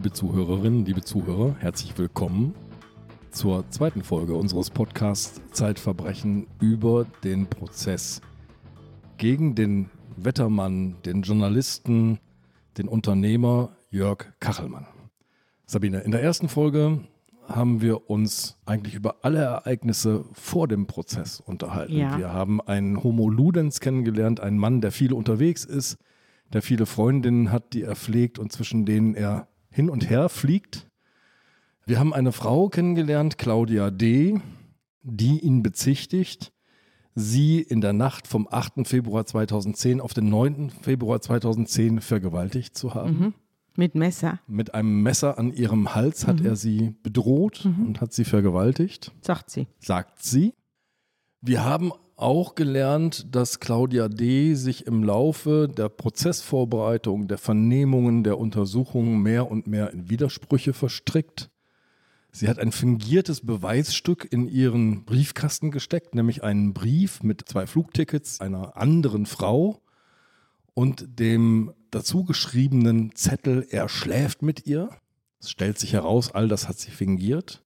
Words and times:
liebe 0.00 0.12
Zuhörerinnen, 0.14 0.86
liebe 0.86 1.02
Zuhörer, 1.02 1.56
herzlich 1.58 1.98
willkommen 1.98 2.54
zur 3.30 3.68
zweiten 3.68 4.02
Folge 4.02 4.34
unseres 4.34 4.70
Podcasts 4.70 5.42
Zeitverbrechen 5.52 6.46
über 6.58 7.04
den 7.22 7.48
Prozess 7.48 8.22
gegen 9.18 9.54
den 9.54 9.90
Wettermann, 10.16 10.96
den 11.04 11.20
Journalisten, 11.20 12.18
den 12.78 12.88
Unternehmer 12.88 13.76
Jörg 13.90 14.24
Kachelmann. 14.40 14.86
Sabine, 15.66 16.00
in 16.00 16.12
der 16.12 16.22
ersten 16.22 16.48
Folge 16.48 17.00
haben 17.46 17.82
wir 17.82 18.08
uns 18.08 18.56
eigentlich 18.64 18.94
über 18.94 19.16
alle 19.20 19.40
Ereignisse 19.40 20.24
vor 20.32 20.66
dem 20.66 20.86
Prozess 20.86 21.40
unterhalten. 21.40 21.98
Ja. 21.98 22.16
Wir 22.16 22.32
haben 22.32 22.62
einen 22.62 23.04
Homo 23.04 23.28
Ludens 23.28 23.80
kennengelernt, 23.80 24.40
einen 24.40 24.56
Mann, 24.56 24.80
der 24.80 24.92
viel 24.92 25.12
unterwegs 25.12 25.66
ist, 25.66 25.98
der 26.54 26.62
viele 26.62 26.86
Freundinnen 26.86 27.52
hat, 27.52 27.74
die 27.74 27.82
er 27.82 27.96
pflegt 27.96 28.38
und 28.38 28.50
zwischen 28.50 28.86
denen 28.86 29.14
er 29.14 29.49
hin 29.70 29.90
und 29.90 30.08
her 30.10 30.28
fliegt. 30.28 30.86
Wir 31.86 31.98
haben 31.98 32.12
eine 32.12 32.32
Frau 32.32 32.68
kennengelernt, 32.68 33.38
Claudia 33.38 33.90
D., 33.90 34.40
die 35.02 35.40
ihn 35.40 35.62
bezichtigt, 35.62 36.52
sie 37.14 37.60
in 37.60 37.80
der 37.80 37.92
Nacht 37.92 38.26
vom 38.28 38.46
8. 38.50 38.86
Februar 38.86 39.26
2010 39.26 40.00
auf 40.00 40.14
den 40.14 40.28
9. 40.28 40.70
Februar 40.70 41.20
2010 41.20 42.00
vergewaltigt 42.00 42.76
zu 42.76 42.94
haben. 42.94 43.18
Mhm. 43.18 43.34
Mit 43.76 43.94
Messer, 43.94 44.40
Mit 44.46 44.74
einem 44.74 45.02
Messer 45.02 45.38
an 45.38 45.52
ihrem 45.52 45.94
Hals 45.94 46.26
hat 46.26 46.40
er 46.40 46.56
sie 46.56 46.96
bedroht 47.02 47.64
und 47.64 48.00
hat 48.00 48.12
sie 48.12 48.24
vergewaltigt, 48.24 49.12
sagt 49.22 49.48
sie. 49.50 49.68
sagt 49.78 50.22
sie. 50.22 50.54
Wir 51.40 51.64
haben 51.64 51.92
auch 52.20 52.54
gelernt, 52.54 53.26
dass 53.34 53.60
Claudia 53.60 54.08
D. 54.08 54.54
sich 54.54 54.86
im 54.86 55.02
Laufe 55.04 55.68
der 55.68 55.88
Prozessvorbereitung, 55.88 57.28
der 57.28 57.38
Vernehmungen, 57.38 58.24
der 58.24 58.38
Untersuchungen 58.38 59.22
mehr 59.22 59.50
und 59.50 59.66
mehr 59.66 59.90
in 59.92 60.10
Widersprüche 60.10 60.72
verstrickt. 60.72 61.50
Sie 62.32 62.48
hat 62.48 62.58
ein 62.58 62.72
fingiertes 62.72 63.44
Beweisstück 63.44 64.28
in 64.30 64.46
ihren 64.46 65.04
Briefkasten 65.04 65.70
gesteckt, 65.70 66.14
nämlich 66.14 66.44
einen 66.44 66.72
Brief 66.72 67.22
mit 67.22 67.48
zwei 67.48 67.66
Flugtickets 67.66 68.40
einer 68.40 68.76
anderen 68.76 69.26
Frau 69.26 69.80
und 70.74 71.18
dem 71.18 71.72
dazu 71.90 72.24
geschriebenen 72.24 73.14
Zettel, 73.16 73.66
er 73.68 73.88
schläft 73.88 74.42
mit 74.42 74.66
ihr. 74.66 74.90
Es 75.40 75.50
stellt 75.50 75.78
sich 75.78 75.92
heraus, 75.92 76.32
all 76.32 76.48
das 76.48 76.68
hat 76.68 76.78
sie 76.78 76.90
fingiert. 76.90 77.64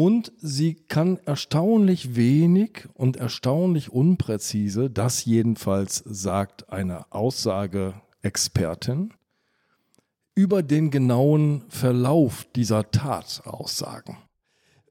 Und 0.00 0.30
sie 0.38 0.74
kann 0.74 1.18
erstaunlich 1.24 2.14
wenig 2.14 2.88
und 2.94 3.16
erstaunlich 3.16 3.90
unpräzise, 3.90 4.90
das 4.90 5.24
jedenfalls 5.24 6.04
sagt 6.06 6.70
eine 6.70 7.10
Aussageexpertin, 7.10 9.12
über 10.36 10.62
den 10.62 10.92
genauen 10.92 11.64
Verlauf 11.68 12.46
dieser 12.54 12.92
Tat 12.92 13.42
aussagen. 13.44 14.18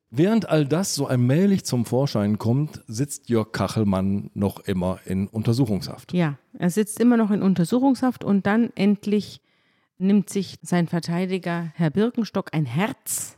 Während 0.09 0.49
all 0.49 0.65
das 0.65 0.95
so 0.95 1.07
allmählich 1.07 1.63
zum 1.63 1.85
Vorschein 1.85 2.37
kommt, 2.37 2.83
sitzt 2.87 3.29
Jörg 3.29 3.53
Kachelmann 3.53 4.29
noch 4.33 4.59
immer 4.59 4.99
in 5.05 5.29
Untersuchungshaft. 5.29 6.11
Ja, 6.11 6.37
er 6.59 6.69
sitzt 6.69 6.99
immer 6.99 7.15
noch 7.15 7.31
in 7.31 7.41
Untersuchungshaft 7.41 8.25
und 8.25 8.45
dann 8.45 8.71
endlich 8.75 9.39
nimmt 9.99 10.29
sich 10.29 10.59
sein 10.63 10.89
Verteidiger 10.89 11.71
Herr 11.75 11.91
Birkenstock 11.91 12.53
ein 12.53 12.65
Herz 12.65 13.36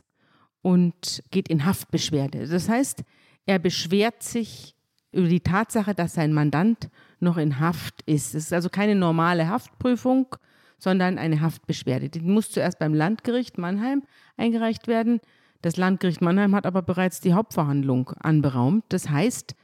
und 0.62 1.22
geht 1.30 1.48
in 1.48 1.64
Haftbeschwerde. 1.64 2.46
Das 2.46 2.68
heißt, 2.68 3.02
er 3.46 3.58
beschwert 3.58 4.22
sich 4.22 4.74
über 5.12 5.28
die 5.28 5.40
Tatsache, 5.40 5.94
dass 5.94 6.14
sein 6.14 6.32
Mandant 6.32 6.88
noch 7.18 7.36
in 7.36 7.58
Haft 7.58 8.02
ist. 8.02 8.34
Es 8.34 8.44
ist 8.44 8.52
also 8.52 8.68
keine 8.68 8.94
normale 8.94 9.48
Haftprüfung, 9.48 10.36
sondern 10.78 11.18
eine 11.18 11.40
Haftbeschwerde. 11.40 12.08
Die 12.08 12.20
muss 12.20 12.50
zuerst 12.50 12.78
beim 12.78 12.94
Landgericht 12.94 13.58
Mannheim 13.58 14.02
eingereicht 14.36 14.86
werden. 14.86 15.20
Das 15.62 15.76
Landgericht 15.76 16.22
Mannheim 16.22 16.54
hat 16.54 16.66
aber 16.66 16.82
bereits 16.82 17.20
die 17.20 17.34
Hauptverhandlung 17.34 18.10
anberaumt. 18.20 18.84
Das 18.88 19.10
heißt, 19.10 19.54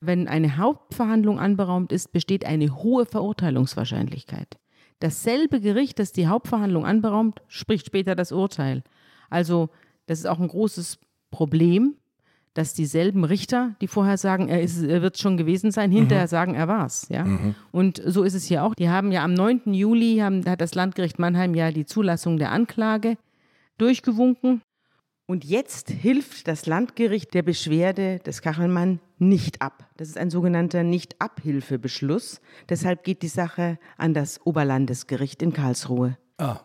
wenn 0.00 0.28
eine 0.28 0.58
Hauptverhandlung 0.58 1.38
anberaumt 1.38 1.92
ist, 1.92 2.12
besteht 2.12 2.44
eine 2.44 2.82
hohe 2.82 3.06
Verurteilungswahrscheinlichkeit. 3.06 4.58
Dasselbe 5.00 5.60
Gericht, 5.60 5.98
das 5.98 6.12
die 6.12 6.26
Hauptverhandlung 6.26 6.84
anberaumt, 6.84 7.40
spricht 7.46 7.86
später 7.86 8.14
das 8.14 8.32
Urteil. 8.32 8.82
Also 9.30 9.70
das 10.08 10.18
ist 10.18 10.26
auch 10.26 10.40
ein 10.40 10.48
großes 10.48 10.98
Problem, 11.30 11.94
dass 12.54 12.74
dieselben 12.74 13.24
Richter, 13.24 13.76
die 13.80 13.86
vorher 13.86 14.18
sagen, 14.18 14.48
er, 14.48 14.60
ist, 14.60 14.82
er 14.82 15.00
wird 15.00 15.18
schon 15.18 15.36
gewesen 15.36 15.70
sein, 15.70 15.92
hinterher 15.92 16.26
sagen, 16.26 16.54
er 16.54 16.66
war's. 16.66 17.06
Ja? 17.08 17.24
Und 17.70 18.02
so 18.04 18.24
ist 18.24 18.34
es 18.34 18.46
hier 18.46 18.64
auch. 18.64 18.74
Die 18.74 18.88
haben 18.88 19.12
ja 19.12 19.22
am 19.22 19.34
9. 19.34 19.74
Juli, 19.74 20.18
haben, 20.18 20.44
hat 20.44 20.60
das 20.60 20.74
Landgericht 20.74 21.20
Mannheim 21.20 21.54
ja 21.54 21.70
die 21.70 21.86
Zulassung 21.86 22.36
der 22.36 22.50
Anklage 22.50 23.16
durchgewunken. 23.76 24.62
Und 25.26 25.44
jetzt 25.44 25.90
hilft 25.90 26.48
das 26.48 26.66
Landgericht 26.66 27.34
der 27.34 27.42
Beschwerde 27.42 28.18
des 28.20 28.40
Kachelmann 28.40 28.98
nicht 29.18 29.60
ab. 29.60 29.86
Das 29.98 30.08
ist 30.08 30.16
ein 30.16 30.30
sogenannter 30.30 30.82
Nicht-Abhilfebeschluss. 30.82 32.40
Deshalb 32.68 33.04
geht 33.04 33.22
die 33.22 33.28
Sache 33.28 33.78
an 33.98 34.14
das 34.14 34.44
Oberlandesgericht 34.46 35.42
in 35.42 35.52
Karlsruhe. 35.52 36.16
Ah, 36.38 36.60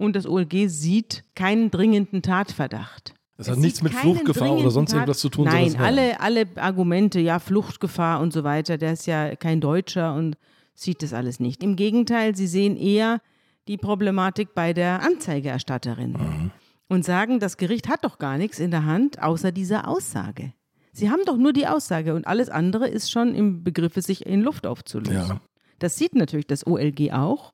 Und 0.00 0.16
das 0.16 0.26
OLG 0.26 0.66
sieht 0.68 1.24
keinen 1.34 1.70
dringenden 1.70 2.22
Tatverdacht. 2.22 3.12
das 3.36 3.48
Es 3.48 3.52
hat 3.52 3.58
nichts 3.58 3.82
mit 3.82 3.92
Fluchtgefahr 3.92 4.56
oder 4.56 4.70
sonst 4.70 4.94
irgendwas 4.94 5.18
zu 5.18 5.28
tun. 5.28 5.44
Nein, 5.44 5.76
alle, 5.76 6.18
alle 6.20 6.46
Argumente, 6.56 7.20
ja, 7.20 7.38
Fluchtgefahr 7.38 8.20
und 8.20 8.32
so 8.32 8.42
weiter, 8.42 8.78
der 8.78 8.94
ist 8.94 9.06
ja 9.06 9.36
kein 9.36 9.60
Deutscher 9.60 10.14
und 10.14 10.38
sieht 10.74 11.02
das 11.02 11.12
alles 11.12 11.38
nicht. 11.38 11.62
Im 11.62 11.76
Gegenteil, 11.76 12.34
sie 12.34 12.46
sehen 12.46 12.78
eher 12.78 13.20
die 13.68 13.76
Problematik 13.76 14.54
bei 14.54 14.72
der 14.72 15.02
Anzeigerstatterin 15.02 16.12
Mhm. 16.12 16.50
und 16.88 17.04
sagen, 17.04 17.38
das 17.38 17.58
Gericht 17.58 17.86
hat 17.88 18.02
doch 18.02 18.18
gar 18.18 18.38
nichts 18.38 18.58
in 18.58 18.70
der 18.70 18.86
Hand, 18.86 19.22
außer 19.22 19.52
dieser 19.52 19.86
Aussage. 19.86 20.54
Sie 20.92 21.10
haben 21.10 21.20
doch 21.26 21.36
nur 21.36 21.52
die 21.52 21.66
Aussage 21.66 22.14
und 22.14 22.26
alles 22.26 22.48
andere 22.48 22.88
ist 22.88 23.10
schon 23.10 23.34
im 23.34 23.62
Begriffe, 23.62 24.00
sich 24.00 24.24
in 24.24 24.40
Luft 24.40 24.66
aufzulösen. 24.66 25.14
Ja. 25.14 25.40
Das 25.78 25.96
sieht 25.96 26.14
natürlich 26.14 26.46
das 26.46 26.66
OLG 26.66 27.12
auch 27.12 27.52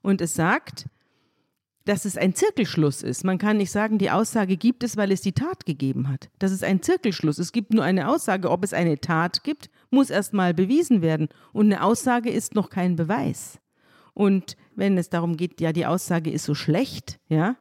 und 0.00 0.22
es 0.22 0.34
sagt, 0.34 0.86
dass 1.84 2.04
es 2.04 2.16
ein 2.16 2.34
Zirkelschluss 2.34 3.02
ist. 3.02 3.24
Man 3.24 3.38
kann 3.38 3.56
nicht 3.56 3.70
sagen, 3.70 3.98
die 3.98 4.10
Aussage 4.10 4.56
gibt 4.56 4.84
es, 4.84 4.96
weil 4.96 5.10
es 5.10 5.20
die 5.20 5.32
Tat 5.32 5.66
gegeben 5.66 6.08
hat. 6.08 6.30
Das 6.38 6.52
ist 6.52 6.62
ein 6.62 6.82
Zirkelschluss. 6.82 7.38
Es 7.38 7.52
gibt 7.52 7.74
nur 7.74 7.84
eine 7.84 8.08
Aussage. 8.08 8.50
Ob 8.50 8.64
es 8.64 8.72
eine 8.72 9.00
Tat 9.00 9.42
gibt, 9.42 9.70
muss 9.90 10.10
erst 10.10 10.32
mal 10.32 10.54
bewiesen 10.54 11.02
werden. 11.02 11.28
Und 11.52 11.66
eine 11.66 11.82
Aussage 11.82 12.30
ist 12.30 12.54
noch 12.54 12.70
kein 12.70 12.96
Beweis. 12.96 13.58
Und 14.14 14.56
wenn 14.74 14.96
es 14.98 15.08
darum 15.08 15.36
geht, 15.36 15.60
ja, 15.60 15.72
die 15.72 15.86
Aussage 15.86 16.30
ist 16.30 16.44
so 16.44 16.54
schlecht, 16.54 17.18
ja, 17.28 17.56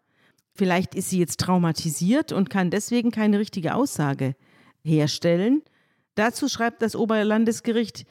vielleicht 0.53 0.95
ist 0.95 1.09
sie 1.09 1.19
jetzt 1.19 1.39
traumatisiert 1.39 2.31
und 2.31 2.49
kann 2.49 2.69
deswegen 2.69 3.11
keine 3.11 3.39
richtige 3.39 3.73
Aussage 3.75 4.35
herstellen. 4.83 5.61
Dazu 6.15 6.49
schreibt 6.49 6.81
das 6.81 6.95
Oberlandesgericht, 6.95 8.05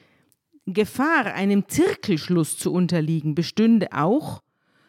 Gefahr, 0.65 1.25
einem 1.25 1.67
Zirkelschluss 1.67 2.57
zu 2.57 2.71
unterliegen, 2.71 3.35
bestünde 3.35 3.93
auch, 3.93 4.41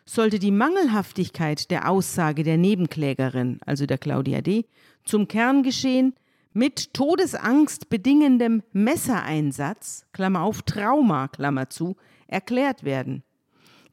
sollte 0.04 0.38
die 0.38 0.50
Mangelhaftigkeit 0.50 1.70
der 1.70 1.88
Aussage 1.88 2.42
der 2.42 2.56
Nebenklägerin, 2.56 3.60
also 3.64 3.86
der 3.86 3.98
Claudia 3.98 4.40
D., 4.40 4.66
zum 5.04 5.28
Kerngeschehen 5.28 6.14
mit 6.52 6.92
Todesangst 6.94 7.88
bedingendem 7.88 8.62
Messereinsatz, 8.72 10.06
Klammer 10.12 10.42
auf 10.42 10.62
Trauma, 10.62 11.28
Klammer 11.28 11.70
zu, 11.70 11.96
erklärt 12.26 12.84
werden. 12.84 13.22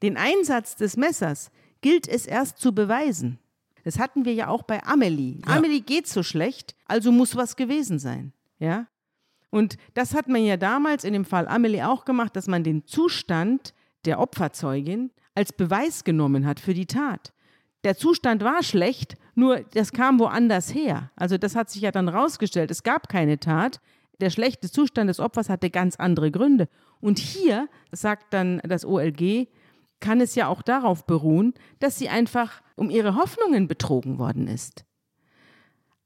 Den 0.02 0.18
Einsatz 0.18 0.76
des 0.76 0.98
Messers 0.98 1.52
gilt 1.82 2.08
es 2.08 2.26
erst 2.26 2.58
zu 2.58 2.74
beweisen. 2.74 3.40
Das 3.84 3.98
hatten 3.98 4.26
wir 4.26 4.34
ja 4.34 4.48
auch 4.50 4.64
bei 4.64 4.84
Amelie. 4.84 5.40
Ja. 5.48 5.58
Amelie 5.58 5.82
geht 5.82 6.08
so 6.08 6.24
schlecht, 6.24 6.76
also 6.86 7.12
muss 7.12 7.36
was 7.36 7.56
gewesen 7.56 8.00
sein. 8.00 8.34
Ja? 8.60 8.88
Und 9.50 9.78
das 9.94 10.14
hat 10.14 10.28
man 10.28 10.44
ja 10.44 10.58
damals 10.58 11.04
in 11.04 11.14
dem 11.14 11.26
Fall 11.26 11.48
Amelie 11.48 11.88
auch 11.88 12.06
gemacht, 12.06 12.36
dass 12.36 12.48
man 12.48 12.64
den 12.64 12.86
Zustand 12.86 13.74
der 14.06 14.20
Opferzeugin 14.20 15.12
als 15.36 15.54
Beweis 15.54 16.04
genommen 16.04 16.46
hat 16.46 16.60
für 16.60 16.74
die 16.74 16.86
Tat. 16.86 17.34
Der 17.84 17.96
Zustand 17.96 18.44
war 18.44 18.62
schlecht, 18.62 19.16
nur 19.36 19.62
das 19.74 19.94
kam 19.94 20.20
woanders 20.20 20.74
her. 20.74 21.12
Also 21.16 21.38
das 21.38 21.56
hat 21.56 21.70
sich 21.70 21.82
ja 21.82 21.92
dann 21.92 22.10
rausgestellt. 22.10 22.72
Es 22.72 22.84
gab 22.84 23.08
keine 23.08 23.40
Tat. 23.40 23.80
Der 24.20 24.30
schlechte 24.30 24.70
Zustand 24.70 25.10
des 25.10 25.20
Opfers 25.20 25.48
hatte 25.48 25.70
ganz 25.70 25.96
andere 25.96 26.30
Gründe. 26.30 26.68
Und 27.00 27.20
hier, 27.20 27.70
sagt 27.94 28.34
dann 28.34 28.60
das 28.66 28.86
OLG, 28.86 29.48
kann 30.02 30.20
es 30.20 30.36
ja 30.36 30.48
auch 30.48 30.62
darauf 30.62 31.06
beruhen, 31.06 31.54
dass 31.80 31.98
sie 31.98 32.10
einfach 32.10 32.62
um 32.76 32.90
ihre 32.90 33.16
Hoffnungen 33.16 33.68
betrogen 33.68 34.18
worden 34.18 34.48
ist. 34.48 34.86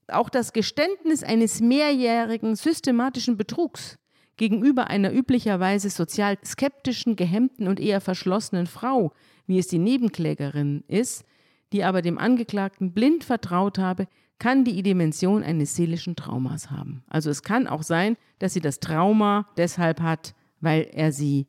Auch 0.07 0.29
das 0.29 0.53
Geständnis 0.53 1.23
eines 1.23 1.59
mehrjährigen 1.59 2.55
systematischen 2.55 3.37
Betrugs 3.37 3.97
gegenüber 4.37 4.87
einer 4.87 5.13
üblicherweise 5.13 5.89
sozial 5.89 6.37
skeptischen, 6.43 7.15
gehemmten 7.15 7.67
und 7.67 7.79
eher 7.79 8.01
verschlossenen 8.01 8.67
Frau, 8.67 9.13
wie 9.45 9.59
es 9.59 9.67
die 9.67 9.79
Nebenklägerin 9.79 10.83
ist, 10.87 11.25
die 11.71 11.83
aber 11.83 12.01
dem 12.01 12.17
Angeklagten 12.17 12.93
blind 12.93 13.23
vertraut 13.23 13.77
habe, 13.77 14.07
kann 14.39 14.63
die 14.63 14.81
Dimension 14.83 15.43
eines 15.43 15.75
seelischen 15.75 16.15
Traumas 16.15 16.71
haben. 16.71 17.03
Also 17.07 17.29
es 17.29 17.43
kann 17.43 17.67
auch 17.67 17.83
sein, 17.83 18.17
dass 18.39 18.53
sie 18.53 18.61
das 18.61 18.79
Trauma 18.79 19.47
deshalb 19.57 20.01
hat, 20.01 20.35
weil 20.59 20.89
er 20.91 21.11
sie 21.11 21.47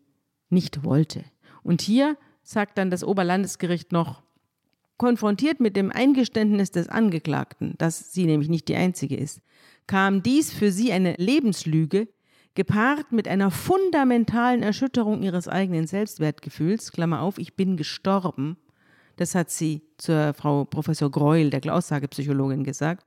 nicht 0.50 0.84
wollte. 0.84 1.24
Und 1.62 1.82
hier 1.82 2.16
sagt 2.42 2.78
dann 2.78 2.90
das 2.90 3.04
Oberlandesgericht 3.04 3.90
noch, 3.92 4.22
Konfrontiert 4.96 5.58
mit 5.58 5.74
dem 5.76 5.90
Eingeständnis 5.90 6.70
des 6.70 6.88
Angeklagten, 6.88 7.74
dass 7.78 8.12
sie 8.12 8.26
nämlich 8.26 8.48
nicht 8.48 8.68
die 8.68 8.76
einzige 8.76 9.16
ist, 9.16 9.40
kam 9.88 10.22
dies 10.22 10.52
für 10.52 10.70
sie 10.70 10.92
eine 10.92 11.14
Lebenslüge, 11.18 12.08
gepaart 12.54 13.12
mit 13.12 13.26
einer 13.28 13.50
fundamentalen 13.50 14.62
Erschütterung 14.62 15.22
ihres 15.22 15.48
eigenen 15.48 15.86
Selbstwertgefühls, 15.86 16.92
Klammer 16.92 17.20
auf, 17.20 17.38
ich 17.38 17.54
bin 17.54 17.76
gestorben, 17.76 18.56
das 19.16 19.34
hat 19.34 19.50
sie 19.50 19.82
zur 19.96 20.34
Frau 20.34 20.64
Professor 20.64 21.10
Greuel, 21.10 21.50
der 21.50 21.74
Aussagepsychologin, 21.74 22.64
gesagt, 22.64 23.04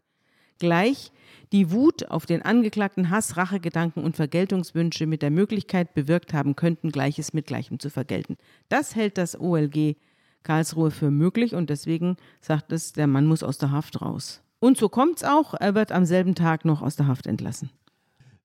gleich 0.57 1.11
die 1.51 1.71
Wut 1.71 2.09
auf 2.09 2.25
den 2.25 2.41
Angeklagten 2.41 3.09
Hass, 3.09 3.37
Rachegedanken 3.37 4.03
und 4.03 4.15
Vergeltungswünsche 4.15 5.05
mit 5.05 5.21
der 5.21 5.31
Möglichkeit 5.31 5.93
bewirkt 5.93 6.33
haben 6.33 6.55
könnten, 6.55 6.91
Gleiches 6.91 7.33
mit 7.33 7.47
Gleichem 7.47 7.79
zu 7.79 7.89
vergelten. 7.89 8.37
Das 8.69 8.95
hält 8.95 9.17
das 9.17 9.39
OLG 9.39 9.95
Karlsruhe 10.43 10.91
für 10.91 11.11
möglich 11.11 11.55
und 11.55 11.69
deswegen 11.69 12.17
sagt 12.41 12.71
es, 12.71 12.93
der 12.93 13.07
Mann 13.07 13.25
muss 13.25 13.43
aus 13.43 13.57
der 13.57 13.71
Haft 13.71 14.01
raus. 14.01 14.41
Und 14.59 14.77
so 14.77 14.89
kommt 14.89 15.17
es 15.17 15.23
auch, 15.23 15.53
er 15.53 15.75
wird 15.75 15.91
am 15.91 16.05
selben 16.05 16.35
Tag 16.35 16.65
noch 16.65 16.81
aus 16.81 16.95
der 16.95 17.07
Haft 17.07 17.27
entlassen. 17.27 17.69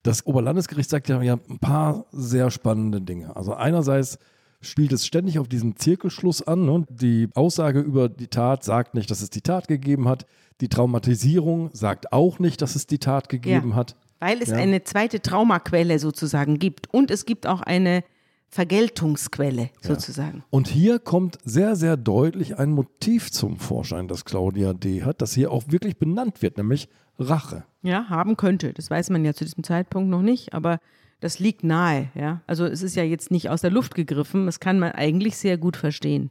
Das 0.03 0.27
Oberlandesgericht 0.27 0.91
sagt 0.91 1.09
ja, 1.09 1.23
ja 1.23 1.39
ein 1.49 1.59
paar 1.59 2.07
sehr 2.11 2.51
spannende 2.51 3.01
Dinge. 3.01 3.37
Also 3.37 3.55
einerseits 3.55 4.19
spielt 4.61 4.93
es 4.93 5.07
ständig 5.07 5.39
auf 5.39 5.49
diesen 5.49 5.77
Zirkelschluss 5.77 6.43
an. 6.43 6.65
Ne? 6.65 6.87
Die 6.89 7.29
Aussage 7.35 7.81
über 7.81 8.09
die 8.09 8.29
Tat 8.29 8.65
sagt 8.65 8.95
nicht, 8.95 9.11
dass 9.11 9.21
es 9.21 9.31
die 9.31 9.43
Tat 9.43 9.69
gegeben 9.69 10.09
hat. 10.09 10.27
Die 10.61 10.69
Traumatisierung 10.69 11.71
sagt 11.73 12.13
auch 12.13 12.39
nicht, 12.39 12.63
dass 12.63 12.77
es 12.77 12.87
die 12.87 12.99
Tat 12.99 13.29
gegeben 13.29 13.71
ja, 13.71 13.77
hat. 13.77 13.97
Weil 14.21 14.41
es 14.41 14.51
ja. 14.51 14.57
eine 14.57 14.85
zweite 14.85 15.21
Traumaquelle 15.21 15.99
sozusagen 15.99 16.59
gibt. 16.59 16.93
Und 16.93 17.11
es 17.11 17.27
gibt 17.27 17.47
auch 17.47 17.61
eine 17.61 18.05
Vergeltungsquelle 18.49 19.71
sozusagen. 19.81 20.39
Ja. 20.39 20.45
Und 20.51 20.69
hier 20.69 20.99
kommt 20.99 21.39
sehr, 21.43 21.75
sehr 21.75 21.97
deutlich 21.97 22.59
ein 22.59 22.71
Motiv 22.71 23.33
zum 23.33 23.59
Vorschein, 23.59 24.09
das 24.09 24.25
Claudia 24.25 24.75
D. 24.75 25.03
hat, 25.03 25.23
das 25.23 25.33
hier 25.33 25.51
auch 25.51 25.65
wirklich 25.69 25.97
benannt 25.97 26.43
wird, 26.43 26.59
nämlich 26.59 26.89
Rache. 27.23 27.65
Ja, 27.83 28.09
haben 28.09 28.37
könnte. 28.37 28.73
Das 28.73 28.91
weiß 28.91 29.11
man 29.11 29.25
ja 29.25 29.35
zu 29.35 29.45
diesem 29.45 29.65
Zeitpunkt 29.65 30.11
noch 30.11 30.23
nicht, 30.23 30.55
aber 30.55 30.79
das 31.21 31.39
liegt 31.39 31.65
nahe. 31.65 32.11
Ja? 32.15 32.43
Also 32.47 32.67
es 32.67 32.83
ist 32.83 32.97
ja 32.97 33.05
jetzt 33.05 33.31
nicht 33.31 33.49
aus 33.49 33.61
der 33.61 33.71
Luft 33.71 33.95
gegriffen, 33.95 34.47
das 34.47 34.61
kann 34.61 34.79
man 34.79 34.93
eigentlich 34.93 35.37
sehr 35.37 35.57
gut 35.57 35.77
verstehen, 35.77 36.31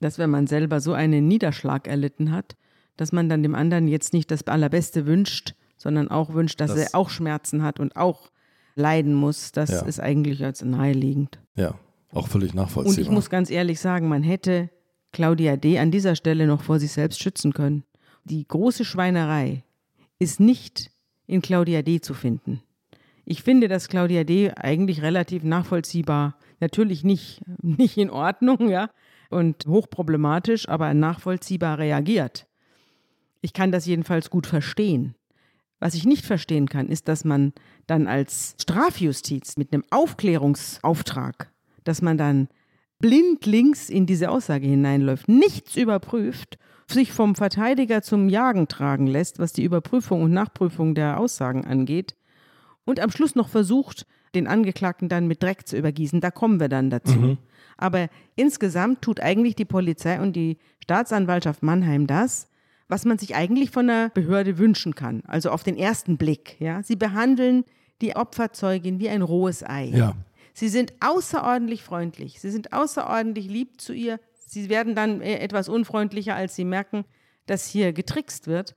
dass 0.00 0.18
wenn 0.18 0.30
man 0.30 0.46
selber 0.46 0.80
so 0.80 0.92
einen 0.92 1.26
Niederschlag 1.26 1.88
erlitten 1.88 2.32
hat, 2.32 2.56
dass 2.96 3.12
man 3.12 3.28
dann 3.28 3.42
dem 3.42 3.54
anderen 3.54 3.88
jetzt 3.88 4.12
nicht 4.12 4.30
das 4.30 4.46
Allerbeste 4.46 5.06
wünscht, 5.06 5.54
sondern 5.76 6.08
auch 6.08 6.32
wünscht, 6.32 6.60
dass 6.60 6.74
das 6.74 6.92
er 6.92 6.98
auch 6.98 7.10
Schmerzen 7.10 7.62
hat 7.62 7.80
und 7.80 7.96
auch 7.96 8.30
leiden 8.74 9.14
muss, 9.14 9.52
das 9.52 9.70
ja. 9.70 9.80
ist 9.82 10.00
eigentlich 10.00 10.44
als 10.44 10.62
naheliegend. 10.62 11.38
Ja, 11.54 11.74
auch 12.12 12.28
völlig 12.28 12.54
nachvollziehbar. 12.54 12.96
Und 12.96 13.02
ich 13.02 13.10
muss 13.10 13.30
ganz 13.30 13.50
ehrlich 13.50 13.80
sagen, 13.80 14.08
man 14.08 14.22
hätte 14.22 14.70
Claudia 15.12 15.56
D. 15.56 15.78
an 15.78 15.90
dieser 15.90 16.14
Stelle 16.14 16.46
noch 16.46 16.62
vor 16.62 16.78
sich 16.78 16.92
selbst 16.92 17.22
schützen 17.22 17.52
können. 17.52 17.84
Die 18.24 18.46
große 18.46 18.84
Schweinerei 18.84 19.64
ist 20.18 20.40
nicht 20.40 20.90
in 21.26 21.42
Claudia 21.42 21.82
D. 21.82 22.00
zu 22.00 22.14
finden. 22.14 22.62
Ich 23.24 23.42
finde, 23.42 23.68
dass 23.68 23.88
Claudia 23.88 24.24
D. 24.24 24.52
eigentlich 24.52 25.02
relativ 25.02 25.42
nachvollziehbar, 25.42 26.36
natürlich 26.60 27.04
nicht, 27.04 27.42
nicht 27.62 27.96
in 27.98 28.10
Ordnung, 28.10 28.68
ja, 28.68 28.90
und 29.30 29.66
hochproblematisch, 29.66 30.68
aber 30.68 30.94
nachvollziehbar 30.94 31.78
reagiert. 31.78 32.46
Ich 33.40 33.52
kann 33.52 33.72
das 33.72 33.86
jedenfalls 33.86 34.30
gut 34.30 34.46
verstehen. 34.46 35.14
Was 35.78 35.94
ich 35.94 36.06
nicht 36.06 36.24
verstehen 36.24 36.68
kann, 36.68 36.88
ist, 36.88 37.08
dass 37.08 37.24
man 37.24 37.52
dann 37.86 38.06
als 38.06 38.56
Strafjustiz 38.60 39.56
mit 39.56 39.72
einem 39.72 39.84
Aufklärungsauftrag, 39.90 41.52
dass 41.84 42.00
man 42.00 42.16
dann 42.16 42.48
blindlings 42.98 43.90
in 43.90 44.06
diese 44.06 44.30
Aussage 44.30 44.66
hineinläuft, 44.66 45.28
nichts 45.28 45.76
überprüft, 45.76 46.58
sich 46.88 47.12
vom 47.12 47.34
Verteidiger 47.34 48.02
zum 48.02 48.28
Jagen 48.28 48.68
tragen 48.68 49.06
lässt, 49.06 49.38
was 49.38 49.52
die 49.52 49.64
Überprüfung 49.64 50.22
und 50.22 50.32
Nachprüfung 50.32 50.94
der 50.94 51.18
Aussagen 51.18 51.64
angeht, 51.64 52.14
und 52.84 53.00
am 53.00 53.10
Schluss 53.10 53.34
noch 53.34 53.48
versucht, 53.48 54.06
den 54.34 54.46
Angeklagten 54.46 55.08
dann 55.08 55.26
mit 55.26 55.42
Dreck 55.42 55.66
zu 55.66 55.76
übergießen. 55.76 56.20
Da 56.20 56.30
kommen 56.30 56.60
wir 56.60 56.68
dann 56.68 56.88
dazu. 56.88 57.18
Mhm. 57.18 57.38
Aber 57.76 58.08
insgesamt 58.36 59.02
tut 59.02 59.20
eigentlich 59.20 59.56
die 59.56 59.64
Polizei 59.64 60.20
und 60.20 60.34
die 60.34 60.56
Staatsanwaltschaft 60.84 61.62
Mannheim 61.62 62.06
das, 62.06 62.48
was 62.88 63.04
man 63.04 63.18
sich 63.18 63.34
eigentlich 63.34 63.70
von 63.70 63.90
einer 63.90 64.10
Behörde 64.10 64.58
wünschen 64.58 64.94
kann. 64.94 65.22
Also 65.26 65.50
auf 65.50 65.64
den 65.64 65.76
ersten 65.76 66.16
Blick. 66.16 66.56
Ja? 66.60 66.82
Sie 66.82 66.96
behandeln 66.96 67.64
die 68.00 68.14
Opferzeugin 68.14 69.00
wie 69.00 69.08
ein 69.08 69.22
rohes 69.22 69.64
Ei. 69.64 69.86
Ja. 69.86 70.14
Sie 70.58 70.70
sind 70.70 70.94
außerordentlich 71.00 71.82
freundlich. 71.82 72.40
Sie 72.40 72.48
sind 72.48 72.72
außerordentlich 72.72 73.46
lieb 73.46 73.78
zu 73.78 73.92
ihr. 73.92 74.18
Sie 74.46 74.70
werden 74.70 74.94
dann 74.94 75.20
etwas 75.20 75.68
unfreundlicher, 75.68 76.34
als 76.34 76.56
sie 76.56 76.64
merken, 76.64 77.04
dass 77.44 77.68
hier 77.68 77.92
getrickst 77.92 78.46
wird. 78.46 78.74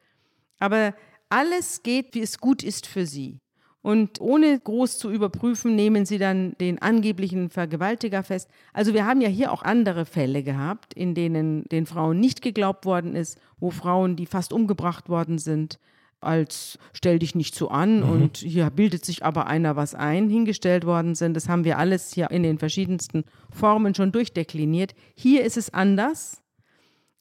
Aber 0.60 0.94
alles 1.30 1.82
geht, 1.82 2.16
wie 2.16 2.20
es 2.20 2.40
gut 2.40 2.64
ist 2.64 2.86
für 2.86 3.06
sie. 3.06 3.40
Und 3.82 4.20
ohne 4.20 4.60
groß 4.60 4.98
zu 4.98 5.10
überprüfen, 5.10 5.78
nehmen 5.78 6.06
sie 6.06 6.18
dann 6.18 6.54
den 6.60 6.82
angeblichen 6.82 7.50
Vergewaltiger 7.50 8.24
fest. 8.24 8.50
Also 8.74 8.94
wir 8.94 9.06
haben 9.06 9.22
ja 9.22 9.30
hier 9.30 9.50
auch 9.50 9.64
andere 9.64 10.06
Fälle 10.06 10.44
gehabt, 10.44 10.94
in 10.94 11.16
denen 11.16 11.64
den 11.70 11.86
Frauen 11.86 12.20
nicht 12.20 12.42
geglaubt 12.42 12.84
worden 12.84 13.16
ist, 13.16 13.40
wo 13.58 13.72
Frauen, 13.72 14.18
die 14.18 14.26
fast 14.26 14.52
umgebracht 14.52 15.08
worden 15.08 15.38
sind, 15.38 15.80
als 16.22 16.78
stell 16.94 17.20
dich 17.20 17.36
nicht 17.36 17.56
so 17.56 17.70
an 17.70 17.98
mhm. 17.98 18.10
und 18.10 18.38
hier 18.38 18.70
bildet 18.70 19.06
sich 19.06 19.24
aber 19.24 19.48
einer 19.48 19.76
was 19.76 19.96
ein, 19.96 20.30
hingestellt 20.30 20.86
worden 20.86 21.16
sind. 21.16 21.34
Das 21.36 21.48
haben 21.48 21.64
wir 21.64 21.78
alles 21.78 22.14
hier 22.14 22.32
in 22.32 22.44
den 22.44 22.60
verschiedensten 22.60 23.24
Formen 23.52 23.96
schon 23.96 24.12
durchdekliniert. 24.12 24.94
Hier 25.16 25.44
ist 25.44 25.58
es 25.58 25.74
anders, 25.74 26.42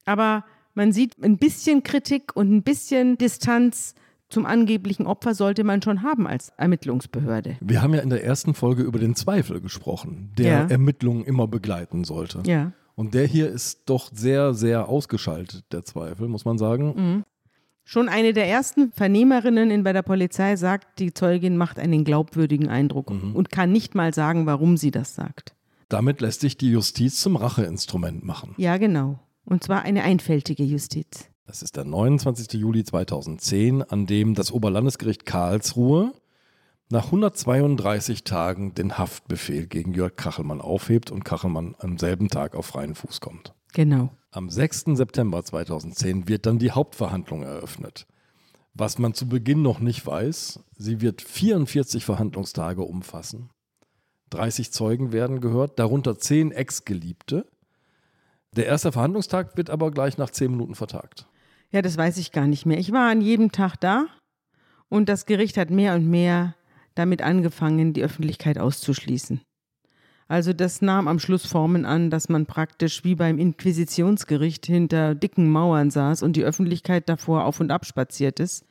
aber 0.05 0.45
man 0.75 0.93
sieht 0.93 1.23
ein 1.23 1.39
bisschen 1.39 1.83
Kritik 1.83 2.35
und 2.37 2.53
ein 2.53 2.62
bisschen 2.62 3.19
Distanz 3.19 3.95
zum 4.29 4.45
angeblichen 4.45 5.06
Opfer 5.06 5.35
sollte 5.35 5.65
man 5.65 5.81
schon 5.81 6.03
haben 6.03 6.27
als 6.27 6.50
Ermittlungsbehörde. 6.59 7.56
Wir 7.61 7.83
haben 7.83 7.95
ja 7.95 8.00
in 8.00 8.11
der 8.11 8.25
ersten 8.25 8.55
Folge 8.55 8.83
über 8.83 8.99
den 8.99 9.15
Zweifel 9.15 9.61
gesprochen, 9.61 10.33
der 10.37 10.47
ja. 10.47 10.67
Ermittlungen 10.67 11.25
immer 11.25 11.49
begleiten 11.49 12.05
sollte. 12.05 12.43
Ja. 12.45 12.73
Und 12.95 13.15
der 13.15 13.27
hier 13.27 13.49
ist 13.49 13.89
doch 13.89 14.11
sehr, 14.12 14.55
sehr 14.55 14.89
ausgeschaltet, 14.89 15.65
der 15.73 15.85
Zweifel, 15.85 16.28
muss 16.28 16.45
man 16.45 16.59
sagen. 16.59 16.95
Mhm. 16.97 17.25
Schon 17.90 18.11
eine 18.11 18.35
der 18.35 18.47
ersten 18.47 18.92
Vernehmerinnen 18.92 19.71
in, 19.71 19.83
bei 19.83 19.95
der 19.95 20.02
Polizei 20.02 20.57
sagt, 20.57 20.99
die 20.99 21.14
Zeugin 21.14 21.57
macht 21.57 21.78
einen 21.78 22.04
glaubwürdigen 22.04 22.68
Eindruck 22.68 23.09
mhm. 23.09 23.35
und 23.35 23.50
kann 23.50 23.73
nicht 23.73 23.95
mal 23.95 24.12
sagen, 24.12 24.45
warum 24.45 24.76
sie 24.76 24.90
das 24.90 25.14
sagt. 25.14 25.54
Damit 25.88 26.21
lässt 26.21 26.42
sich 26.42 26.59
die 26.59 26.71
Justiz 26.71 27.18
zum 27.18 27.37
Racheinstrument 27.37 28.23
machen. 28.23 28.54
Ja, 28.59 28.76
genau. 28.76 29.21
Und 29.47 29.64
zwar 29.64 29.85
eine 29.85 30.02
einfältige 30.02 30.64
Justiz. 30.64 31.30
Das 31.47 31.62
ist 31.62 31.76
der 31.76 31.87
29. 31.87 32.61
Juli 32.61 32.85
2010, 32.85 33.83
an 33.85 34.04
dem 34.04 34.35
das 34.35 34.52
Oberlandesgericht 34.52 35.25
Karlsruhe 35.25 36.12
nach 36.90 37.07
132 37.07 38.23
Tagen 38.23 38.75
den 38.75 38.99
Haftbefehl 38.99 39.66
gegen 39.66 39.95
Jörg 39.95 40.14
Kachelmann 40.14 40.61
aufhebt 40.61 41.11
und 41.11 41.25
Kachelmann 41.25 41.75
am 41.78 41.97
selben 41.97 42.28
Tag 42.28 42.54
auf 42.54 42.66
freien 42.66 42.95
Fuß 42.95 43.23
kommt. 43.23 43.54
Genau. 43.73 44.11
Am 44.31 44.51
6. 44.51 44.85
September 44.95 45.45
2010 45.45 46.29
wird 46.29 46.47
dann 46.47 46.59
die 46.59 46.71
Hauptverhandlung 46.71 47.43
eröffnet. 47.43 48.07
Was 48.75 48.99
man 48.99 49.15
zu 49.15 49.29
Beginn 49.29 49.63
noch 49.63 49.81
nicht 49.81 50.07
weiß, 50.07 50.61
sie 50.77 51.01
wird 51.01 51.23
44 51.23 52.05
Verhandlungstage 52.05 52.83
umfassen. 52.83 53.51
30 54.31 54.71
Zeugen 54.73 55.13
werden 55.13 55.41
gehört, 55.41 55.79
darunter 55.79 56.19
10 56.19 56.53
Ex-Geliebte. 56.53 57.47
Der 58.55 58.67
erste 58.67 58.93
Verhandlungstag 58.93 59.57
wird 59.57 59.71
aber 59.71 59.91
gleich 59.91 60.19
nach 60.19 60.31
10 60.31 60.51
Minuten 60.51 60.75
vertagt. 60.75 61.27
Ja, 61.71 61.83
das 61.83 61.97
weiß 61.97 62.19
ich 62.19 62.33
gar 62.33 62.47
nicht 62.47 62.67
mehr. 62.67 62.79
Ich 62.79 62.93
war 62.93 63.11
an 63.11 63.21
jedem 63.21 63.53
Tag 63.53 63.77
da 63.77 64.07
und 64.89 65.09
das 65.09 65.27
Gericht 65.27 65.57
hat 65.57 65.71
mehr 65.71 65.95
und 65.95 66.09
mehr 66.09 66.55
damit 66.95 67.23
angefangen, 67.23 67.93
die 67.93 68.03
Öffentlichkeit 68.03 68.59
auszuschließen. 68.59 69.41
Also 70.28 70.52
das 70.52 70.82
nahm 70.82 71.08
am 71.08 71.18
Schluss 71.18 71.47
Formen 71.47 71.87
an, 71.87 72.11
dass 72.11 72.28
man 72.28 72.44
praktisch 72.44 73.02
wie 73.02 73.14
beim 73.14 73.38
Inquisitionsgericht 73.38 74.66
hinter 74.66 75.14
dicken 75.14 75.50
Mauern 75.50 75.90
saß 75.90 76.23
und 76.23 76.37
die 76.37 76.44
Öffentlichkeit 76.44 77.08
davor 77.08 77.47
auf 77.47 77.61
und 77.61 77.70
ab 77.70 77.87
spaziert 77.87 78.38
ist 78.38 78.66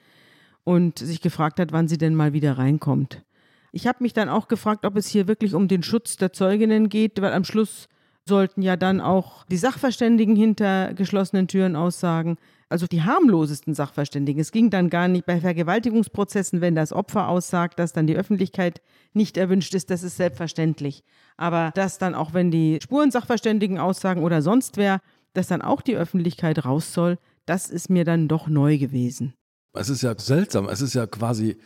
und 0.64 1.00
sich 1.00 1.20
gefragt 1.20 1.60
hat, 1.60 1.72
wann 1.72 1.88
sie 1.88 1.98
denn 1.98 2.14
mal 2.14 2.34
wieder 2.34 2.60
reinkommt. 2.60 3.24
Ich 3.72 3.88
habe 3.88 4.04
mich 4.04 4.14
dann 4.14 4.30
auch 4.30 4.48
gefragt, 4.48 4.86
ob 4.86 4.96
es 4.98 5.08
hier 5.08 5.28
wirklich 5.28 5.56
um 5.56 5.68
den 5.68 5.82
Schutz 5.82 6.16
der 6.16 6.32
Zeuginnen 6.32 6.90
geht, 6.90 7.20
weil 7.22 7.34
am 7.34 7.44
Schluss 7.44 7.90
sollten 8.28 8.62
ja 8.62 8.76
dann 8.76 9.02
auch 9.02 9.44
die 9.46 9.58
Sachverständigen 9.58 10.36
hinter 10.36 10.94
geschlossenen 10.94 11.48
Türen 11.48 11.76
aussagen 11.76 12.38
also 12.70 12.88
die 12.88 13.04
harmlosesten 13.04 13.74
Sachverständigen. 13.74 14.42
Es 14.42 14.52
ging 14.52 14.70
dann 14.70 14.90
gar 14.90 15.08
nicht 15.08 15.26
bei 15.26 15.40
Vergewaltigungsprozessen, 15.40 16.62
wenn 16.62 16.76
das 16.76 16.92
Opfer 16.92 17.28
aussagt, 17.28 17.80
dass 17.80 17.94
dann 17.94 18.08
die 18.08 18.16
Öffentlichkeit 18.16 18.82
nicht 19.14 19.38
erwünscht 19.38 19.74
ist, 19.74 19.90
das 19.90 20.04
ist 20.04 20.18
selbstverständlich. 20.18 21.04
Aber 21.38 21.72
dass 21.76 21.98
dann 21.98 22.16
auch, 22.16 22.34
wenn 22.34 22.52
die 22.52 22.80
Spurensachverständigen 22.82 23.80
aussagen 23.80 24.24
oder 24.24 24.42
sonst 24.42 24.78
wer, 24.78 25.00
dass 25.34 25.48
dann 25.48 25.62
auch 25.62 25.82
die 25.82 25.96
Öffentlichkeit 25.96 26.66
raus 26.66 26.94
soll, 26.94 27.18
das 27.46 27.70
ist 27.70 27.90
mir 27.90 28.04
dann 28.04 28.28
doch 28.28 28.48
neu 28.48 28.78
gewesen. 28.78 29.34
Es 29.74 29.90
ist 29.90 30.02
ja 30.02 30.18
seltsam, 30.18 30.68
es 30.68 30.82
ist 30.82 30.96
ja 30.96 31.06
quasi 31.08 31.58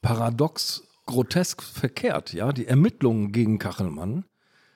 paradox, 0.00 0.82
grotesk 1.06 1.62
verkehrt, 1.62 2.32
ja, 2.32 2.52
die 2.52 2.66
Ermittlungen 2.66 3.32
gegen 3.32 3.58
Kachelmann 3.58 4.24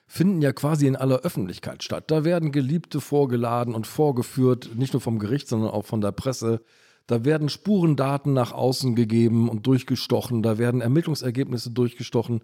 finden 0.05 0.41
ja 0.41 0.51
quasi 0.51 0.87
in 0.87 0.95
aller 0.95 1.19
Öffentlichkeit 1.19 1.83
statt. 1.83 2.05
Da 2.11 2.23
werden 2.23 2.51
Geliebte 2.51 3.01
vorgeladen 3.01 3.73
und 3.73 3.87
vorgeführt, 3.87 4.71
nicht 4.75 4.93
nur 4.93 5.01
vom 5.01 5.19
Gericht, 5.19 5.47
sondern 5.47 5.71
auch 5.71 5.85
von 5.85 6.01
der 6.01 6.11
Presse. 6.11 6.61
Da 7.07 7.25
werden 7.25 7.49
Spurendaten 7.49 8.33
nach 8.33 8.51
außen 8.51 8.95
gegeben 8.95 9.49
und 9.49 9.67
durchgestochen. 9.67 10.43
Da 10.43 10.57
werden 10.57 10.81
Ermittlungsergebnisse 10.81 11.71
durchgestochen. 11.71 12.41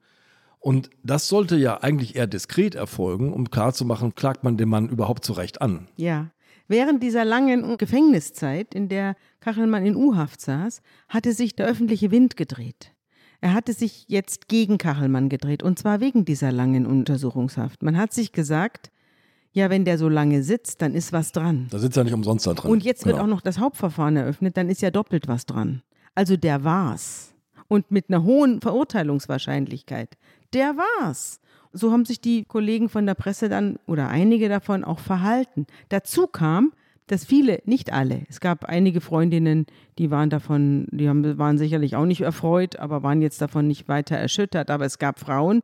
Und 0.59 0.89
das 1.03 1.29
sollte 1.29 1.55
ja 1.55 1.81
eigentlich 1.81 2.15
eher 2.15 2.27
diskret 2.27 2.75
erfolgen, 2.75 3.31
um 3.31 3.49
klarzumachen, 3.49 4.15
klagt 4.15 4.43
man 4.43 4.57
den 4.57 4.67
Mann 4.67 4.89
überhaupt 4.89 5.23
zu 5.23 5.33
Recht 5.33 5.61
an. 5.61 5.87
Ja. 5.95 6.31
Während 6.67 7.01
dieser 7.01 7.25
langen 7.25 7.77
Gefängniszeit, 7.77 8.75
in 8.75 8.89
der 8.89 9.15
Kachelmann 9.39 9.85
in 9.87 9.95
U-Haft 9.95 10.39
saß, 10.39 10.81
hatte 11.07 11.33
sich 11.33 11.55
der 11.55 11.65
öffentliche 11.65 12.11
Wind 12.11 12.37
gedreht. 12.37 12.93
Er 13.41 13.53
hatte 13.53 13.73
sich 13.73 14.05
jetzt 14.07 14.47
gegen 14.47 14.77
Kachelmann 14.77 15.29
gedreht, 15.29 15.63
und 15.63 15.79
zwar 15.79 16.01
wegen 16.01 16.25
dieser 16.25 16.51
langen 16.51 16.85
Untersuchungshaft. 16.85 17.83
Man 17.83 17.97
hat 17.97 18.13
sich 18.13 18.31
gesagt, 18.31 18.91
ja, 19.51 19.69
wenn 19.69 19.85
der 19.85 19.97
so 19.97 20.09
lange 20.09 20.43
sitzt, 20.43 20.81
dann 20.81 20.93
ist 20.93 21.13
was 21.13 21.31
dran. 21.31 21.67
Da 21.69 21.79
sitzt 21.79 21.97
er 21.97 22.03
nicht 22.03 22.13
umsonst 22.13 22.45
da 22.47 22.53
drin. 22.53 22.71
Und 22.71 22.83
jetzt 22.83 23.05
wird 23.05 23.15
genau. 23.15 23.25
auch 23.25 23.29
noch 23.29 23.41
das 23.41 23.59
Hauptverfahren 23.59 24.17
eröffnet, 24.17 24.57
dann 24.57 24.69
ist 24.69 24.81
ja 24.81 24.91
doppelt 24.91 25.27
was 25.27 25.45
dran. 25.45 25.81
Also 26.15 26.35
der 26.37 26.63
war's. 26.63 27.33
Und 27.67 27.91
mit 27.91 28.09
einer 28.09 28.23
hohen 28.23 28.61
Verurteilungswahrscheinlichkeit. 28.61 30.17
Der 30.53 30.75
war's. 30.75 31.39
So 31.71 31.91
haben 31.91 32.05
sich 32.05 32.19
die 32.19 32.45
Kollegen 32.45 32.89
von 32.89 33.05
der 33.05 33.13
Presse 33.13 33.47
dann 33.47 33.77
oder 33.85 34.09
einige 34.09 34.49
davon 34.49 34.83
auch 34.83 34.99
verhalten. 34.99 35.67
Dazu 35.89 36.27
kam, 36.27 36.73
dass 37.11 37.25
viele, 37.25 37.59
nicht 37.65 37.91
alle, 37.91 38.21
es 38.29 38.39
gab 38.39 38.65
einige 38.65 39.01
Freundinnen, 39.01 39.65
die 39.97 40.11
waren 40.11 40.29
davon, 40.29 40.87
die 40.91 41.09
haben, 41.09 41.37
waren 41.39 41.57
sicherlich 41.57 41.95
auch 41.95 42.05
nicht 42.05 42.21
erfreut, 42.21 42.77
aber 42.77 43.01
waren 43.01 43.21
jetzt 43.21 43.41
davon 43.41 43.67
nicht 43.67 43.87
weiter 43.87 44.15
erschüttert. 44.15 44.69
Aber 44.69 44.85
es 44.85 44.99
gab 44.99 45.19
Frauen, 45.19 45.61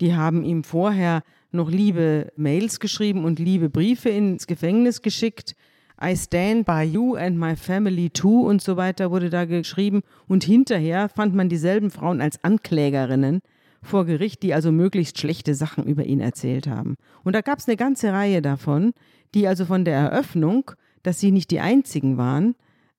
die 0.00 0.14
haben 0.14 0.44
ihm 0.44 0.64
vorher 0.64 1.22
noch 1.50 1.70
liebe 1.70 2.30
Mails 2.36 2.78
geschrieben 2.78 3.24
und 3.24 3.38
liebe 3.38 3.70
Briefe 3.70 4.10
ins 4.10 4.46
Gefängnis 4.46 5.00
geschickt. 5.00 5.54
I 6.02 6.14
stand 6.14 6.66
by 6.66 6.82
you 6.82 7.14
and 7.14 7.38
my 7.38 7.56
family 7.56 8.10
too 8.10 8.46
und 8.46 8.60
so 8.60 8.76
weiter 8.76 9.10
wurde 9.10 9.30
da 9.30 9.46
geschrieben. 9.46 10.02
Und 10.28 10.44
hinterher 10.44 11.08
fand 11.08 11.34
man 11.34 11.48
dieselben 11.48 11.90
Frauen 11.90 12.20
als 12.20 12.42
Anklägerinnen 12.44 13.40
vor 13.82 14.04
Gericht, 14.04 14.42
die 14.42 14.52
also 14.52 14.72
möglichst 14.72 15.18
schlechte 15.18 15.54
Sachen 15.54 15.84
über 15.84 16.04
ihn 16.04 16.20
erzählt 16.20 16.66
haben. 16.66 16.96
Und 17.24 17.34
da 17.34 17.40
gab 17.40 17.58
es 17.58 17.68
eine 17.68 17.76
ganze 17.76 18.12
Reihe 18.12 18.42
davon, 18.42 18.92
die 19.34 19.46
also 19.48 19.64
von 19.64 19.84
der 19.84 19.94
Eröffnung 19.94 20.72
dass 21.02 21.20
sie 21.20 21.32
nicht 21.32 21.50
die 21.50 21.60
einzigen 21.60 22.16
waren, 22.16 22.54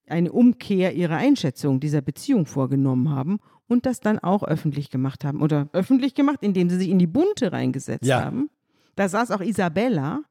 eine 0.08 0.32
Umkehr 0.32 0.94
ihrer 0.94 1.18
Einschätzung 1.18 1.80
dieser 1.80 2.02
Beziehung 2.02 2.46
vorgenommen 2.46 3.10
haben 3.10 3.40
und 3.68 3.86
das 3.86 4.00
dann 4.00 4.20
auch 4.20 4.44
öffentlich 4.44 4.90
gemacht 4.90 5.24
haben. 5.24 5.42
Oder 5.42 5.70
öffentlich 5.74 6.14
gemacht, 6.16 6.40
indem 6.42 6.70
sie 6.70 6.78
sich 6.78 6.90
in 6.90 7.00
die 7.00 7.08
Bunte 7.08 7.52
reingesetzt 7.52 8.06
ja. 8.06 8.24
haben. 8.24 8.50
Da 8.96 9.08
saß 9.08 9.32
auch 9.32 9.42
Isabella. 9.42 10.22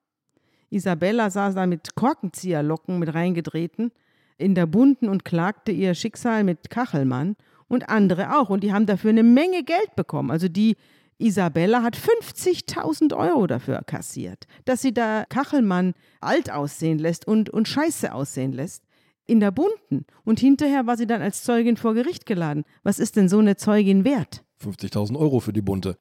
Isabella 0.70 1.30
saß 1.30 1.54
da 1.54 1.66
mit 1.66 1.94
Korkenzieherlocken 1.94 2.98
mit 2.98 3.12
reingedrehten 3.12 3.92
in 4.38 4.54
der 4.54 4.66
Bunten 4.66 5.08
und 5.08 5.24
klagte 5.24 5.72
ihr 5.72 5.94
Schicksal 5.94 6.44
mit 6.44 6.70
Kachelmann 6.70 7.36
und 7.68 7.88
andere 7.88 8.38
auch. 8.38 8.50
Und 8.50 8.62
die 8.62 8.72
haben 8.72 8.86
dafür 8.86 9.10
eine 9.10 9.22
Menge 9.22 9.64
Geld 9.64 9.96
bekommen. 9.96 10.30
Also 10.30 10.48
die 10.48 10.76
Isabella 11.22 11.82
hat 11.82 11.96
50.000 11.96 13.16
Euro 13.16 13.46
dafür 13.46 13.80
kassiert, 13.86 14.46
dass 14.64 14.82
sie 14.82 14.92
da 14.92 15.24
Kachelmann 15.28 15.94
alt 16.20 16.50
aussehen 16.50 16.98
lässt 16.98 17.26
und, 17.26 17.48
und 17.48 17.68
scheiße 17.68 18.12
aussehen 18.12 18.52
lässt. 18.52 18.84
In 19.24 19.38
der 19.38 19.52
Bunten. 19.52 20.04
Und 20.24 20.40
hinterher 20.40 20.88
war 20.88 20.96
sie 20.96 21.06
dann 21.06 21.22
als 21.22 21.44
Zeugin 21.44 21.76
vor 21.76 21.94
Gericht 21.94 22.26
geladen. 22.26 22.64
Was 22.82 22.98
ist 22.98 23.14
denn 23.14 23.28
so 23.28 23.38
eine 23.38 23.56
Zeugin 23.56 24.04
wert? 24.04 24.42
50.000 24.60 25.16
Euro 25.16 25.38
für 25.38 25.52
die 25.52 25.62
Bunte. 25.62 25.96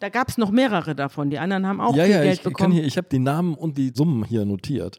Da 0.00 0.08
gab 0.08 0.28
es 0.28 0.38
noch 0.38 0.50
mehrere 0.50 0.94
davon. 0.94 1.28
Die 1.28 1.38
anderen 1.38 1.66
haben 1.66 1.80
auch 1.80 1.94
ja, 1.94 2.04
viel 2.04 2.14
ja, 2.14 2.22
Geld 2.22 2.38
ich 2.38 2.42
bekommen. 2.42 2.72
Hier, 2.72 2.84
ich 2.84 2.96
habe 2.96 3.08
die 3.10 3.18
Namen 3.18 3.54
und 3.54 3.76
die 3.76 3.92
Summen 3.94 4.24
hier 4.24 4.46
notiert. 4.46 4.98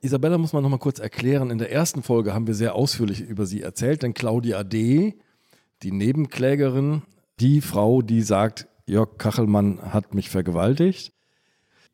Isabella 0.00 0.38
muss 0.38 0.54
man 0.54 0.62
noch 0.62 0.70
mal 0.70 0.78
kurz 0.78 0.98
erklären. 0.98 1.50
In 1.50 1.58
der 1.58 1.70
ersten 1.70 2.02
Folge 2.02 2.32
haben 2.32 2.46
wir 2.46 2.54
sehr 2.54 2.74
ausführlich 2.74 3.20
über 3.20 3.44
sie 3.44 3.60
erzählt, 3.60 4.02
denn 4.02 4.14
Claudia 4.14 4.64
D., 4.64 5.16
die 5.82 5.92
Nebenklägerin, 5.92 7.02
die 7.40 7.60
Frau, 7.60 8.00
die 8.00 8.22
sagt, 8.22 8.68
Jörg 8.86 9.18
Kachelmann 9.18 9.92
hat 9.92 10.14
mich 10.14 10.30
vergewaltigt. 10.30 11.12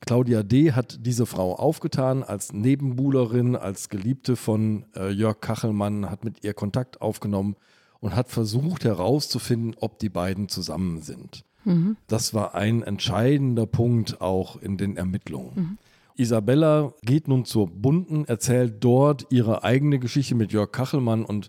Claudia 0.00 0.42
D. 0.42 0.72
hat 0.72 1.06
diese 1.06 1.26
Frau 1.26 1.54
aufgetan 1.54 2.22
als 2.22 2.52
Nebenbuhlerin, 2.52 3.54
als 3.54 3.88
Geliebte 3.88 4.36
von 4.36 4.84
äh, 4.96 5.10
Jörg 5.10 5.40
Kachelmann, 5.40 6.10
hat 6.10 6.24
mit 6.24 6.42
ihr 6.44 6.54
Kontakt 6.54 7.00
aufgenommen 7.00 7.56
und 8.00 8.16
hat 8.16 8.28
versucht 8.28 8.84
herauszufinden, 8.84 9.76
ob 9.80 10.00
die 10.00 10.08
beiden 10.08 10.48
zusammen 10.48 11.02
sind. 11.02 11.44
Mhm. 11.64 11.96
Das 12.08 12.34
war 12.34 12.56
ein 12.56 12.82
entscheidender 12.82 13.66
Punkt 13.66 14.20
auch 14.20 14.60
in 14.60 14.76
den 14.76 14.96
Ermittlungen. 14.96 15.52
Mhm. 15.54 15.78
Isabella 16.16 16.92
geht 17.02 17.28
nun 17.28 17.44
zur 17.44 17.68
Bunden, 17.68 18.24
erzählt 18.26 18.82
dort 18.84 19.26
ihre 19.30 19.62
eigene 19.62 19.98
Geschichte 19.98 20.34
mit 20.34 20.52
Jörg 20.52 20.72
Kachelmann 20.72 21.24
und 21.24 21.48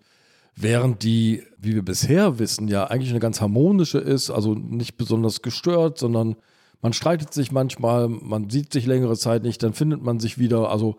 Während 0.56 1.04
die, 1.04 1.44
wie 1.58 1.74
wir 1.74 1.84
bisher 1.84 2.38
wissen, 2.38 2.68
ja 2.68 2.86
eigentlich 2.86 3.10
eine 3.10 3.20
ganz 3.20 3.42
harmonische 3.42 3.98
ist, 3.98 4.30
also 4.30 4.54
nicht 4.54 4.98
besonders 4.98 5.42
gestört, 5.42 5.98
sondern 5.98 6.36
man 6.82 6.94
streitet 6.94 7.34
sich 7.34 7.52
manchmal, 7.52 8.08
man 8.10 8.50
sieht 8.50 8.74
sich 8.74 8.86
längere 8.86 9.18
Zeit 9.18 9.44
nicht, 9.44 9.64
dann 9.64 9.74
findet 9.74 10.04
man 10.04 10.20
sich 10.20 10.38
wieder. 10.38 10.70
Also 10.70 10.98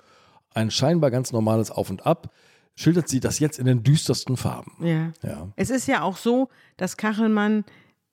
ein 0.55 0.71
scheinbar 0.71 1.11
ganz 1.11 1.31
normales 1.31 1.71
Auf 1.71 1.91
und 1.91 2.07
Ab. 2.07 2.33
Schildert 2.75 3.09
sie 3.09 3.21
das 3.21 3.39
jetzt 3.39 3.59
in 3.59 3.67
den 3.67 3.85
düstersten 3.85 4.37
Farben. 4.37 4.73
Ja. 4.81 5.13
ja. 5.23 5.53
Es 5.57 5.71
ist 5.71 5.87
ja 5.87 6.03
auch 6.03 6.17
so, 6.17 6.49
dass 6.77 6.97
Kachelmann, 6.97 7.65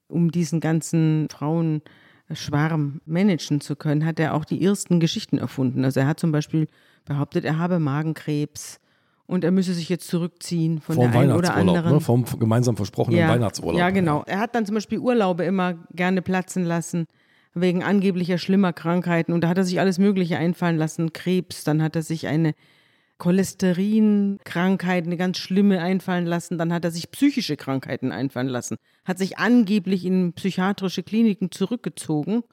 um 0.08 0.32
diesen 0.32 0.60
ganzen 0.60 1.28
Frauenschwarm 1.32 3.02
managen 3.06 3.62
zu 3.62 3.76
können, 3.76 4.06
hat 4.06 4.20
er 4.20 4.36
auch 4.36 4.46
die 4.46 4.64
ersten 4.64 5.00
Geschichten 5.00 5.38
erfunden. 5.40 5.86
Also 5.86 6.02
er 6.02 6.08
hat 6.08 6.20
zum 6.20 6.32
Beispiel 6.32 6.68
behauptet, 7.06 7.46
er 7.46 7.58
habe 7.58 7.80
Magenkrebs 7.80 8.81
und 9.32 9.46
er 9.46 9.52
müsse 9.52 9.74
sich 9.74 9.88
jetzt 9.88 10.10
zurückziehen 10.10 10.82
von 10.82 10.96
vom 10.96 11.10
der 11.10 11.22
einen 11.22 11.32
oder 11.32 11.56
anderen. 11.56 11.94
Ne? 11.94 12.00
Vom 12.02 12.26
gemeinsam 12.38 12.76
versprochenen 12.76 13.18
ja, 13.18 13.30
Weihnachtsurlaub. 13.30 13.80
Ja, 13.80 13.90
genau. 13.90 14.24
Er 14.28 14.40
hat 14.40 14.56
dann 14.56 14.66
zum 14.66 14.76
Beispiel 14.76 15.00
Urlaube 15.00 15.46
immer 15.46 15.76
gerne 15.96 16.22
platzen 16.22 16.66
lassen, 16.66 17.08
wegen 17.54 17.82
angeblicher 17.82 18.38
schlimmer 18.38 18.74
Krankheiten. 18.74 19.32
Und 19.32 19.46
da 19.46 19.48
hat 19.48 19.58
er 19.58 19.64
sich 19.64 19.80
alles 19.80 20.00
Mögliche 20.00 20.38
einfallen 20.38 20.76
lassen. 20.76 21.14
Krebs, 21.14 21.64
dann 21.64 21.82
hat 21.82 21.96
er 21.96 22.02
sich 22.02 22.28
eine 22.28 22.54
Cholesterinkrankheit, 23.20 25.06
eine 25.06 25.16
ganz 25.16 25.38
schlimme 25.38 25.80
einfallen 25.80 26.26
lassen. 26.26 26.58
Dann 26.58 26.74
hat 26.74 26.84
er 26.84 26.92
sich 26.92 27.10
psychische 27.12 27.56
Krankheiten 27.56 28.12
einfallen 28.12 28.50
lassen. 28.50 28.76
Hat 29.06 29.18
sich 29.18 29.38
angeblich 29.38 30.06
in 30.06 30.34
psychiatrische 30.34 31.04
Kliniken 31.04 31.52
zurückgezogen, 31.52 32.44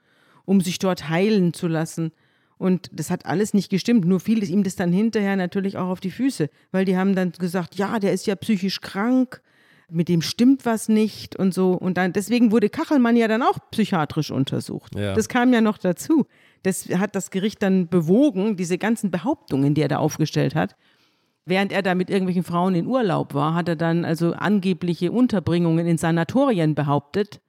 um 0.45 0.61
sich 0.61 0.79
dort 0.79 1.09
heilen 1.09 1.55
zu 1.55 1.67
lassen. 1.67 2.13
Und 2.59 2.91
das 2.93 3.11
hat 3.11 3.25
alles 3.25 3.55
nicht 3.55 3.71
gestimmt. 3.71 4.05
Nur 4.05 4.21
fiel 4.21 4.43
es 4.43 4.51
ihm 4.51 4.65
das 4.65 4.77
dann 4.77 4.93
hinterher 4.93 5.37
natürlich 5.37 5.77
auch 5.77 5.89
auf 5.89 6.01
die 6.01 6.11
Füße, 6.11 6.51
weil 6.73 6.85
die 6.85 6.97
haben 6.97 7.15
dann 7.15 7.33
gesagt, 7.33 7.77
ja, 7.77 7.99
der 7.99 8.13
ist 8.13 8.27
ja 8.27 8.35
psychisch 8.35 8.81
krank, 8.81 9.41
mit 9.91 10.09
dem 10.09 10.21
stimmt 10.21 10.67
was 10.67 10.89
nicht 10.89 11.37
und 11.37 11.55
so. 11.55 11.73
Und 11.73 11.97
dann, 11.97 12.13
deswegen 12.13 12.53
wurde 12.53 12.69
Kachelmann 12.69 13.17
ja 13.17 13.29
dann 13.29 13.43
auch 13.43 13.59
psychiatrisch 13.71 14.31
untersucht. 14.31 14.95
Ja. 14.97 15.15
Das 15.15 15.29
kam 15.29 15.53
ja 15.53 15.61
noch 15.61 15.79
dazu. 15.79 16.27
Das 16.63 16.89
hat 16.89 17.15
das 17.15 17.31
Gericht 17.31 17.63
dann 17.63 17.89
bewogen, 17.89 18.57
diese 18.57 18.77
ganzen 18.77 19.11
Behauptungen, 19.11 19.75
die 19.75 19.83
er 19.83 19.89
da 19.89 19.99
aufgestellt 19.99 20.55
hat. 20.55 20.77
Während 21.47 21.73
er 21.73 21.83
da 21.83 21.95
mit 21.95 22.11
irgendwelchen 22.11 22.45
Frauen 22.45 22.75
in 22.75 22.87
Urlaub 22.87 23.33
war, 23.33 23.55
hat 23.55 23.69
er 23.69 23.77
dann 23.77 24.05
also 24.05 24.33
angebliche 24.33 25.11
Unterbringungen 25.11 25.87
in 25.87 25.97
Sanatorien 25.97 26.75
behauptet 26.75 27.41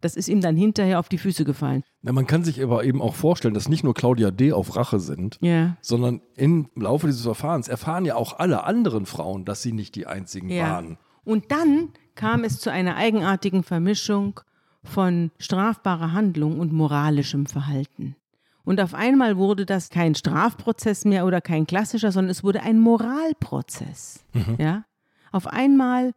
das 0.00 0.16
ist 0.16 0.28
ihm 0.28 0.40
dann 0.40 0.56
hinterher 0.56 0.98
auf 0.98 1.08
die 1.08 1.18
Füße 1.18 1.44
gefallen. 1.44 1.82
Na, 2.02 2.12
man 2.12 2.26
kann 2.26 2.44
sich 2.44 2.62
aber 2.62 2.84
eben 2.84 3.02
auch 3.02 3.14
vorstellen, 3.14 3.54
dass 3.54 3.68
nicht 3.68 3.84
nur 3.84 3.94
Claudia 3.94 4.30
D. 4.30 4.52
auf 4.52 4.76
Rache 4.76 5.00
sind, 5.00 5.38
ja. 5.40 5.76
sondern 5.80 6.20
im 6.36 6.68
Laufe 6.74 7.06
dieses 7.06 7.22
Verfahrens 7.22 7.68
erfahren 7.68 8.04
ja 8.04 8.16
auch 8.16 8.38
alle 8.38 8.64
anderen 8.64 9.06
Frauen, 9.06 9.44
dass 9.44 9.62
sie 9.62 9.72
nicht 9.72 9.94
die 9.94 10.06
einzigen 10.06 10.48
ja. 10.48 10.70
waren. 10.70 10.98
Und 11.24 11.50
dann 11.52 11.90
kam 12.14 12.44
es 12.44 12.58
zu 12.60 12.70
einer 12.70 12.96
eigenartigen 12.96 13.62
Vermischung 13.62 14.40
von 14.82 15.30
strafbarer 15.38 16.12
Handlung 16.12 16.58
und 16.58 16.72
moralischem 16.72 17.46
Verhalten. 17.46 18.16
Und 18.64 18.80
auf 18.80 18.94
einmal 18.94 19.36
wurde 19.36 19.66
das 19.66 19.90
kein 19.90 20.14
Strafprozess 20.14 21.04
mehr 21.04 21.26
oder 21.26 21.40
kein 21.40 21.66
klassischer, 21.66 22.12
sondern 22.12 22.30
es 22.30 22.44
wurde 22.44 22.62
ein 22.62 22.78
Moralprozess. 22.78 24.24
Mhm. 24.32 24.56
Ja? 24.58 24.84
Auf 25.32 25.46
einmal 25.46 26.12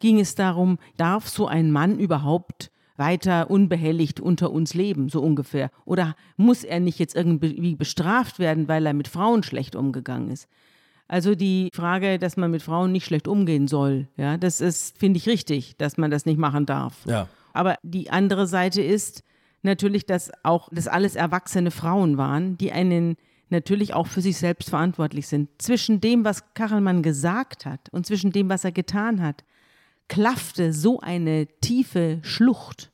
ging 0.00 0.18
es 0.18 0.34
darum, 0.34 0.78
darf 0.96 1.28
so 1.28 1.46
ein 1.46 1.70
Mann 1.70 1.98
überhaupt 1.98 2.71
weiter 3.02 3.50
unbehelligt 3.50 4.20
unter 4.20 4.52
uns 4.52 4.74
leben, 4.74 5.08
so 5.08 5.20
ungefähr? 5.20 5.70
Oder 5.84 6.14
muss 6.36 6.62
er 6.62 6.78
nicht 6.78 7.00
jetzt 7.00 7.16
irgendwie 7.16 7.74
bestraft 7.74 8.38
werden, 8.38 8.68
weil 8.68 8.86
er 8.86 8.94
mit 8.94 9.08
Frauen 9.08 9.42
schlecht 9.42 9.74
umgegangen 9.74 10.30
ist? 10.30 10.46
Also 11.08 11.34
die 11.34 11.68
Frage, 11.74 12.20
dass 12.20 12.36
man 12.36 12.52
mit 12.52 12.62
Frauen 12.62 12.92
nicht 12.92 13.04
schlecht 13.04 13.26
umgehen 13.26 13.66
soll, 13.66 14.06
ja, 14.16 14.36
das 14.36 14.60
ist, 14.60 14.96
finde 14.96 15.18
ich, 15.18 15.26
richtig, 15.28 15.76
dass 15.76 15.98
man 15.98 16.12
das 16.12 16.26
nicht 16.26 16.38
machen 16.38 16.64
darf. 16.64 17.04
Ja. 17.06 17.28
Aber 17.52 17.74
die 17.82 18.08
andere 18.10 18.46
Seite 18.46 18.80
ist 18.80 19.24
natürlich, 19.62 20.06
dass 20.06 20.30
auch 20.44 20.68
das 20.70 20.86
alles 20.86 21.16
erwachsene 21.16 21.72
Frauen 21.72 22.18
waren, 22.18 22.56
die 22.56 22.70
einen 22.70 23.16
natürlich 23.50 23.94
auch 23.94 24.06
für 24.06 24.22
sich 24.22 24.36
selbst 24.36 24.70
verantwortlich 24.70 25.26
sind. 25.26 25.50
Zwischen 25.58 26.00
dem, 26.00 26.24
was 26.24 26.54
Kachelmann 26.54 27.02
gesagt 27.02 27.66
hat 27.66 27.88
und 27.90 28.06
zwischen 28.06 28.30
dem, 28.30 28.48
was 28.48 28.64
er 28.64 28.72
getan 28.72 29.20
hat, 29.20 29.44
klaffte 30.08 30.72
so 30.72 31.00
eine 31.00 31.46
tiefe 31.60 32.20
Schlucht, 32.22 32.91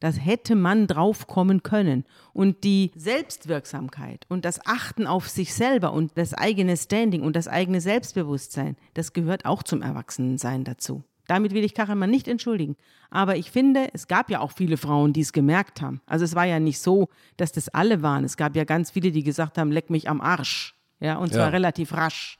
Das 0.00 0.24
hätte 0.24 0.54
man 0.54 0.86
drauf 0.86 1.26
kommen 1.26 1.62
können. 1.62 2.04
Und 2.32 2.64
die 2.64 2.90
Selbstwirksamkeit 2.94 4.26
und 4.28 4.44
das 4.44 4.64
Achten 4.66 5.06
auf 5.06 5.28
sich 5.28 5.54
selber 5.54 5.92
und 5.92 6.12
das 6.16 6.34
eigene 6.34 6.76
Standing 6.76 7.22
und 7.22 7.36
das 7.36 7.48
eigene 7.48 7.80
Selbstbewusstsein, 7.80 8.76
das 8.94 9.12
gehört 9.12 9.44
auch 9.44 9.62
zum 9.62 9.82
Erwachsenensein 9.82 10.64
dazu. 10.64 11.02
Damit 11.26 11.52
will 11.54 11.64
ich 11.64 11.74
Kachelmann 11.74 12.10
nicht 12.10 12.28
entschuldigen. 12.28 12.76
Aber 13.10 13.36
ich 13.36 13.50
finde, 13.50 13.88
es 13.92 14.06
gab 14.06 14.30
ja 14.30 14.40
auch 14.40 14.52
viele 14.52 14.76
Frauen, 14.76 15.12
die 15.12 15.22
es 15.22 15.32
gemerkt 15.32 15.80
haben. 15.82 16.00
Also 16.06 16.24
es 16.24 16.34
war 16.34 16.44
ja 16.44 16.60
nicht 16.60 16.80
so, 16.80 17.08
dass 17.36 17.52
das 17.52 17.68
alle 17.68 18.02
waren. 18.02 18.24
Es 18.24 18.36
gab 18.36 18.54
ja 18.54 18.64
ganz 18.64 18.90
viele, 18.90 19.10
die 19.10 19.24
gesagt 19.24 19.58
haben, 19.58 19.72
leck 19.72 19.90
mich 19.90 20.08
am 20.08 20.20
Arsch. 20.20 20.74
Ja, 21.00 21.16
und 21.16 21.32
zwar 21.32 21.46
ja. 21.46 21.48
relativ 21.48 21.92
rasch. 21.92 22.38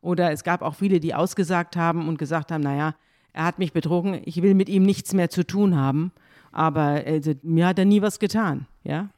Oder 0.00 0.32
es 0.32 0.44
gab 0.44 0.62
auch 0.62 0.74
viele, 0.74 1.00
die 1.00 1.14
ausgesagt 1.14 1.76
haben 1.76 2.08
und 2.08 2.18
gesagt 2.18 2.50
haben, 2.50 2.62
naja, 2.62 2.94
er 3.32 3.44
hat 3.44 3.58
mich 3.58 3.72
betrogen, 3.72 4.20
ich 4.24 4.42
will 4.42 4.54
mit 4.54 4.68
ihm 4.68 4.84
nichts 4.84 5.12
mehr 5.12 5.30
zu 5.30 5.44
tun 5.46 5.76
haben. 5.76 6.12
Aber 6.54 7.02
also, 7.04 7.32
mir 7.42 7.66
hat 7.66 7.78
er 7.80 7.84
nie 7.84 8.00
was 8.00 8.20
getan. 8.20 8.66
Ja. 8.84 9.08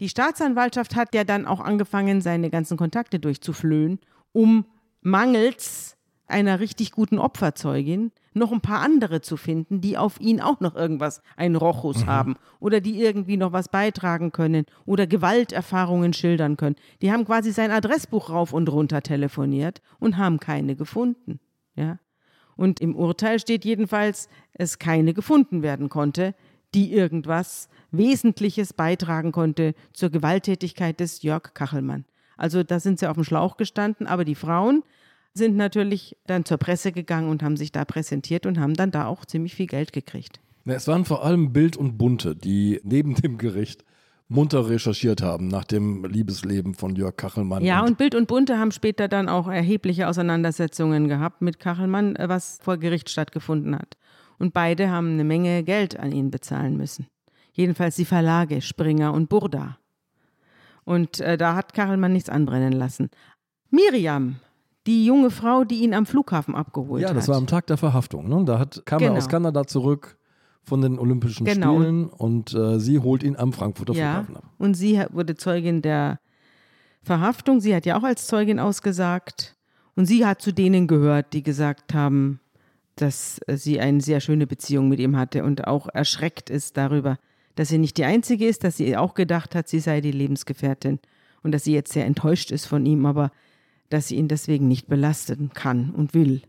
Die 0.00 0.08
Staatsanwaltschaft 0.08 0.96
hat 0.96 1.14
ja 1.14 1.22
dann 1.22 1.46
auch 1.46 1.60
angefangen, 1.60 2.20
seine 2.20 2.50
ganzen 2.50 2.76
Kontakte 2.76 3.20
durchzuflöhen, 3.20 4.00
um 4.32 4.64
mangels 5.00 5.96
einer 6.26 6.58
richtig 6.58 6.90
guten 6.90 7.18
Opferzeugin 7.18 8.10
noch 8.34 8.52
ein 8.52 8.60
paar 8.60 8.80
andere 8.80 9.20
zu 9.20 9.36
finden, 9.36 9.80
die 9.80 9.98
auf 9.98 10.20
ihn 10.20 10.40
auch 10.40 10.60
noch 10.60 10.74
irgendwas, 10.74 11.22
einen 11.36 11.56
Rochus 11.56 12.04
mhm. 12.04 12.06
haben 12.06 12.34
oder 12.60 12.80
die 12.80 13.00
irgendwie 13.00 13.36
noch 13.36 13.52
was 13.52 13.68
beitragen 13.68 14.32
können 14.32 14.66
oder 14.84 15.06
Gewalterfahrungen 15.06 16.12
schildern 16.12 16.56
können. 16.56 16.76
Die 17.02 17.12
haben 17.12 17.24
quasi 17.24 17.52
sein 17.52 17.70
Adressbuch 17.70 18.30
rauf 18.30 18.52
und 18.52 18.68
runter 18.68 19.02
telefoniert 19.02 19.80
und 19.98 20.16
haben 20.16 20.38
keine 20.40 20.76
gefunden. 20.76 21.40
Ja. 21.74 21.98
Und 22.56 22.80
im 22.80 22.94
Urteil 22.94 23.40
steht 23.40 23.64
jedenfalls, 23.64 24.28
es 24.52 24.78
keine 24.78 25.14
gefunden 25.14 25.62
werden 25.62 25.88
konnte, 25.88 26.34
die 26.74 26.92
irgendwas 26.92 27.68
Wesentliches 27.90 28.72
beitragen 28.72 29.32
konnte 29.32 29.74
zur 29.92 30.10
Gewalttätigkeit 30.10 31.00
des 31.00 31.22
Jörg 31.22 31.54
Kachelmann. 31.54 32.04
Also 32.36 32.62
da 32.62 32.80
sind 32.80 32.98
sie 32.98 33.08
auf 33.08 33.16
dem 33.16 33.24
Schlauch 33.24 33.56
gestanden, 33.56 34.06
aber 34.06 34.24
die 34.24 34.34
Frauen 34.34 34.82
sind 35.34 35.56
natürlich 35.56 36.16
dann 36.26 36.44
zur 36.44 36.58
Presse 36.58 36.92
gegangen 36.92 37.28
und 37.28 37.42
haben 37.42 37.56
sich 37.56 37.72
da 37.72 37.84
präsentiert 37.84 38.46
und 38.46 38.58
haben 38.58 38.74
dann 38.74 38.90
da 38.90 39.06
auch 39.06 39.24
ziemlich 39.24 39.54
viel 39.54 39.66
Geld 39.66 39.92
gekriegt. 39.92 40.40
Es 40.64 40.88
waren 40.88 41.04
vor 41.04 41.24
allem 41.24 41.52
Bild 41.52 41.76
und 41.76 41.98
Bunte, 41.98 42.36
die 42.36 42.80
neben 42.82 43.14
dem 43.14 43.38
Gericht 43.38 43.84
munter 44.28 44.68
recherchiert 44.68 45.22
haben 45.22 45.48
nach 45.48 45.64
dem 45.64 46.04
Liebesleben 46.04 46.74
von 46.74 46.94
Jörg 46.94 47.16
Kachelmann. 47.16 47.64
Ja, 47.64 47.80
und, 47.80 47.88
und 47.88 47.98
Bild 47.98 48.14
und 48.14 48.28
Bunte 48.28 48.58
haben 48.58 48.70
später 48.70 49.08
dann 49.08 49.28
auch 49.28 49.48
erhebliche 49.48 50.08
Auseinandersetzungen 50.08 51.08
gehabt 51.08 51.42
mit 51.42 51.58
Kachelmann, 51.58 52.16
was 52.18 52.60
vor 52.62 52.78
Gericht 52.78 53.10
stattgefunden 53.10 53.74
hat. 53.74 53.96
Und 54.40 54.52
beide 54.52 54.90
haben 54.90 55.12
eine 55.12 55.24
Menge 55.24 55.62
Geld 55.62 56.00
an 56.00 56.10
ihn 56.10 56.32
bezahlen 56.32 56.76
müssen. 56.76 57.06
Jedenfalls 57.52 57.94
die 57.94 58.04
Verlage 58.04 58.60
Springer 58.60 59.12
und 59.12 59.28
Burda. 59.28 59.78
Und 60.84 61.20
äh, 61.20 61.36
da 61.36 61.54
hat 61.54 61.74
Kachelmann 61.74 62.12
nichts 62.12 62.28
anbrennen 62.28 62.72
lassen. 62.72 63.10
Miriam 63.70 64.40
die 64.86 65.04
junge 65.04 65.30
Frau, 65.30 65.64
die 65.64 65.82
ihn 65.82 65.94
am 65.94 66.06
Flughafen 66.06 66.54
abgeholt 66.54 67.04
hat. 67.04 67.10
Ja, 67.10 67.14
das 67.14 67.28
war 67.28 67.36
am 67.36 67.46
Tag 67.46 67.66
der 67.66 67.76
Verhaftung. 67.76 68.28
Ne? 68.28 68.44
Da 68.44 68.58
hat, 68.58 68.82
kam 68.86 68.98
genau. 68.98 69.12
er 69.12 69.18
aus 69.18 69.28
Kanada 69.28 69.66
zurück 69.66 70.16
von 70.62 70.80
den 70.80 70.98
Olympischen 70.98 71.44
genau. 71.44 71.76
Spielen 71.78 72.06
und 72.06 72.54
äh, 72.54 72.78
sie 72.80 72.98
holt 72.98 73.22
ihn 73.22 73.36
am 73.36 73.52
Frankfurter 73.52 73.92
ja. 73.92 74.24
Flughafen 74.24 74.36
ab. 74.36 74.44
Und 74.58 74.74
sie 74.74 75.02
wurde 75.10 75.36
Zeugin 75.36 75.82
der 75.82 76.18
Verhaftung. 77.02 77.60
Sie 77.60 77.74
hat 77.74 77.86
ja 77.86 77.98
auch 77.98 78.02
als 78.02 78.26
Zeugin 78.26 78.58
ausgesagt. 78.58 79.56
Und 79.96 80.06
sie 80.06 80.24
hat 80.24 80.40
zu 80.40 80.52
denen 80.52 80.86
gehört, 80.86 81.32
die 81.32 81.42
gesagt 81.42 81.92
haben, 81.94 82.40
dass 83.00 83.40
sie 83.46 83.80
eine 83.80 84.00
sehr 84.00 84.20
schöne 84.20 84.46
Beziehung 84.46 84.88
mit 84.88 85.00
ihm 85.00 85.16
hatte 85.16 85.44
und 85.44 85.66
auch 85.66 85.88
erschreckt 85.88 86.50
ist 86.50 86.76
darüber, 86.76 87.18
dass 87.54 87.68
sie 87.68 87.78
nicht 87.78 87.96
die 87.96 88.04
Einzige 88.04 88.46
ist, 88.46 88.64
dass 88.64 88.76
sie 88.76 88.96
auch 88.96 89.14
gedacht 89.14 89.54
hat, 89.54 89.68
sie 89.68 89.80
sei 89.80 90.00
die 90.00 90.12
Lebensgefährtin 90.12 90.98
und 91.42 91.52
dass 91.52 91.64
sie 91.64 91.72
jetzt 91.72 91.92
sehr 91.92 92.06
enttäuscht 92.06 92.50
ist 92.50 92.66
von 92.66 92.86
ihm. 92.86 93.06
Aber 93.06 93.30
dass 93.90 94.08
sie 94.08 94.16
ihn 94.16 94.28
deswegen 94.28 94.68
nicht 94.68 94.86
belasten 94.86 95.50
kann 95.52 95.90
und 95.90 96.14
will. 96.14 96.42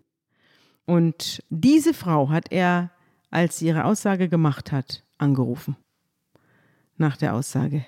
Und 0.86 1.44
diese 1.50 1.94
Frau 1.94 2.30
hat 2.30 2.52
er, 2.52 2.92
als 3.30 3.60
sie 3.60 3.68
ihre 3.68 3.86
Aussage 3.86 4.30
gemacht 4.30 4.72
hat, 4.72 5.04
angerufen. 5.18 5.76
Nach 6.98 7.18
der 7.18 7.34
Aussage. 7.34 7.86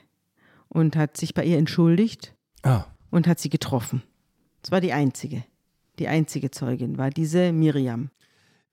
Und 0.69 0.95
hat 0.95 1.17
sich 1.17 1.33
bei 1.35 1.45
ihr 1.45 1.59
entschuldigt 1.59 2.33
ah. 2.63 2.85
und 3.11 3.27
hat 3.27 3.39
sie 3.39 3.49
getroffen. 3.49 4.01
Es 4.63 4.71
war 4.71 4.81
die 4.81 4.93
einzige. 4.93 5.43
Die 5.99 6.07
einzige 6.07 6.49
Zeugin 6.49 6.97
war 6.97 7.11
diese 7.11 7.53
Miriam. 7.53 8.09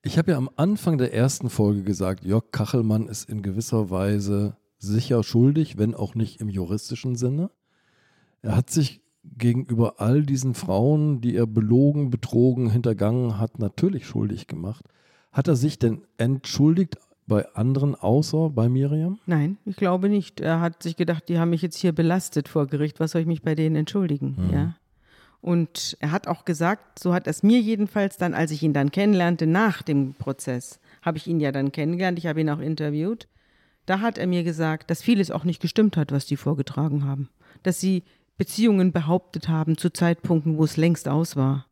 Ich 0.03 0.17
habe 0.17 0.31
ja 0.31 0.37
am 0.37 0.49
Anfang 0.55 0.97
der 0.97 1.13
ersten 1.13 1.49
Folge 1.49 1.83
gesagt, 1.83 2.25
Jörg 2.25 2.45
Kachelmann 2.51 3.07
ist 3.07 3.29
in 3.29 3.43
gewisser 3.43 3.91
Weise 3.91 4.57
sicher 4.79 5.23
schuldig, 5.23 5.77
wenn 5.77 5.93
auch 5.93 6.15
nicht 6.15 6.41
im 6.41 6.49
juristischen 6.49 7.15
Sinne. 7.15 7.51
Er 8.41 8.55
hat 8.55 8.71
sich 8.71 9.01
gegenüber 9.23 9.95
all 9.99 10.23
diesen 10.23 10.55
Frauen, 10.55 11.21
die 11.21 11.35
er 11.35 11.45
belogen, 11.45 12.09
betrogen, 12.09 12.71
hintergangen 12.71 13.37
hat, 13.37 13.59
natürlich 13.59 14.07
schuldig 14.07 14.47
gemacht. 14.47 14.85
Hat 15.31 15.47
er 15.47 15.55
sich 15.55 15.77
denn 15.77 16.01
entschuldigt 16.17 16.97
bei 17.27 17.47
anderen 17.53 17.93
außer 17.93 18.49
bei 18.49 18.69
Miriam? 18.69 19.19
Nein, 19.27 19.57
ich 19.65 19.75
glaube 19.75 20.09
nicht. 20.09 20.41
Er 20.41 20.59
hat 20.59 20.81
sich 20.81 20.97
gedacht, 20.97 21.29
die 21.29 21.37
haben 21.37 21.51
mich 21.51 21.61
jetzt 21.61 21.77
hier 21.77 21.93
belastet 21.93 22.47
vor 22.47 22.65
Gericht. 22.65 22.99
Was 22.99 23.11
soll 23.11 23.21
ich 23.21 23.27
mich 23.27 23.43
bei 23.43 23.53
denen 23.53 23.75
entschuldigen? 23.75 24.35
Mhm. 24.37 24.53
Ja. 24.53 24.75
Und 25.41 25.97
er 25.99 26.11
hat 26.11 26.27
auch 26.27 26.45
gesagt, 26.45 26.99
so 26.99 27.13
hat 27.13 27.27
es 27.27 27.41
mir 27.41 27.59
jedenfalls 27.59 28.17
dann, 28.17 28.33
als 28.33 28.51
ich 28.51 28.61
ihn 28.61 28.73
dann 28.73 28.91
kennenlernte, 28.91 29.47
nach 29.47 29.81
dem 29.81 30.13
Prozess, 30.13 30.79
habe 31.01 31.17
ich 31.17 31.27
ihn 31.27 31.39
ja 31.39 31.51
dann 31.51 31.71
kennengelernt, 31.71 32.19
ich 32.19 32.27
habe 32.27 32.41
ihn 32.41 32.49
auch 32.49 32.59
interviewt, 32.59 33.27
da 33.87 34.01
hat 34.01 34.19
er 34.19 34.27
mir 34.27 34.43
gesagt, 34.43 34.91
dass 34.91 35.01
vieles 35.01 35.31
auch 35.31 35.43
nicht 35.43 35.61
gestimmt 35.61 35.97
hat, 35.97 36.11
was 36.11 36.27
die 36.27 36.37
vorgetragen 36.37 37.05
haben. 37.05 37.29
Dass 37.63 37.79
sie 37.79 38.03
Beziehungen 38.37 38.91
behauptet 38.91 39.49
haben 39.49 39.77
zu 39.77 39.89
Zeitpunkten, 39.89 40.57
wo 40.57 40.63
es 40.63 40.77
längst 40.77 41.07
aus 41.07 41.35
war. 41.35 41.65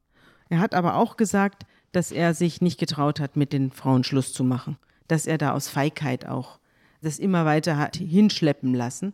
Er 0.50 0.60
hat 0.60 0.74
aber 0.74 0.96
auch 0.96 1.16
gesagt, 1.16 1.66
dass 1.92 2.12
er 2.12 2.34
sich 2.34 2.62
nicht 2.62 2.80
getraut 2.80 3.20
hat, 3.20 3.36
mit 3.36 3.54
den 3.54 3.72
Frauen 3.72 4.04
Schluss 4.04 4.34
zu 4.34 4.44
machen, 4.44 4.78
dass 5.08 5.28
er 5.28 5.38
da 5.38 5.54
aus 5.54 5.70
Feigheit 5.70 6.28
auch 6.28 6.60
das 7.02 7.20
immer 7.20 7.46
weiter 7.46 7.78
hat 7.78 7.96
hinschleppen 7.96 8.74
lassen. 8.74 9.14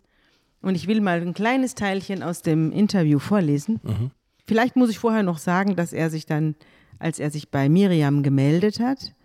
Und 0.62 0.76
ich 0.76 0.88
will 0.88 1.02
mal 1.02 1.22
ein 1.22 1.34
kleines 1.34 1.76
Teilchen 1.76 2.24
aus 2.24 2.42
dem 2.42 2.72
Interview 2.72 3.20
vorlesen. 3.20 3.80
Mhm. 3.84 4.12
Vielleicht 4.46 4.76
muss 4.76 4.90
ich 4.90 5.00
vorher 5.00 5.24
noch 5.24 5.38
sagen, 5.38 5.76
dass 5.76 5.94
er 5.94 6.10
sich 6.10 6.26
dann, 6.26 6.56
als 7.00 7.20
er 7.20 7.32
sich 7.32 7.50
bei 7.50 7.70
Miriam 7.70 8.24
gemeldet 8.24 8.80
hat, 8.80 9.16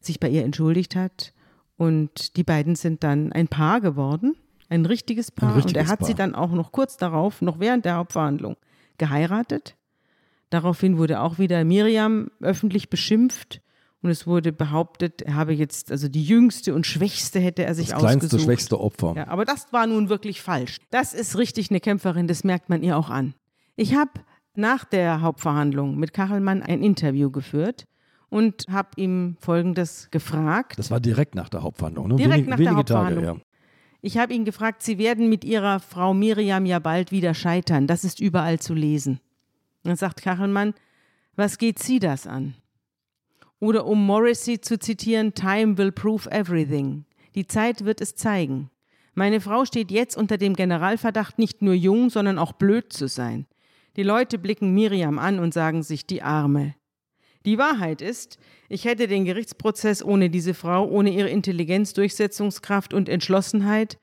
sich 0.00 0.20
bei 0.20 0.28
ihr 0.28 0.44
entschuldigt 0.44 0.96
hat 0.96 1.32
und 1.76 2.36
die 2.36 2.44
beiden 2.44 2.76
sind 2.76 3.04
dann 3.04 3.32
ein 3.32 3.48
Paar 3.48 3.80
geworden. 3.80 4.36
Ein 4.68 4.86
richtiges 4.86 5.30
Paar. 5.30 5.50
Ein 5.50 5.54
richtiges 5.56 5.82
und 5.82 5.86
er 5.86 5.92
hat 5.92 6.00
Paar. 6.00 6.08
sie 6.08 6.14
dann 6.14 6.34
auch 6.34 6.52
noch 6.52 6.72
kurz 6.72 6.96
darauf, 6.96 7.42
noch 7.42 7.60
während 7.60 7.84
der 7.84 7.96
Hauptverhandlung, 7.96 8.56
geheiratet. 8.98 9.76
Daraufhin 10.50 10.98
wurde 10.98 11.20
auch 11.20 11.38
wieder 11.38 11.64
Miriam 11.64 12.30
öffentlich 12.40 12.88
beschimpft 12.88 13.60
und 14.02 14.10
es 14.10 14.26
wurde 14.26 14.52
behauptet, 14.52 15.22
er 15.22 15.34
habe 15.34 15.52
jetzt, 15.52 15.90
also 15.90 16.08
die 16.08 16.22
jüngste 16.22 16.74
und 16.74 16.86
schwächste 16.86 17.40
hätte 17.40 17.64
er 17.64 17.74
sich 17.74 17.88
das 17.88 17.96
ausgesucht. 17.96 18.22
Das 18.22 18.28
kleinste, 18.30 18.44
schwächste 18.44 18.80
Opfer. 18.80 19.14
Ja, 19.16 19.28
aber 19.28 19.44
das 19.44 19.72
war 19.72 19.86
nun 19.86 20.08
wirklich 20.08 20.42
falsch. 20.42 20.78
Das 20.90 21.12
ist 21.12 21.36
richtig 21.38 21.70
eine 21.70 21.80
Kämpferin, 21.80 22.28
das 22.28 22.44
merkt 22.44 22.68
man 22.68 22.82
ihr 22.82 22.96
auch 22.96 23.10
an. 23.10 23.34
Ich 23.76 23.94
habe 23.94 24.12
nach 24.56 24.84
der 24.84 25.20
Hauptverhandlung 25.20 25.96
mit 25.96 26.12
Kachelmann 26.12 26.62
ein 26.62 26.82
Interview 26.82 27.30
geführt 27.30 27.86
und 28.28 28.66
habe 28.70 28.90
ihm 28.96 29.36
Folgendes 29.40 30.08
gefragt. 30.10 30.78
Das 30.78 30.90
war 30.90 31.00
direkt 31.00 31.34
nach 31.34 31.48
der 31.48 31.62
Hauptverhandlung, 31.62 32.08
ne? 32.08 32.16
Direkt 32.16 32.46
Wenig, 32.46 32.48
nach 32.48 32.56
der 32.58 32.76
Hauptverhandlung. 32.76 33.24
Tage, 33.24 33.38
ja. 33.38 33.44
Ich 34.00 34.18
habe 34.18 34.34
ihn 34.34 34.44
gefragt, 34.44 34.82
Sie 34.82 34.98
werden 34.98 35.28
mit 35.28 35.44
Ihrer 35.44 35.80
Frau 35.80 36.12
Miriam 36.12 36.66
ja 36.66 36.78
bald 36.78 37.10
wieder 37.10 37.32
scheitern. 37.32 37.86
Das 37.86 38.04
ist 38.04 38.20
überall 38.20 38.58
zu 38.58 38.74
lesen. 38.74 39.20
Dann 39.82 39.96
sagt 39.96 40.20
Kachelmann, 40.20 40.74
was 41.36 41.58
geht 41.58 41.78
Sie 41.78 42.00
das 42.00 42.26
an? 42.26 42.54
Oder 43.60 43.86
um 43.86 44.04
Morrissey 44.04 44.60
zu 44.60 44.78
zitieren, 44.78 45.32
Time 45.32 45.78
will 45.78 45.90
prove 45.90 46.30
everything. 46.30 47.06
Die 47.34 47.46
Zeit 47.46 47.84
wird 47.84 48.00
es 48.00 48.14
zeigen. 48.14 48.70
Meine 49.14 49.40
Frau 49.40 49.64
steht 49.64 49.90
jetzt 49.90 50.16
unter 50.16 50.36
dem 50.38 50.54
Generalverdacht, 50.54 51.38
nicht 51.38 51.62
nur 51.62 51.74
jung, 51.74 52.10
sondern 52.10 52.38
auch 52.38 52.52
blöd 52.52 52.92
zu 52.92 53.08
sein. 53.08 53.46
Die 53.96 54.02
Leute 54.02 54.38
blicken 54.38 54.74
Miriam 54.74 55.18
an 55.18 55.38
und 55.38 55.54
sagen 55.54 55.82
sich 55.82 56.06
die 56.06 56.22
Arme. 56.22 56.74
Die 57.46 57.58
Wahrheit 57.58 58.00
ist, 58.00 58.38
ich 58.68 58.86
hätte 58.86 59.06
den 59.06 59.24
Gerichtsprozess 59.24 60.02
ohne 60.02 60.30
diese 60.30 60.54
Frau, 60.54 60.88
ohne 60.88 61.10
ihre 61.10 61.28
Intelligenz, 61.28 61.92
Durchsetzungskraft 61.92 62.94
und 62.94 63.08
Entschlossenheit 63.08 63.98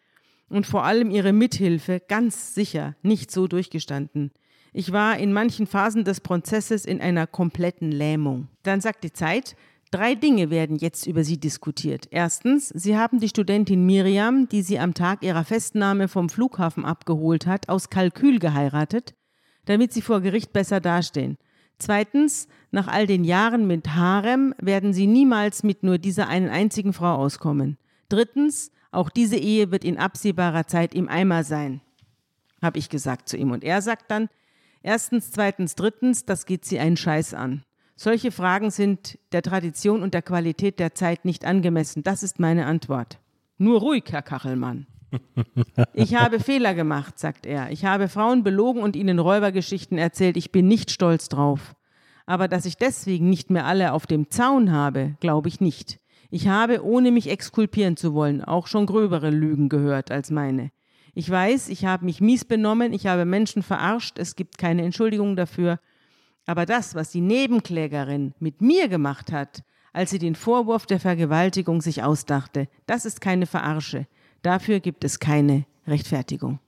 und 0.47 0.67
vor 0.67 0.83
allem 0.83 1.09
ihre 1.09 1.33
Mithilfe 1.33 2.01
ganz 2.07 2.53
sicher 2.53 2.95
nicht 3.01 3.31
so 3.31 3.47
durchgestanden. 3.47 4.31
Ich 4.73 4.93
war 4.93 5.17
in 5.17 5.33
manchen 5.33 5.67
Phasen 5.67 6.05
des 6.05 6.21
Prozesses 6.21 6.85
in 6.85 7.01
einer 7.01 7.27
kompletten 7.27 7.91
Lähmung. 7.91 8.47
Dann 8.63 8.79
sagt 8.79 9.03
die 9.03 9.11
Zeit, 9.11 9.55
drei 9.89 10.15
Dinge 10.15 10.49
werden 10.49 10.77
jetzt 10.77 11.07
über 11.07 11.25
sie 11.25 11.39
diskutiert. 11.39 12.07
Erstens, 12.11 12.69
sie 12.69 12.95
haben 12.95 13.19
die 13.19 13.27
Studentin 13.27 13.85
Miriam, 13.85 14.47
die 14.47 14.61
sie 14.61 14.79
am 14.79 14.93
Tag 14.93 15.23
ihrer 15.23 15.43
Festnahme 15.43 16.07
vom 16.07 16.29
Flughafen 16.29 16.85
abgeholt 16.85 17.47
hat, 17.47 17.67
aus 17.67 17.89
Kalkül 17.89 18.39
geheiratet, 18.39 19.13
damit 19.65 19.93
sie 19.93 20.01
vor 20.01 20.21
Gericht 20.21 20.53
besser 20.53 20.79
dastehen. 20.79 21.37
Zweitens, 21.79 22.47
nach 22.71 22.87
all 22.87 23.07
den 23.07 23.23
Jahren 23.23 23.67
mit 23.67 23.95
Harem 23.95 24.53
werden 24.59 24.93
sie 24.93 25.07
niemals 25.07 25.63
mit 25.63 25.83
nur 25.83 25.97
dieser 25.97 26.27
einen 26.27 26.49
einzigen 26.49 26.93
Frau 26.93 27.15
auskommen. 27.15 27.77
Drittens, 28.09 28.71
Auch 28.91 29.09
diese 29.09 29.37
Ehe 29.37 29.71
wird 29.71 29.85
in 29.85 29.97
absehbarer 29.97 30.67
Zeit 30.67 30.93
im 30.93 31.07
Eimer 31.07 31.43
sein, 31.43 31.81
habe 32.61 32.77
ich 32.77 32.89
gesagt 32.89 33.29
zu 33.29 33.37
ihm. 33.37 33.51
Und 33.51 33.63
er 33.63 33.81
sagt 33.81 34.11
dann, 34.11 34.27
erstens, 34.83 35.31
zweitens, 35.31 35.75
drittens, 35.75 36.25
das 36.25 36.45
geht 36.45 36.65
sie 36.65 36.77
einen 36.79 36.97
Scheiß 36.97 37.33
an. 37.33 37.63
Solche 37.95 38.31
Fragen 38.31 38.69
sind 38.69 39.17
der 39.31 39.43
Tradition 39.43 40.01
und 40.03 40.13
der 40.13 40.23
Qualität 40.23 40.79
der 40.79 40.93
Zeit 40.93 41.23
nicht 41.23 41.45
angemessen. 41.45 42.03
Das 42.03 42.23
ist 42.23 42.39
meine 42.39 42.65
Antwort. 42.65 43.19
Nur 43.57 43.79
ruhig, 43.79 44.05
Herr 44.09 44.23
Kachelmann. 44.23 44.87
Ich 45.93 46.15
habe 46.15 46.39
Fehler 46.39 46.73
gemacht, 46.73 47.19
sagt 47.19 47.45
er. 47.45 47.71
Ich 47.71 47.85
habe 47.85 48.07
Frauen 48.07 48.43
belogen 48.43 48.81
und 48.81 48.95
ihnen 48.95 49.19
Räubergeschichten 49.19 49.97
erzählt. 49.97 50.37
Ich 50.37 50.51
bin 50.51 50.67
nicht 50.67 50.91
stolz 50.91 51.29
drauf. 51.29 51.75
Aber 52.25 52.47
dass 52.47 52.65
ich 52.65 52.77
deswegen 52.77 53.29
nicht 53.29 53.49
mehr 53.49 53.65
alle 53.65 53.93
auf 53.93 54.07
dem 54.07 54.29
Zaun 54.29 54.71
habe, 54.71 55.15
glaube 55.19 55.49
ich 55.49 55.59
nicht. 55.59 55.99
Ich 56.29 56.47
habe, 56.47 56.83
ohne 56.85 57.11
mich 57.11 57.29
exkulpieren 57.29 57.97
zu 57.97 58.13
wollen, 58.13 58.41
auch 58.41 58.67
schon 58.67 58.85
gröbere 58.85 59.29
Lügen 59.29 59.67
gehört 59.67 60.11
als 60.11 60.31
meine. 60.31 60.71
Ich 61.13 61.29
weiß, 61.29 61.67
ich 61.67 61.85
habe 61.85 62.05
mich 62.05 62.21
mies 62.21 62.45
benommen, 62.45 62.93
ich 62.93 63.07
habe 63.07 63.25
Menschen 63.25 63.63
verarscht, 63.63 64.17
es 64.17 64.37
gibt 64.37 64.57
keine 64.57 64.83
Entschuldigung 64.83 65.35
dafür. 65.35 65.79
Aber 66.45 66.65
das, 66.65 66.95
was 66.95 67.11
die 67.11 67.21
Nebenklägerin 67.21 68.33
mit 68.39 68.61
mir 68.61 68.87
gemacht 68.87 69.31
hat, 69.31 69.63
als 69.91 70.11
sie 70.11 70.19
den 70.19 70.35
Vorwurf 70.35 70.85
der 70.85 71.01
Vergewaltigung 71.01 71.81
sich 71.81 72.01
ausdachte, 72.01 72.69
das 72.85 73.05
ist 73.05 73.19
keine 73.19 73.45
Verarsche. 73.45 74.07
Dafür 74.41 74.79
gibt 74.79 75.03
es 75.03 75.19
keine 75.19 75.65
Rechtfertigung. 75.87 76.59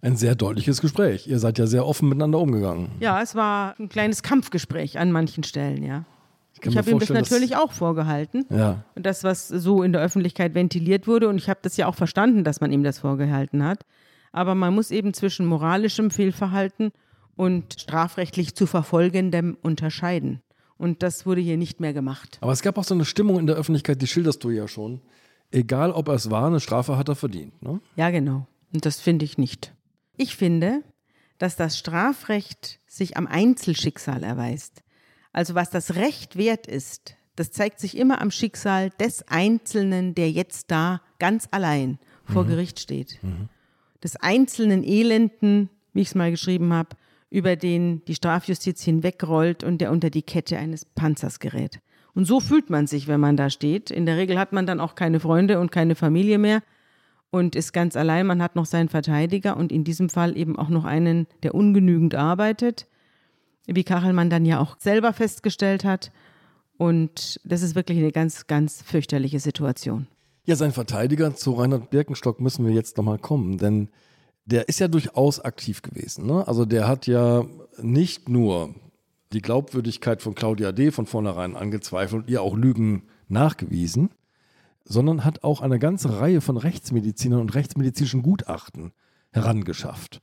Ein 0.00 0.16
sehr 0.16 0.34
deutliches 0.34 0.80
Gespräch. 0.80 1.26
Ihr 1.26 1.38
seid 1.38 1.58
ja 1.58 1.66
sehr 1.66 1.86
offen 1.86 2.08
miteinander 2.08 2.38
umgegangen. 2.38 2.90
Ja, 3.00 3.22
es 3.22 3.34
war 3.34 3.74
ein 3.78 3.88
kleines 3.88 4.22
Kampfgespräch 4.22 4.98
an 4.98 5.12
manchen 5.12 5.44
Stellen, 5.44 5.82
ja. 5.82 6.04
Ich, 6.52 6.66
ich 6.66 6.76
habe 6.76 6.90
ihm 6.90 6.98
das 6.98 7.08
natürlich 7.08 7.56
auch 7.56 7.72
vorgehalten. 7.72 8.44
Ja. 8.50 8.84
Das, 8.94 9.24
was 9.24 9.48
so 9.48 9.82
in 9.82 9.92
der 9.92 10.02
Öffentlichkeit 10.02 10.54
ventiliert 10.54 11.06
wurde. 11.06 11.28
Und 11.28 11.36
ich 11.36 11.48
habe 11.48 11.60
das 11.62 11.76
ja 11.76 11.86
auch 11.86 11.94
verstanden, 11.94 12.44
dass 12.44 12.60
man 12.60 12.70
ihm 12.70 12.84
das 12.84 12.98
vorgehalten 12.98 13.64
hat. 13.64 13.84
Aber 14.30 14.54
man 14.54 14.74
muss 14.74 14.90
eben 14.90 15.14
zwischen 15.14 15.46
moralischem 15.46 16.10
Fehlverhalten 16.10 16.90
und 17.34 17.80
strafrechtlich 17.80 18.54
zu 18.54 18.66
verfolgendem 18.66 19.56
unterscheiden. 19.62 20.42
Und 20.76 21.02
das 21.02 21.24
wurde 21.24 21.40
hier 21.40 21.56
nicht 21.56 21.80
mehr 21.80 21.92
gemacht. 21.92 22.38
Aber 22.40 22.52
es 22.52 22.62
gab 22.62 22.78
auch 22.78 22.84
so 22.84 22.94
eine 22.94 23.04
Stimmung 23.04 23.38
in 23.38 23.46
der 23.46 23.56
Öffentlichkeit, 23.56 24.02
die 24.02 24.06
schilderst 24.06 24.44
du 24.44 24.50
ja 24.50 24.68
schon. 24.68 25.00
Egal, 25.50 25.92
ob 25.92 26.08
er 26.08 26.14
es 26.14 26.30
war, 26.30 26.46
eine 26.46 26.60
Strafe 26.60 26.96
hat 26.96 27.08
er 27.08 27.14
verdient. 27.14 27.62
Ne? 27.62 27.80
Ja, 27.96 28.10
genau. 28.10 28.46
Und 28.72 28.86
das 28.86 29.00
finde 29.00 29.24
ich 29.24 29.38
nicht. 29.38 29.72
Ich 30.16 30.36
finde, 30.36 30.82
dass 31.38 31.56
das 31.56 31.78
Strafrecht 31.78 32.80
sich 32.86 33.16
am 33.16 33.26
Einzelschicksal 33.26 34.22
erweist. 34.22 34.82
Also 35.32 35.54
was 35.54 35.70
das 35.70 35.96
Recht 35.96 36.36
wert 36.36 36.66
ist, 36.66 37.16
das 37.36 37.50
zeigt 37.50 37.80
sich 37.80 37.96
immer 37.96 38.20
am 38.20 38.30
Schicksal 38.30 38.90
des 39.00 39.26
Einzelnen, 39.28 40.14
der 40.14 40.30
jetzt 40.30 40.70
da 40.70 41.02
ganz 41.18 41.48
allein 41.50 41.98
vor 42.24 42.44
mhm. 42.44 42.48
Gericht 42.48 42.80
steht. 42.80 43.18
Mhm. 43.22 43.48
Des 44.02 44.16
einzelnen 44.16 44.84
Elenden, 44.84 45.70
wie 45.92 46.02
ich 46.02 46.08
es 46.08 46.14
mal 46.14 46.30
geschrieben 46.30 46.72
habe, 46.72 46.96
über 47.30 47.56
den 47.56 48.04
die 48.04 48.14
Strafjustiz 48.14 48.82
hinwegrollt 48.82 49.64
und 49.64 49.78
der 49.78 49.90
unter 49.90 50.10
die 50.10 50.22
Kette 50.22 50.56
eines 50.56 50.84
Panzers 50.84 51.40
gerät. 51.40 51.80
Und 52.14 52.26
so 52.26 52.40
fühlt 52.40 52.70
man 52.70 52.86
sich, 52.86 53.08
wenn 53.08 53.20
man 53.20 53.36
da 53.36 53.50
steht. 53.50 53.90
In 53.90 54.06
der 54.06 54.16
Regel 54.16 54.38
hat 54.38 54.52
man 54.52 54.66
dann 54.66 54.80
auch 54.80 54.94
keine 54.94 55.20
Freunde 55.20 55.58
und 55.58 55.72
keine 55.72 55.94
Familie 55.94 56.38
mehr 56.38 56.62
und 57.30 57.56
ist 57.56 57.72
ganz 57.72 57.96
allein. 57.96 58.26
Man 58.26 58.42
hat 58.42 58.54
noch 58.54 58.66
seinen 58.66 58.88
Verteidiger 58.88 59.56
und 59.56 59.72
in 59.72 59.84
diesem 59.84 60.08
Fall 60.08 60.36
eben 60.36 60.56
auch 60.56 60.68
noch 60.68 60.84
einen, 60.84 61.26
der 61.42 61.54
ungenügend 61.54 62.14
arbeitet 62.14 62.86
wie 63.66 63.84
Kachelmann 63.84 64.30
dann 64.30 64.44
ja 64.44 64.60
auch 64.60 64.76
selber 64.78 65.12
festgestellt 65.12 65.84
hat. 65.84 66.10
Und 66.76 67.40
das 67.44 67.62
ist 67.62 67.74
wirklich 67.74 67.98
eine 67.98 68.12
ganz, 68.12 68.46
ganz 68.46 68.82
fürchterliche 68.82 69.40
Situation. 69.40 70.06
Ja, 70.44 70.56
sein 70.56 70.72
Verteidiger 70.72 71.34
zu 71.34 71.52
Reinhard 71.52 71.90
Birkenstock 71.90 72.40
müssen 72.40 72.66
wir 72.66 72.74
jetzt 72.74 72.96
nochmal 72.96 73.18
kommen, 73.18 73.58
denn 73.58 73.88
der 74.44 74.68
ist 74.68 74.80
ja 74.80 74.88
durchaus 74.88 75.40
aktiv 75.40 75.80
gewesen. 75.80 76.26
Ne? 76.26 76.46
Also 76.46 76.66
der 76.66 76.86
hat 76.86 77.06
ja 77.06 77.46
nicht 77.80 78.28
nur 78.28 78.74
die 79.34 79.42
Glaubwürdigkeit 79.42 80.22
von 80.22 80.34
Claudia 80.34 80.72
D. 80.72 80.90
von 80.90 81.06
vornherein 81.06 81.56
angezweifelt 81.56 82.22
und 82.22 82.30
ihr 82.30 82.40
auch 82.40 82.56
Lügen 82.56 83.02
nachgewiesen, 83.28 84.10
sondern 84.84 85.24
hat 85.24 85.44
auch 85.44 85.60
eine 85.60 85.78
ganze 85.78 86.20
Reihe 86.20 86.40
von 86.40 86.56
Rechtsmedizinern 86.56 87.40
und 87.40 87.54
rechtsmedizinischen 87.54 88.22
Gutachten 88.22 88.92
herangeschafft. 89.32 90.22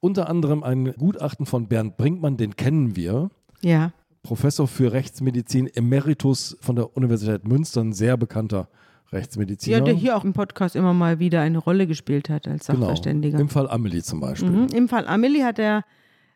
Unter 0.00 0.28
anderem 0.28 0.62
ein 0.62 0.92
Gutachten 0.92 1.46
von 1.46 1.68
Bernd 1.68 1.96
Brinkmann, 1.96 2.36
den 2.36 2.56
kennen 2.56 2.96
wir. 2.96 3.30
Ja. 3.60 3.92
Professor 4.22 4.68
für 4.68 4.92
Rechtsmedizin 4.92 5.68
Emeritus 5.68 6.56
von 6.60 6.76
der 6.76 6.96
Universität 6.96 7.46
Münster, 7.46 7.80
ein 7.80 7.92
sehr 7.92 8.16
bekannter 8.16 8.68
Rechtsmediziner. 9.12 9.78
Ja, 9.78 9.84
der 9.84 9.94
hier 9.94 10.16
auch 10.16 10.24
im 10.24 10.32
Podcast 10.32 10.76
immer 10.76 10.92
mal 10.92 11.18
wieder 11.18 11.40
eine 11.40 11.58
Rolle 11.58 11.86
gespielt 11.86 12.28
hat 12.28 12.48
als 12.48 12.66
genau. 12.66 12.80
Sachverständiger. 12.80 13.38
Genau. 13.38 13.42
Im 13.42 13.48
Fall 13.48 13.68
Amelie 13.68 14.02
zum 14.02 14.20
Beispiel. 14.20 14.50
Mhm. 14.50 14.66
Im 14.74 14.88
Fall 14.88 15.06
Amelie 15.06 15.44
hat 15.44 15.58
er 15.58 15.84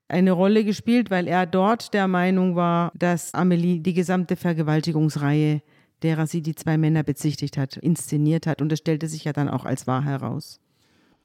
eine 0.09 0.33
Rolle 0.33 0.65
gespielt, 0.65 1.11
weil 1.11 1.27
er 1.27 1.47
dort 1.47 1.95
der 1.95 2.09
Meinung 2.09 2.57
war, 2.57 2.93
dass 2.97 3.35
Amelie 3.35 3.81
die 3.81 3.95
gesamte 3.95 4.37
Vergewaltigungsreihe, 4.37 5.63
derer 6.03 6.27
sie 6.27 6.43
die 6.43 6.55
zwei 6.55 6.79
Männer 6.79 7.03
bezichtigt 7.03 7.57
hat, 7.57 7.77
inszeniert 7.77 8.47
hat. 8.47 8.63
Und 8.63 8.71
das 8.71 8.79
stellte 8.79 9.09
sich 9.09 9.25
ja 9.25 9.33
dann 9.33 9.49
auch 9.49 9.65
als 9.65 9.87
wahr 9.87 10.05
heraus. 10.05 10.61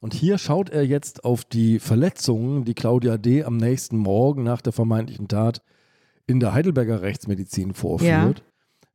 Und 0.00 0.14
hier 0.14 0.36
schaut 0.38 0.70
er 0.70 0.84
jetzt 0.84 1.24
auf 1.24 1.44
die 1.44 1.78
Verletzungen, 1.78 2.64
die 2.64 2.74
Claudia 2.74 3.18
D. 3.18 3.44
am 3.44 3.56
nächsten 3.56 3.96
Morgen 3.96 4.42
nach 4.42 4.60
der 4.60 4.72
vermeintlichen 4.72 5.28
Tat 5.28 5.62
in 6.26 6.40
der 6.40 6.54
Heidelberger 6.54 7.02
Rechtsmedizin 7.02 7.74
vorführt. 7.74 8.38
Ja. 8.38 8.44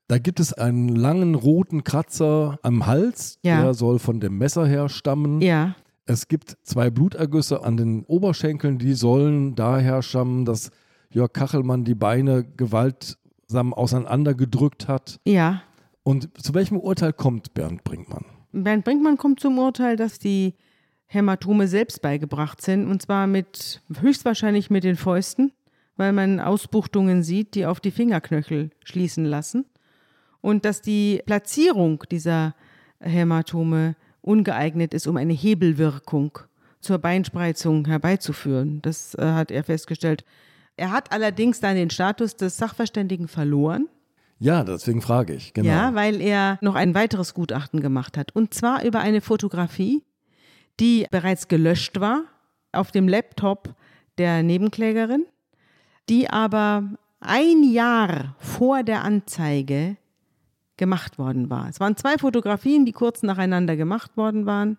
Da 0.10 0.18
gibt 0.18 0.40
es 0.40 0.54
einen 0.54 0.90
langen 0.90 1.36
roten 1.36 1.84
Kratzer 1.84 2.60
am 2.62 2.86
Hals, 2.88 3.40
ja. 3.42 3.62
der 3.62 3.74
soll 3.74 4.00
von 4.00 4.20
dem 4.20 4.38
Messer 4.38 4.66
her 4.66 4.90
stammen. 4.90 5.42
Ja. 5.42 5.76
Es 6.08 6.30
gibt 6.30 6.58
zwei 6.64 6.90
Blutergüsse 6.90 7.64
an 7.64 7.76
den 7.76 8.06
Oberschenkeln, 8.06 8.80
die 8.80 8.94
sollen 8.94 9.56
daher 9.56 10.02
stammen, 10.02 10.46
dass 10.46 10.72
Jörg 11.10 11.34
Kachelmann 11.34 11.84
die 11.84 11.96
Beine 11.96 12.46
gewaltsam 12.46 13.74
auseinandergedrückt 13.74 14.88
hat. 14.88 15.20
Ja. 15.26 15.62
Und 16.04 16.30
zu 16.42 16.54
welchem 16.54 16.78
Urteil 16.78 17.12
kommt 17.12 17.54
Bernd 17.54 17.84
Brinkmann? 17.84 18.24
Bernd 18.54 18.86
Brinkmann 18.86 19.18
kommt 19.18 19.42
zum 19.42 19.60
Urteil, 19.60 19.98
dass 19.98 20.18
die 20.18 20.56
Hämatome 21.08 21.68
selbst 21.68 22.02
beigebracht 22.02 22.62
sind. 22.62 22.88
Und 22.90 23.02
zwar 23.02 23.28
mit, 23.28 23.82
höchstwahrscheinlich 24.00 24.70
mit 24.70 24.86
den 24.86 24.96
Fäusten, 24.96 25.52
weil 25.98 26.14
man 26.14 26.40
Ausbuchtungen 26.40 27.22
sieht, 27.22 27.54
die 27.56 27.66
auf 27.66 27.82
die 27.82 27.92
Fingerknöchel 27.92 28.70
schließen 28.86 29.26
lassen. 29.26 29.66
Und 30.40 30.64
dass 30.64 30.82
die 30.82 31.22
Platzierung 31.26 32.04
dieser 32.10 32.56
Hämatome 33.02 33.96
ungeeignet 34.28 34.94
ist, 34.94 35.08
um 35.08 35.18
eine 35.18 35.34
Hebelwirkung 35.34 36.40
zur 36.80 37.00
Beinspreizung 37.00 37.86
herbeizuführen. 37.86 38.82
Das 38.82 39.16
äh, 39.16 39.24
hat 39.24 39.52
er 39.52 39.64
festgestellt. 39.64 40.24
Er 40.76 40.92
hat 40.92 41.12
allerdings 41.12 41.60
dann 41.60 41.76
den 41.76 41.90
Status 41.90 42.36
des 42.36 42.58
Sachverständigen 42.58 43.28
verloren. 43.28 43.88
Ja, 44.40 44.64
deswegen 44.64 45.02
frage 45.02 45.34
ich, 45.34 45.54
genau. 45.54 45.70
Ja, 45.70 45.96
weil 45.96 46.22
er 46.22 46.60
noch 46.62 46.76
ein 46.76 46.94
weiteres 46.94 47.34
Gutachten 47.34 47.82
gemacht 47.82 48.18
hat. 48.18 48.36
Und 48.36 48.54
zwar 48.54 48.84
über 48.86 49.00
eine 49.00 49.22
Fotografie, 49.22 50.04
die 50.80 51.08
bereits 51.10 51.48
gelöscht 51.48 52.00
war 52.00 52.26
auf 52.72 52.92
dem 52.92 53.08
Laptop 53.08 53.74
der 54.20 54.44
Nebenklägerin, 54.44 55.26
die 56.10 56.30
aber 56.30 56.84
ein 57.20 57.64
Jahr 57.64 58.36
vor 58.38 58.84
der 58.84 59.04
Anzeige 59.04 59.98
gemacht 60.78 61.18
worden 61.18 61.50
war. 61.50 61.68
Es 61.70 61.80
waren 61.80 61.98
zwei 61.98 62.18
Fotografien, 62.18 62.86
die 62.86 62.92
kurz 62.92 63.24
nacheinander 63.24 63.76
gemacht 63.76 64.16
worden 64.16 64.46
waren. 64.46 64.78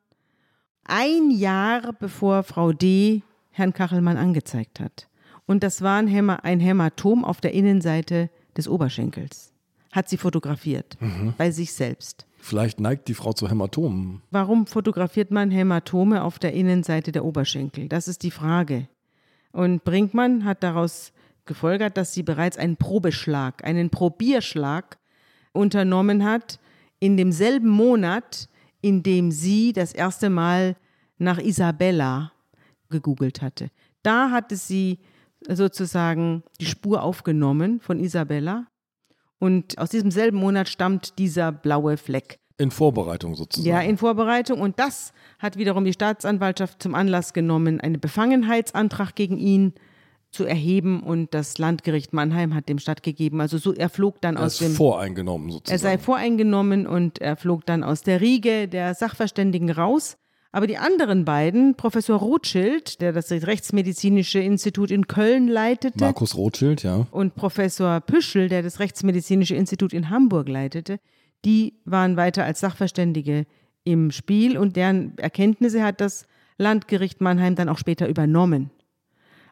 Ein 0.85 1.31
Jahr 1.31 1.93
bevor 1.93 2.43
Frau 2.43 2.73
D. 2.73 3.23
Herrn 3.51 3.73
Kachelmann 3.73 4.17
angezeigt 4.17 4.81
hat. 4.81 5.09
Und 5.45 5.63
das 5.63 5.83
war 5.83 5.99
ein, 5.99 6.61
Hämatom 6.61 7.25
auf 7.25 7.41
der 7.41 7.53
Innenseite 7.53 8.31
des 8.57 8.69
Oberschenkels. 8.69 9.53
Hat 9.91 10.09
sie 10.09 10.19
fotografiert 10.19 10.97
mhm. 11.01 11.35
bei 11.37 11.51
sich 11.51 11.73
selbst. 11.73 12.27
Vielleicht 12.39 12.81
neigt 12.81 13.09
die 13.09 13.15
Frau 13.15 13.33
zu 13.33 13.49
Hämatomen. 13.49 14.23
Warum 14.31 14.67
fotografiert 14.67 15.31
man 15.31 15.51
Hämatome 15.51 16.23
auf 16.23 16.39
der 16.39 16.53
Innenseite 16.53 17.13
der 17.13 17.25
Oberschenkel? 17.25 17.89
Das 17.89 18.09
ist 18.09 18.23
die 18.23 18.31
Frage. 18.31 18.89
Und 19.53 19.85
Brinkmann 19.85 20.45
hat 20.45 20.63
daraus 20.63 21.13
gefolgert, 21.47 21.97
dass 21.97 22.15
sie 22.15 22.23
bereits 22.23 22.57
einen 22.57 22.77
Probeschlag, 22.77 23.65
einen 23.65 23.91
Probierschlag 23.91 24.99
unternommen 25.53 26.25
hat 26.25 26.59
in 27.01 27.17
demselben 27.17 27.69
Monat, 27.69 28.49
in 28.81 29.03
dem 29.03 29.31
sie 29.31 29.73
das 29.73 29.93
erste 29.93 30.31
Mal 30.31 30.77
nach 31.19 31.39
Isabella 31.39 32.33
gegoogelt 32.89 33.43
hatte. 33.43 33.71
Da 34.03 34.31
hatte 34.31 34.57
sie 34.57 34.99
sozusagen 35.47 36.43
die 36.61 36.67
Spur 36.67 37.03
aufgenommen 37.03 37.81
von 37.81 38.01
Isabella 38.01 38.67
und 39.39 39.79
aus 39.79 39.91
diesem 39.91 40.11
selben 40.11 40.39
Monat 40.39 40.69
stammt 40.69 41.19
dieser 41.19 41.53
blaue 41.53 41.97
Fleck. 41.97 42.41
In 42.57 42.73
Vorbereitung 42.73 43.37
sozusagen. 43.37 43.69
Ja, 43.69 43.81
in 43.81 43.97
Vorbereitung. 43.97 44.61
Und 44.61 44.81
das 44.81 45.13
hat 45.39 45.57
wiederum 45.57 45.85
die 45.85 45.93
Staatsanwaltschaft 45.93 46.83
zum 46.83 46.97
Anlass 46.97 47.33
genommen, 47.33 47.81
einen 47.81 48.01
Befangenheitsantrag 48.01 49.15
gegen 49.15 49.39
ihn 49.39 49.75
zu 50.31 50.45
erheben 50.45 51.03
und 51.03 51.33
das 51.33 51.59
Landgericht 51.59 52.13
Mannheim 52.13 52.55
hat 52.55 52.69
dem 52.69 52.79
stattgegeben. 52.79 53.41
Also 53.41 53.59
so, 53.59 53.73
er 53.73 53.89
flog 53.89 54.21
dann 54.21 54.37
Er 54.37 54.45
aus 54.45 54.55
ist 54.55 54.61
dem 54.61 54.73
voreingenommen 54.73 55.51
sozusagen. 55.51 55.75
er 55.75 55.79
sei 55.79 55.99
voreingenommen 55.99 56.87
und 56.87 57.21
er 57.21 57.37
flog 57.37 57.65
dann 57.65 57.83
aus 57.83 58.03
der 58.03 58.21
Riege 58.21 58.69
der 58.69 58.95
Sachverständigen 58.95 59.71
raus. 59.71 60.19
Aber 60.51 60.67
die 60.67 60.79
anderen 60.79 61.25
beiden, 61.25 61.75
Professor 61.75 62.19
Rothschild, 62.19 63.03
der 63.03 63.13
das 63.13 63.31
Rechtsmedizinische 63.31 64.39
Institut 64.39 64.91
in 64.91 65.07
Köln 65.07 65.47
leitete, 65.47 66.01
Markus 66.01 66.37
Rothschild, 66.37 66.83
ja. 66.83 67.07
und 67.11 67.35
Professor 67.35 68.01
Püschel, 68.01 68.49
der 68.49 68.63
das 68.63 68.81
Rechtsmedizinische 68.81 69.55
Institut 69.55 69.93
in 69.93 70.09
Hamburg 70.09 70.49
leitete, 70.49 71.01
die 71.45 71.75
waren 71.85 72.17
weiter 72.17 72.45
als 72.45 72.61
Sachverständige 72.61 73.47
im 73.85 74.11
Spiel 74.11 74.57
und 74.57 74.77
deren 74.77 75.17
Erkenntnisse 75.19 75.83
hat 75.83 76.01
das 76.01 76.27
Landgericht 76.57 77.21
Mannheim 77.21 77.55
dann 77.55 77.69
auch 77.69 77.79
später 77.79 78.09
übernommen. 78.09 78.71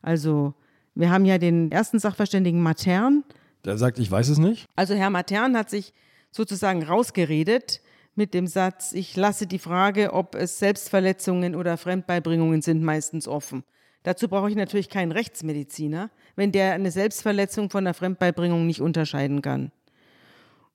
Also 0.02 0.54
wir 0.96 1.10
haben 1.10 1.24
ja 1.24 1.38
den 1.38 1.70
ersten 1.70 1.98
Sachverständigen 1.98 2.60
Matern, 2.60 3.22
Der 3.64 3.78
sagt, 3.78 3.98
ich 3.98 4.10
weiß 4.10 4.28
es 4.28 4.38
nicht. 4.38 4.66
also 4.74 4.94
Herr 4.94 5.10
Matern 5.10 5.56
hat 5.56 5.70
sich 5.70 5.92
sozusagen 6.30 6.82
rausgeredet 6.82 7.80
mit 8.14 8.32
dem 8.34 8.46
Satz, 8.46 8.92
ich 8.92 9.14
lasse 9.14 9.46
die 9.46 9.58
Frage, 9.58 10.12
ob 10.12 10.34
es 10.34 10.58
Selbstverletzungen 10.58 11.54
oder 11.54 11.76
Fremdbeibringungen 11.76 12.62
sind, 12.62 12.82
meistens 12.82 13.28
offen. 13.28 13.62
Dazu 14.04 14.28
brauche 14.28 14.48
ich 14.48 14.56
natürlich 14.56 14.88
keinen 14.88 15.12
Rechtsmediziner, 15.12 16.10
wenn 16.34 16.50
der 16.52 16.72
eine 16.72 16.90
Selbstverletzung 16.90 17.70
von 17.70 17.86
einer 17.86 17.92
Fremdbeibringung 17.94 18.66
nicht 18.66 18.80
unterscheiden 18.80 19.42
kann. 19.42 19.72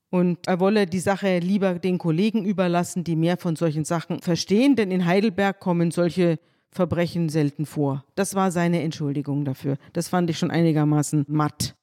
Und 0.09 0.45
er 0.47 0.59
wolle 0.59 0.85
die 0.85 0.99
Sache 0.99 1.39
lieber 1.39 1.79
den 1.79 1.97
Kollegen 1.97 2.43
überlassen, 2.45 3.03
die 3.05 3.15
mehr 3.15 3.37
von 3.37 3.55
solchen 3.55 3.85
Sachen 3.85 4.21
verstehen, 4.21 4.75
denn 4.75 4.91
in 4.91 5.05
Heidelberg 5.05 5.59
kommen 5.59 5.89
solche 5.91 6.37
Verbrechen 6.71 7.29
selten 7.29 7.65
vor. 7.65 8.05
Das 8.15 8.33
war 8.35 8.51
seine 8.51 8.81
Entschuldigung 8.81 9.43
dafür. 9.45 9.77
Das 9.93 10.07
fand 10.07 10.29
ich 10.29 10.39
schon 10.39 10.51
einigermaßen 10.51 11.25
matt. 11.27 11.75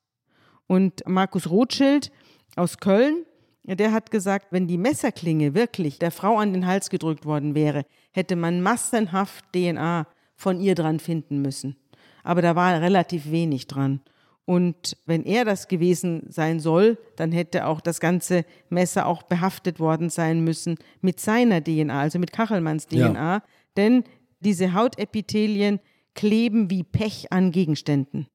Und 0.67 1.03
Markus 1.07 1.51
Rothschild 1.51 2.11
aus 2.57 2.79
Köln, 2.79 3.25
der 3.65 3.93
hat 3.93 4.11
gesagt, 4.11 4.47
wenn 4.51 4.67
die 4.67 4.79
Messerklinge 4.79 5.55
wirklich 5.55 5.99
der 5.99 6.11
Frau 6.11 6.39
an 6.39 6.53
den 6.53 6.67
Hals 6.67 6.89
gedrückt 6.89 7.27
worden 7.27 7.55
wäre, 7.55 7.85
hätte 8.13 8.35
man 8.35 8.63
massenhaft 8.63 9.45
DNA 9.53 10.07
von 10.35 10.61
ihr 10.61 10.75
dran 10.75 11.01
finden 11.01 11.43
müssen. 11.43 11.77
Aber 12.23 12.41
da 12.41 12.57
war 12.57 12.81
relativ 12.81 13.31
wenig 13.31 13.67
dran. 13.67 14.01
Und 14.47 14.97
wenn 15.05 15.25
er 15.25 15.45
das 15.45 15.69
gewesen 15.69 16.23
sein 16.31 16.61
soll, 16.61 16.97
dann 17.17 17.33
hätte 17.33 17.67
auch 17.67 17.83
das 17.83 18.01
ganze 18.01 18.47
Messer 18.71 19.07
auch 19.07 19.23
behaftet 19.23 19.79
worden 19.79 20.09
sein 20.09 20.41
müssen 20.43 20.77
mit 21.03 21.21
seiner 21.21 21.63
DNA, 21.63 22.01
also 22.01 22.19
mit 22.19 22.33
Kachelmanns 22.33 22.87
Ja. 22.91 23.09
DNA. 23.11 23.43
Denn 23.77 24.05
diese 24.41 24.75
Hautepithelien 24.75 25.81
kleben 26.15 26.71
wie 26.71 26.85
Pech 26.85 27.33
an 27.33 27.53
Gegenständen 27.53 28.29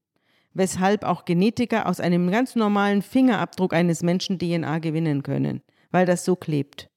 weshalb 0.53 1.03
auch 1.03 1.25
Genetiker 1.25 1.87
aus 1.87 1.99
einem 1.99 2.29
ganz 2.31 2.55
normalen 2.55 3.01
Fingerabdruck 3.01 3.73
eines 3.73 4.03
Menschen 4.03 4.37
DNA 4.37 4.79
gewinnen 4.79 5.23
können, 5.23 5.61
weil 5.91 6.05
das 6.05 6.25
so 6.25 6.35
klebt. 6.35 6.89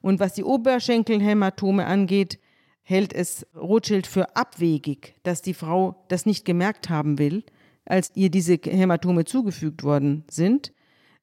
Und 0.00 0.20
was 0.20 0.34
die 0.34 0.44
Oberschenkelhämatome 0.44 1.86
angeht, 1.86 2.38
hält 2.82 3.12
es 3.12 3.46
Rothschild 3.56 4.06
für 4.06 4.36
abwegig, 4.36 5.14
dass 5.22 5.42
die 5.42 5.54
Frau 5.54 6.04
das 6.08 6.26
nicht 6.26 6.44
gemerkt 6.44 6.88
haben 6.88 7.18
will, 7.18 7.44
als 7.84 8.12
ihr 8.14 8.30
diese 8.30 8.54
Hämatome 8.54 9.24
zugefügt 9.24 9.82
worden 9.82 10.24
sind. 10.28 10.72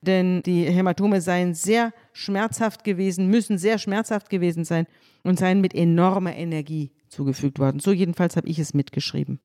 Denn 0.01 0.41
die 0.43 0.65
Hämatome 0.65 1.21
seien 1.21 1.53
sehr 1.53 1.93
schmerzhaft 2.11 2.83
gewesen, 2.83 3.27
müssen 3.27 3.57
sehr 3.57 3.77
schmerzhaft 3.77 4.29
gewesen 4.29 4.65
sein 4.65 4.85
und 5.23 5.39
seien 5.39 5.61
mit 5.61 5.73
enormer 5.73 6.35
Energie 6.35 6.91
zugefügt 7.13 7.59
worden. 7.59 7.79
So 7.79 7.91
jedenfalls 7.91 8.35
habe 8.35 8.47
ich 8.47 8.59
es 8.59 8.73
mitgeschrieben. 8.73 9.39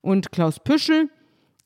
Und 0.00 0.32
Klaus 0.32 0.58
Püschel, 0.60 1.10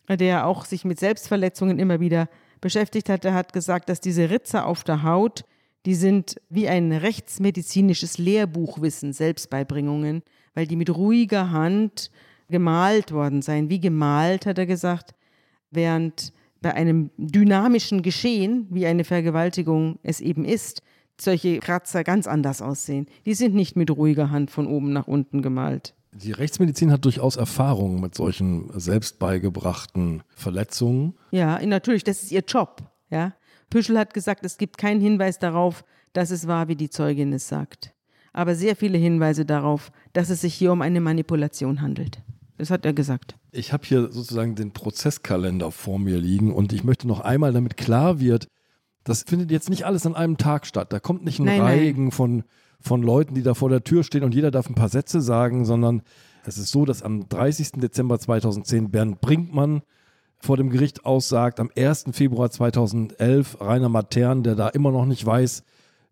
der 0.08 0.46
auch 0.46 0.64
sich 0.64 0.84
mit 0.84 0.98
Selbstverletzungen 0.98 1.78
immer 1.78 2.00
wieder 2.00 2.28
beschäftigt 2.60 3.08
hat, 3.08 3.24
der 3.24 3.34
hat 3.34 3.52
gesagt, 3.52 3.88
dass 3.88 4.00
diese 4.00 4.30
Ritze 4.30 4.64
auf 4.64 4.84
der 4.84 5.02
Haut, 5.02 5.44
die 5.84 5.94
sind 5.94 6.36
wie 6.48 6.68
ein 6.68 6.92
rechtsmedizinisches 6.92 8.18
Lehrbuchwissen, 8.18 9.12
Selbstbeibringungen, 9.12 10.22
weil 10.54 10.66
die 10.66 10.76
mit 10.76 10.90
ruhiger 10.90 11.50
Hand 11.50 12.10
gemalt 12.48 13.12
worden 13.12 13.42
seien. 13.42 13.70
Wie 13.70 13.80
gemalt, 13.80 14.46
hat 14.46 14.58
er 14.58 14.66
gesagt, 14.66 15.14
während 15.70 16.32
bei 16.60 16.74
einem 16.74 17.10
dynamischen 17.16 18.02
Geschehen, 18.02 18.66
wie 18.70 18.86
eine 18.86 19.04
Vergewaltigung 19.04 19.98
es 20.02 20.20
eben 20.20 20.44
ist, 20.44 20.82
solche 21.20 21.58
Kratzer 21.60 22.04
ganz 22.04 22.26
anders 22.26 22.62
aussehen. 22.62 23.06
Die 23.24 23.34
sind 23.34 23.54
nicht 23.54 23.76
mit 23.76 23.90
ruhiger 23.90 24.30
Hand 24.30 24.50
von 24.50 24.66
oben 24.66 24.92
nach 24.92 25.06
unten 25.06 25.42
gemalt. 25.42 25.94
Die 26.12 26.32
Rechtsmedizin 26.32 26.90
hat 26.90 27.04
durchaus 27.04 27.36
Erfahrung 27.36 28.00
mit 28.00 28.14
solchen 28.14 28.70
selbst 28.78 29.18
beigebrachten 29.18 30.22
Verletzungen. 30.34 31.14
Ja, 31.30 31.64
natürlich, 31.64 32.04
das 32.04 32.22
ist 32.22 32.32
ihr 32.32 32.44
Job. 32.46 32.82
Ja. 33.10 33.34
Püschel 33.68 33.98
hat 33.98 34.14
gesagt, 34.14 34.44
es 34.44 34.56
gibt 34.56 34.78
keinen 34.78 35.00
Hinweis 35.00 35.38
darauf, 35.38 35.84
dass 36.12 36.30
es 36.30 36.46
war, 36.46 36.68
wie 36.68 36.76
die 36.76 36.88
Zeugin 36.88 37.32
es 37.32 37.48
sagt. 37.48 37.92
Aber 38.32 38.54
sehr 38.54 38.76
viele 38.76 38.98
Hinweise 38.98 39.44
darauf, 39.44 39.92
dass 40.12 40.30
es 40.30 40.40
sich 40.42 40.54
hier 40.54 40.72
um 40.72 40.82
eine 40.82 41.00
Manipulation 41.00 41.82
handelt. 41.82 42.22
Das 42.58 42.70
hat 42.70 42.86
er 42.86 42.94
gesagt. 42.94 43.36
Ich 43.52 43.72
habe 43.72 43.86
hier 43.86 44.10
sozusagen 44.10 44.54
den 44.54 44.72
Prozesskalender 44.72 45.70
vor 45.70 45.98
mir 45.98 46.18
liegen 46.18 46.52
und 46.52 46.72
ich 46.72 46.84
möchte 46.84 47.06
noch 47.06 47.20
einmal, 47.20 47.52
damit 47.52 47.76
klar 47.76 48.20
wird, 48.20 48.48
das 49.06 49.22
findet 49.22 49.52
jetzt 49.52 49.70
nicht 49.70 49.86
alles 49.86 50.04
an 50.04 50.16
einem 50.16 50.36
Tag 50.36 50.66
statt. 50.66 50.92
Da 50.92 50.98
kommt 50.98 51.24
nicht 51.24 51.38
ein 51.38 51.44
Nein, 51.44 51.58
nein. 51.58 51.78
Reigen 51.78 52.10
von, 52.10 52.42
von 52.80 53.02
Leuten, 53.02 53.34
die 53.34 53.42
da 53.42 53.54
vor 53.54 53.70
der 53.70 53.84
Tür 53.84 54.02
stehen 54.02 54.24
und 54.24 54.34
jeder 54.34 54.50
darf 54.50 54.68
ein 54.68 54.74
paar 54.74 54.88
Sätze 54.88 55.20
sagen, 55.20 55.64
sondern 55.64 56.02
es 56.44 56.58
ist 56.58 56.70
so, 56.70 56.84
dass 56.84 57.02
am 57.02 57.28
30. 57.28 57.72
Dezember 57.76 58.18
2010 58.18 58.90
Bernd 58.90 59.20
Brinkmann 59.20 59.82
vor 60.38 60.56
dem 60.56 60.70
Gericht 60.70 61.06
aussagt, 61.06 61.60
am 61.60 61.70
1. 61.76 62.06
Februar 62.12 62.50
2011 62.50 63.60
Rainer 63.60 63.88
Matern, 63.88 64.42
der 64.42 64.56
da 64.56 64.68
immer 64.68 64.90
noch 64.90 65.06
nicht 65.06 65.24
weiß, 65.24 65.62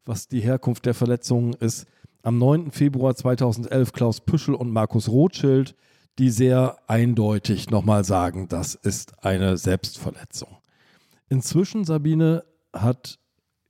was 0.07 0.29
die 0.29 0.41
Herkunft 0.41 0.87
der 0.87 0.95
Verletzungen 0.95 1.53
ist, 1.55 1.87
am 2.23 2.39
9. 2.39 2.71
Februar 2.71 3.17
2011 3.17 3.93
Klaus 3.93 4.21
Püschel 4.21 4.55
und 4.55 4.71
Markus 4.71 5.09
Rothschild, 5.09 5.75
die 6.21 6.31
sehr 6.31 6.79
eindeutig 6.87 7.71
nochmal 7.71 8.05
sagen, 8.05 8.47
das 8.49 8.77
ist 8.77 9.25
eine 9.25 9.57
Selbstverletzung. 9.57 10.49
Inzwischen, 11.29 11.85
Sabine, 11.85 12.45
hat 12.75 13.19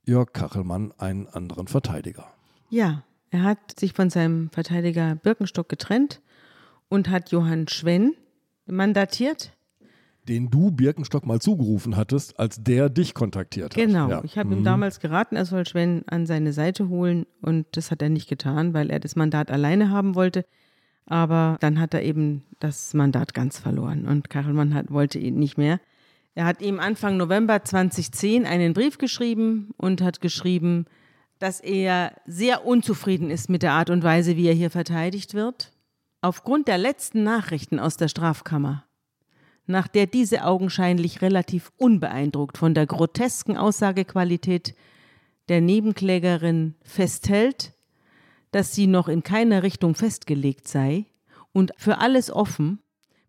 Jörg 0.03 0.33
Kachelmann 0.33 0.93
einen 0.97 1.27
anderen 1.27 1.67
Verteidiger. 1.67 2.27
Ja, 2.69 3.03
er 3.31 3.43
hat 3.43 3.79
sich 3.79 3.93
von 3.93 4.09
seinem 4.09 4.49
Verteidiger 4.49 5.15
Birkenstock 5.15 5.67
getrennt 5.69 6.21
und 6.89 7.09
hat 7.09 7.31
Johann 7.31 7.67
Schwenn 7.67 8.13
mandatiert. 8.65 9.51
Den 10.27 10.49
du 10.49 10.71
Birkenstock 10.71 11.25
mal 11.25 11.39
zugerufen 11.39 11.95
hattest, 11.95 12.39
als 12.39 12.63
der 12.63 12.89
dich 12.89 13.13
kontaktiert 13.13 13.75
hat. 13.75 13.75
Genau. 13.75 14.09
Ja. 14.09 14.23
Ich 14.23 14.37
habe 14.37 14.53
ihm 14.53 14.63
damals 14.63 14.99
geraten, 14.99 15.35
er 15.35 15.45
soll 15.45 15.67
Schwenn 15.67 16.03
an 16.07 16.25
seine 16.25 16.51
Seite 16.51 16.89
holen 16.89 17.27
und 17.41 17.67
das 17.73 17.91
hat 17.91 18.01
er 18.01 18.09
nicht 18.09 18.27
getan, 18.27 18.73
weil 18.73 18.89
er 18.89 18.99
das 18.99 19.15
Mandat 19.15 19.51
alleine 19.51 19.91
haben 19.91 20.15
wollte. 20.15 20.45
Aber 21.05 21.57
dann 21.59 21.79
hat 21.79 21.93
er 21.93 22.01
eben 22.01 22.43
das 22.59 22.95
Mandat 22.95 23.35
ganz 23.35 23.59
verloren 23.59 24.07
und 24.07 24.29
Kachelmann 24.31 24.73
hat, 24.73 24.89
wollte 24.89 25.19
ihn 25.19 25.37
nicht 25.37 25.57
mehr. 25.57 25.79
Er 26.35 26.45
hat 26.45 26.61
ihm 26.61 26.79
Anfang 26.79 27.17
November 27.17 27.63
2010 27.63 28.45
einen 28.45 28.73
Brief 28.73 28.97
geschrieben 28.97 29.71
und 29.77 30.01
hat 30.01 30.21
geschrieben, 30.21 30.85
dass 31.39 31.59
er 31.59 32.13
sehr 32.25 32.65
unzufrieden 32.65 33.29
ist 33.29 33.49
mit 33.49 33.63
der 33.63 33.71
Art 33.71 33.89
und 33.89 34.03
Weise, 34.03 34.37
wie 34.37 34.47
er 34.47 34.53
hier 34.53 34.69
verteidigt 34.69 35.33
wird. 35.33 35.71
Aufgrund 36.21 36.67
der 36.67 36.77
letzten 36.77 37.23
Nachrichten 37.23 37.79
aus 37.79 37.97
der 37.97 38.07
Strafkammer 38.07 38.85
nach 39.67 39.87
der 39.87 40.05
diese 40.05 40.45
augenscheinlich 40.45 41.21
relativ 41.21 41.71
unbeeindruckt 41.77 42.57
von 42.57 42.73
der 42.73 42.85
grotesken 42.85 43.57
Aussagequalität 43.57 44.75
der 45.49 45.61
Nebenklägerin 45.61 46.75
festhält, 46.83 47.73
dass 48.51 48.73
sie 48.73 48.87
noch 48.87 49.07
in 49.07 49.23
keiner 49.23 49.63
Richtung 49.63 49.95
festgelegt 49.95 50.67
sei 50.67 51.05
und 51.51 51.73
für 51.77 51.97
alles 51.97 52.31
offen, 52.31 52.79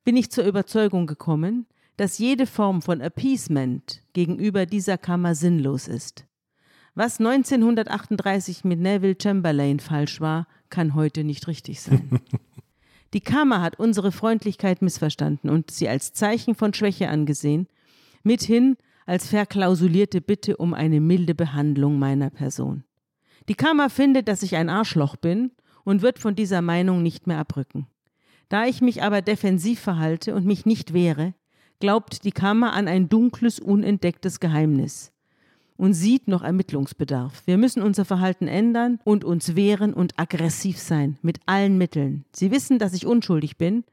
bin 0.05 0.17
ich 0.17 0.31
zur 0.31 0.45
Überzeugung 0.45 1.07
gekommen, 1.07 1.67
dass 1.97 2.19
jede 2.19 2.47
Form 2.47 2.83
von 2.83 3.01
Appeasement 3.01 4.03
gegenüber 4.13 4.67
dieser 4.67 4.99
Kammer 4.99 5.35
sinnlos 5.35 5.89
ist. 5.89 6.27
Was 6.95 7.19
1938 7.19 8.65
mit 8.65 8.81
Neville 8.81 9.17
Chamberlain 9.21 9.81
falsch 9.81 10.21
war, 10.21 10.47
kann 10.71 10.95
heute 10.95 11.25
nicht 11.25 11.47
richtig 11.47 11.81
sein. 11.81 12.21
Die 13.13 13.21
Kammer 13.21 13.63
hat 13.63 13.79
unsere 13.79 14.13
Freundlichkeit 14.13 14.83
missverstanden 14.83 15.49
und 15.49 15.71
sie 15.71 15.89
als 15.89 16.13
Zeichen 16.13 16.55
von 16.55 16.75
Schwäche 16.75 17.09
angesehen, 17.09 17.69
mithin 18.23 18.77
als 19.07 19.29
verklausulierte 19.29 20.21
Bitte 20.21 20.57
um 20.57 20.75
eine 20.75 21.01
milde 21.01 21.35
Behandlung 21.35 21.99
meiner 21.99 22.31
Person. 22.31 22.85
Die 23.49 23.55
Kammer 23.55 23.91
findet, 23.91 24.27
dass 24.29 24.43
ich 24.43 24.57
ein 24.57 24.69
Arschloch 24.69 25.17
bin 25.17 25.53
und 25.85 26.03
wird 26.03 26.19
von 26.19 26.35
dieser 26.35 26.63
Meinung 26.63 27.03
nicht 27.03 27.27
mehr 27.27 27.39
abrücken. 27.39 27.87
Da 28.49 28.67
ich 28.67 28.81
mich 28.81 29.03
aber 29.03 29.23
defensiv 29.23 29.81
verhalte 29.81 30.35
und 30.35 30.45
mich 30.45 30.67
nicht 30.67 30.93
wehre, 30.93 31.35
glaubt 31.81 32.25
die 32.25 32.33
Kammer 32.33 32.73
an 32.73 32.89
ein 32.89 33.09
dunkles, 33.09 33.61
unentdecktes 33.61 34.41
Geheimnis 34.41 35.13
und 35.77 35.95
sieht 35.95 36.29
noch 36.29 36.43
Ermittlungsbedarf. 36.43 37.43
Wir 37.47 37.59
müssen 37.59 37.83
unser 37.83 38.05
Verhalten 38.05 38.49
ändern 38.49 38.99
und 39.05 39.25
uns 39.25 39.57
wehren 39.57 39.93
und 39.95 40.19
aggressiv 40.19 40.79
sein, 40.79 41.19
mit 41.23 41.41
allen 41.47 41.79
Mitteln. 41.79 42.25
Sie 42.33 42.51
wissen, 42.51 42.79
dass 42.79 42.95
ich 42.95 43.07
unschuldig 43.07 43.57
bin 43.57 43.85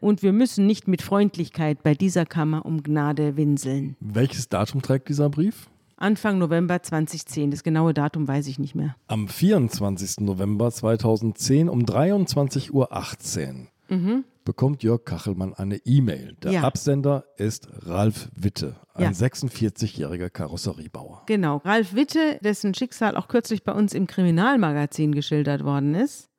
und 0.00 0.22
wir 0.22 0.32
müssen 0.32 0.66
nicht 0.66 0.88
mit 0.88 1.02
Freundlichkeit 1.02 1.82
bei 1.82 1.94
dieser 1.94 2.26
Kammer 2.26 2.64
um 2.66 2.82
Gnade 2.82 3.36
winseln. 3.36 3.96
Welches 4.00 4.48
Datum 4.48 4.82
trägt 4.82 5.08
dieser 5.08 5.28
Brief? 5.28 5.68
Anfang 5.96 6.38
November 6.38 6.80
2010. 6.80 7.50
Das 7.50 7.64
genaue 7.64 7.92
Datum 7.92 8.28
weiß 8.28 8.46
ich 8.46 8.60
nicht 8.60 8.76
mehr. 8.76 8.94
Am 9.08 9.26
24. 9.26 10.24
November 10.24 10.70
2010 10.70 11.68
um 11.68 11.82
23.18 11.82 12.70
Uhr 12.70 13.96
mhm. 13.96 14.24
Bekommt 14.48 14.82
Jörg 14.82 15.04
Kachelmann 15.04 15.52
eine 15.52 15.76
E-Mail. 15.84 16.34
Der 16.42 16.52
ja. 16.52 16.62
Absender 16.62 17.26
ist 17.36 17.68
Ralf 17.84 18.30
Witte, 18.34 18.76
ein 18.94 19.02
ja. 19.02 19.10
46-jähriger 19.10 20.30
Karosseriebauer. 20.30 21.24
Genau, 21.26 21.58
Ralf 21.58 21.94
Witte, 21.94 22.38
dessen 22.42 22.72
Schicksal 22.72 23.14
auch 23.14 23.28
kürzlich 23.28 23.62
bei 23.62 23.72
uns 23.72 23.92
im 23.92 24.06
Kriminalmagazin 24.06 25.14
geschildert 25.14 25.64
worden 25.64 25.94
ist. 25.94 26.30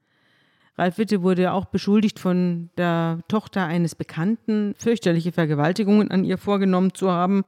Ralf 0.76 0.98
Witte 0.98 1.22
wurde 1.22 1.54
auch 1.54 1.66
beschuldigt, 1.66 2.18
von 2.18 2.72
der 2.78 3.20
Tochter 3.28 3.66
eines 3.66 3.94
Bekannten 3.94 4.74
fürchterliche 4.80 5.32
Vergewaltigungen 5.32 6.10
an 6.10 6.24
ihr 6.24 6.40
vorgenommen 6.40 6.96
zu 6.96 7.12
haben 7.12 7.44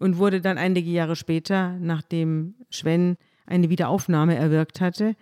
und 0.00 0.18
wurde 0.18 0.40
dann 0.40 0.58
einige 0.58 0.90
Jahre 0.90 1.14
später, 1.14 1.76
nachdem 1.78 2.56
Schwenn 2.68 3.16
eine 3.46 3.70
Wiederaufnahme 3.70 4.34
erwirkt 4.34 4.80
hatte, 4.80 5.14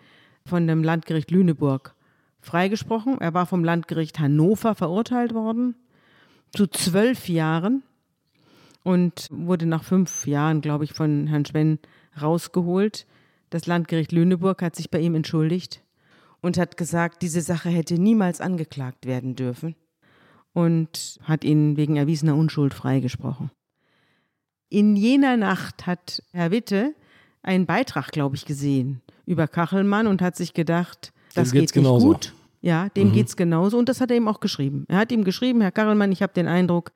von 0.47 0.66
dem 0.66 0.83
Landgericht 0.83 1.31
Lüneburg 1.31 1.96
freigesprochen. 2.47 3.21
Er 3.21 3.35
war 3.35 3.47
vom 3.47 3.65
Landgericht 3.65 4.19
Hannover 4.19 4.75
verurteilt 4.75 5.35
worden 5.35 5.75
zu 6.53 6.67
zwölf 6.67 7.29
Jahren 7.29 7.83
und 8.83 9.29
wurde 9.31 9.67
nach 9.67 9.85
fünf 9.85 10.27
Jahren, 10.27 10.61
glaube 10.61 10.85
ich, 10.85 10.93
von 10.93 11.27
Herrn 11.27 11.45
Schwenn 11.45 11.79
rausgeholt. 12.21 13.07
Das 13.51 13.67
Landgericht 13.67 14.13
Lüneburg 14.13 14.63
hat 14.63 14.77
sich 14.77 14.91
bei 14.91 15.01
ihm 15.01 15.15
entschuldigt 15.15 15.83
und 16.41 16.57
hat 16.57 16.77
gesagt, 16.77 17.23
diese 17.23 17.41
Sache 17.41 17.69
hätte 17.69 17.95
niemals 17.95 18.41
angeklagt 18.41 19.07
werden 19.07 19.35
dürfen 19.35 19.75
und 20.53 21.19
hat 21.25 21.45
ihn 21.45 21.77
wegen 21.77 21.97
erwiesener 21.97 22.37
Unschuld 22.37 22.75
freigesprochen. 22.75 23.51
In 24.69 24.97
jener 24.97 25.37
Nacht 25.37 25.87
hat 25.87 26.23
Herr 26.33 26.51
Witte 26.51 26.95
einen 27.43 27.67
Beitrag, 27.67 28.11
glaube 28.11 28.37
ich, 28.37 28.45
gesehen 28.45 29.03
über 29.25 29.49
Kachelmann 29.49 30.07
und 30.07 30.23
hat 30.23 30.37
sich 30.37 30.55
gedacht, 30.55 31.13
das 31.35 31.51
dem 31.51 31.55
geht 31.55 31.63
nicht 31.63 31.75
genauso. 31.75 32.13
gut. 32.13 32.33
Ja, 32.67 32.89
dem 32.89 33.13
mhm. 33.13 33.19
es 33.19 33.37
genauso 33.37 33.79
und 33.79 33.89
das 33.89 34.01
hat 34.01 34.11
er 34.11 34.17
ihm 34.17 34.27
auch 34.27 34.41
geschrieben. 34.41 34.87
Er 34.89 34.99
hat 34.99 35.13
ihm 35.13 35.23
geschrieben, 35.23 35.61
Herr 35.61 35.71
Kachelmann, 35.71 36.11
ich 36.11 36.21
habe 36.21 36.33
den 36.33 36.49
Eindruck, 36.49 36.91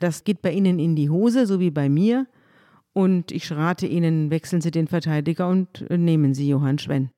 das 0.00 0.24
geht 0.24 0.42
bei 0.42 0.50
Ihnen 0.50 0.80
in 0.80 0.96
die 0.96 1.10
Hose, 1.10 1.46
so 1.46 1.60
wie 1.60 1.70
bei 1.70 1.88
mir. 1.88 2.26
Und 2.92 3.30
ich 3.30 3.52
rate 3.52 3.86
Ihnen, 3.86 4.32
wechseln 4.32 4.60
Sie 4.60 4.72
den 4.72 4.88
Verteidiger 4.88 5.48
und 5.48 5.88
nehmen 5.88 6.34
Sie 6.34 6.48
Johann 6.48 6.80
Schwenn. 6.80 7.10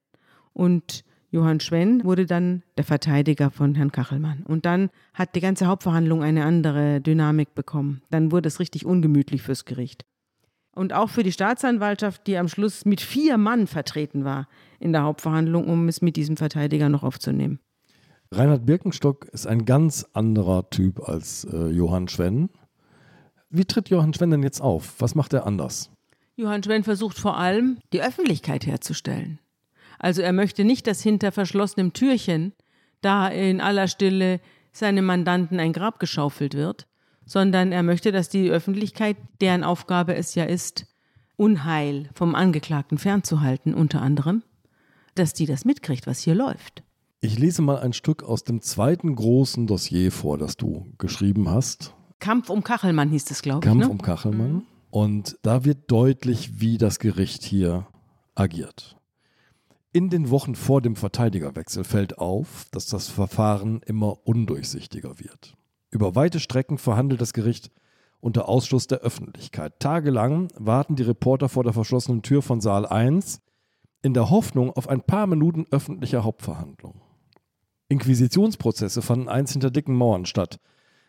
Und 0.52 1.02
Johann 1.30 1.60
Schwenn 1.60 2.04
wurde 2.04 2.26
dann 2.26 2.62
der 2.76 2.84
Verteidiger 2.84 3.50
von 3.50 3.74
Herrn 3.74 3.90
Kachelmann. 3.90 4.42
Und 4.42 4.66
dann 4.66 4.90
hat 5.14 5.34
die 5.34 5.40
ganze 5.40 5.66
Hauptverhandlung 5.66 6.22
eine 6.22 6.44
andere 6.44 7.00
Dynamik 7.00 7.54
bekommen. 7.54 8.02
Dann 8.10 8.32
wurde 8.32 8.48
es 8.48 8.60
richtig 8.60 8.84
ungemütlich 8.84 9.40
fürs 9.40 9.64
Gericht. 9.64 10.04
Und 10.74 10.92
auch 10.92 11.08
für 11.08 11.22
die 11.22 11.32
Staatsanwaltschaft, 11.32 12.26
die 12.26 12.36
am 12.36 12.48
Schluss 12.48 12.84
mit 12.84 13.00
vier 13.00 13.38
Mann 13.38 13.66
vertreten 13.66 14.26
war 14.26 14.46
in 14.78 14.92
der 14.92 15.04
Hauptverhandlung, 15.04 15.68
um 15.68 15.88
es 15.88 16.02
mit 16.02 16.16
diesem 16.16 16.36
Verteidiger 16.36 16.90
noch 16.90 17.02
aufzunehmen. 17.02 17.60
Reinhard 18.30 18.66
Birkenstock 18.66 19.24
ist 19.26 19.46
ein 19.46 19.64
ganz 19.64 20.06
anderer 20.12 20.68
Typ 20.68 21.08
als 21.08 21.44
äh, 21.44 21.68
Johann 21.68 22.08
Schwenn. 22.08 22.50
Wie 23.48 23.64
tritt 23.64 23.88
Johann 23.88 24.12
Schwenn 24.12 24.30
denn 24.30 24.42
jetzt 24.42 24.60
auf? 24.60 24.94
Was 24.98 25.14
macht 25.14 25.32
er 25.32 25.46
anders? 25.46 25.90
Johann 26.36 26.62
Schwenn 26.62 26.84
versucht 26.84 27.18
vor 27.18 27.38
allem, 27.38 27.78
die 27.92 28.02
Öffentlichkeit 28.02 28.66
herzustellen. 28.66 29.38
Also 29.98 30.20
er 30.20 30.32
möchte 30.32 30.64
nicht, 30.64 30.86
dass 30.86 31.02
hinter 31.02 31.32
verschlossenem 31.32 31.94
Türchen 31.94 32.52
da 33.00 33.28
in 33.28 33.60
aller 33.60 33.88
Stille 33.88 34.40
seinem 34.72 35.06
Mandanten 35.06 35.58
ein 35.58 35.72
Grab 35.72 35.98
geschaufelt 35.98 36.54
wird, 36.54 36.86
sondern 37.24 37.72
er 37.72 37.82
möchte, 37.82 38.12
dass 38.12 38.28
die 38.28 38.50
Öffentlichkeit, 38.50 39.16
deren 39.40 39.64
Aufgabe 39.64 40.14
es 40.14 40.34
ja 40.34 40.44
ist, 40.44 40.86
Unheil 41.36 42.10
vom 42.14 42.34
Angeklagten 42.34 42.98
fernzuhalten, 42.98 43.74
unter 43.74 44.02
anderem, 44.02 44.42
dass 45.14 45.32
die 45.32 45.46
das 45.46 45.64
mitkriegt, 45.64 46.06
was 46.06 46.20
hier 46.20 46.34
läuft. 46.34 46.82
Ich 47.20 47.36
lese 47.36 47.62
mal 47.62 47.78
ein 47.78 47.92
Stück 47.92 48.22
aus 48.22 48.44
dem 48.44 48.60
zweiten 48.60 49.16
großen 49.16 49.66
Dossier 49.66 50.12
vor, 50.12 50.38
das 50.38 50.56
du 50.56 50.86
geschrieben 50.98 51.50
hast. 51.50 51.92
Kampf 52.20 52.48
um 52.48 52.62
Kachelmann 52.62 53.10
hieß 53.10 53.30
es, 53.32 53.42
glaube 53.42 53.58
ich. 53.58 53.68
Kampf 53.68 53.86
ne? 53.86 53.90
um 53.90 54.00
Kachelmann. 54.00 54.52
Mhm. 54.52 54.62
Und 54.90 55.38
da 55.42 55.64
wird 55.64 55.90
deutlich, 55.90 56.60
wie 56.60 56.78
das 56.78 57.00
Gericht 57.00 57.42
hier 57.42 57.88
agiert. 58.36 58.96
In 59.92 60.10
den 60.10 60.30
Wochen 60.30 60.54
vor 60.54 60.80
dem 60.80 60.94
Verteidigerwechsel 60.94 61.82
fällt 61.82 62.18
auf, 62.18 62.66
dass 62.70 62.86
das 62.86 63.08
Verfahren 63.08 63.80
immer 63.84 64.24
undurchsichtiger 64.24 65.18
wird. 65.18 65.54
Über 65.90 66.14
weite 66.14 66.38
Strecken 66.38 66.78
verhandelt 66.78 67.20
das 67.20 67.32
Gericht 67.32 67.72
unter 68.20 68.48
Ausschluss 68.48 68.86
der 68.86 68.98
Öffentlichkeit. 68.98 69.80
Tagelang 69.80 70.48
warten 70.54 70.94
die 70.94 71.02
Reporter 71.02 71.48
vor 71.48 71.64
der 71.64 71.72
verschlossenen 71.72 72.22
Tür 72.22 72.42
von 72.42 72.60
Saal 72.60 72.86
1 72.86 73.40
in 74.02 74.14
der 74.14 74.30
Hoffnung 74.30 74.70
auf 74.70 74.88
ein 74.88 75.02
paar 75.02 75.26
Minuten 75.26 75.66
öffentlicher 75.72 76.22
Hauptverhandlung. 76.22 77.00
Inquisitionsprozesse 77.88 79.02
fanden 79.02 79.28
einst 79.28 79.52
hinter 79.52 79.70
dicken 79.70 79.94
Mauern 79.94 80.26
statt. 80.26 80.60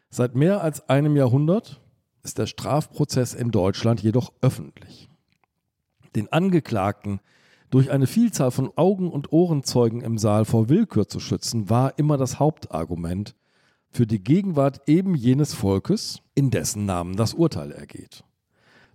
Seit 0.10 0.36
mehr 0.36 0.64
als 0.64 0.90
einem 0.90 1.16
Jahrhundert 1.16 1.82
ist 2.24 2.38
der 2.38 2.48
Strafprozess 2.48 3.34
in 3.34 3.52
Deutschland 3.52 4.02
jedoch 4.02 4.34
öffentlich. 4.42 5.10
Den 6.16 6.32
Angeklagten 6.32 7.20
durch 7.70 7.92
eine 7.92 8.08
Vielzahl 8.08 8.52
von 8.52 8.72
Augen- 8.76 9.12
und 9.12 9.32
Ohrenzeugen 9.32 10.02
im 10.02 10.18
Saal 10.18 10.46
vor 10.46 10.70
Willkür 10.70 11.08
zu 11.08 11.20
schützen, 11.20 11.70
war 11.70 11.98
immer 12.00 12.18
das 12.18 12.40
Hauptargument 12.40 13.36
für 13.92 14.08
die 14.08 14.24
Gegenwart 14.24 14.82
eben 14.88 15.16
jenes 15.16 15.54
Volkes, 15.54 16.22
in 16.36 16.52
dessen 16.52 16.86
Namen 16.86 17.16
das 17.16 17.34
Urteil 17.34 17.72
ergeht. 17.72 18.24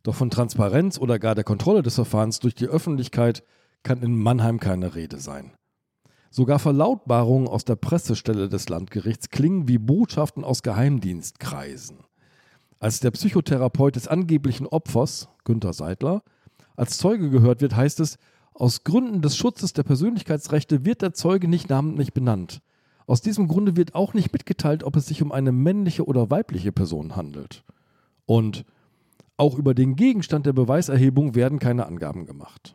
Doch 0.02 0.14
von 0.14 0.30
Transparenz 0.30 0.98
oder 0.98 1.18
gar 1.18 1.34
der 1.34 1.44
Kontrolle 1.44 1.82
des 1.82 1.94
Verfahrens 1.94 2.40
durch 2.40 2.54
die 2.54 2.66
Öffentlichkeit 2.66 3.42
kann 3.82 4.02
in 4.02 4.16
Mannheim 4.16 4.60
keine 4.60 4.94
Rede 4.94 5.18
sein. 5.18 5.52
Sogar 6.36 6.58
Verlautbarungen 6.58 7.46
aus 7.46 7.64
der 7.64 7.76
Pressestelle 7.76 8.48
des 8.48 8.68
Landgerichts 8.68 9.30
klingen 9.30 9.68
wie 9.68 9.78
Botschaften 9.78 10.42
aus 10.42 10.64
Geheimdienstkreisen. 10.64 11.98
Als 12.80 12.98
der 12.98 13.12
Psychotherapeut 13.12 13.94
des 13.94 14.08
angeblichen 14.08 14.66
Opfers, 14.66 15.28
Günter 15.44 15.72
Seidler, 15.72 16.24
als 16.74 16.98
Zeuge 16.98 17.30
gehört 17.30 17.60
wird, 17.60 17.76
heißt 17.76 18.00
es, 18.00 18.18
aus 18.52 18.82
Gründen 18.82 19.22
des 19.22 19.36
Schutzes 19.36 19.74
der 19.74 19.84
Persönlichkeitsrechte 19.84 20.84
wird 20.84 21.02
der 21.02 21.12
Zeuge 21.12 21.46
nicht 21.46 21.70
namentlich 21.70 22.12
benannt. 22.12 22.62
Aus 23.06 23.20
diesem 23.20 23.46
Grunde 23.46 23.76
wird 23.76 23.94
auch 23.94 24.12
nicht 24.12 24.32
mitgeteilt, 24.32 24.82
ob 24.82 24.96
es 24.96 25.06
sich 25.06 25.22
um 25.22 25.30
eine 25.30 25.52
männliche 25.52 26.04
oder 26.04 26.32
weibliche 26.32 26.72
Person 26.72 27.14
handelt. 27.14 27.62
Und 28.26 28.64
auch 29.36 29.56
über 29.56 29.72
den 29.72 29.94
Gegenstand 29.94 30.46
der 30.46 30.52
Beweiserhebung 30.52 31.36
werden 31.36 31.60
keine 31.60 31.86
Angaben 31.86 32.26
gemacht. 32.26 32.74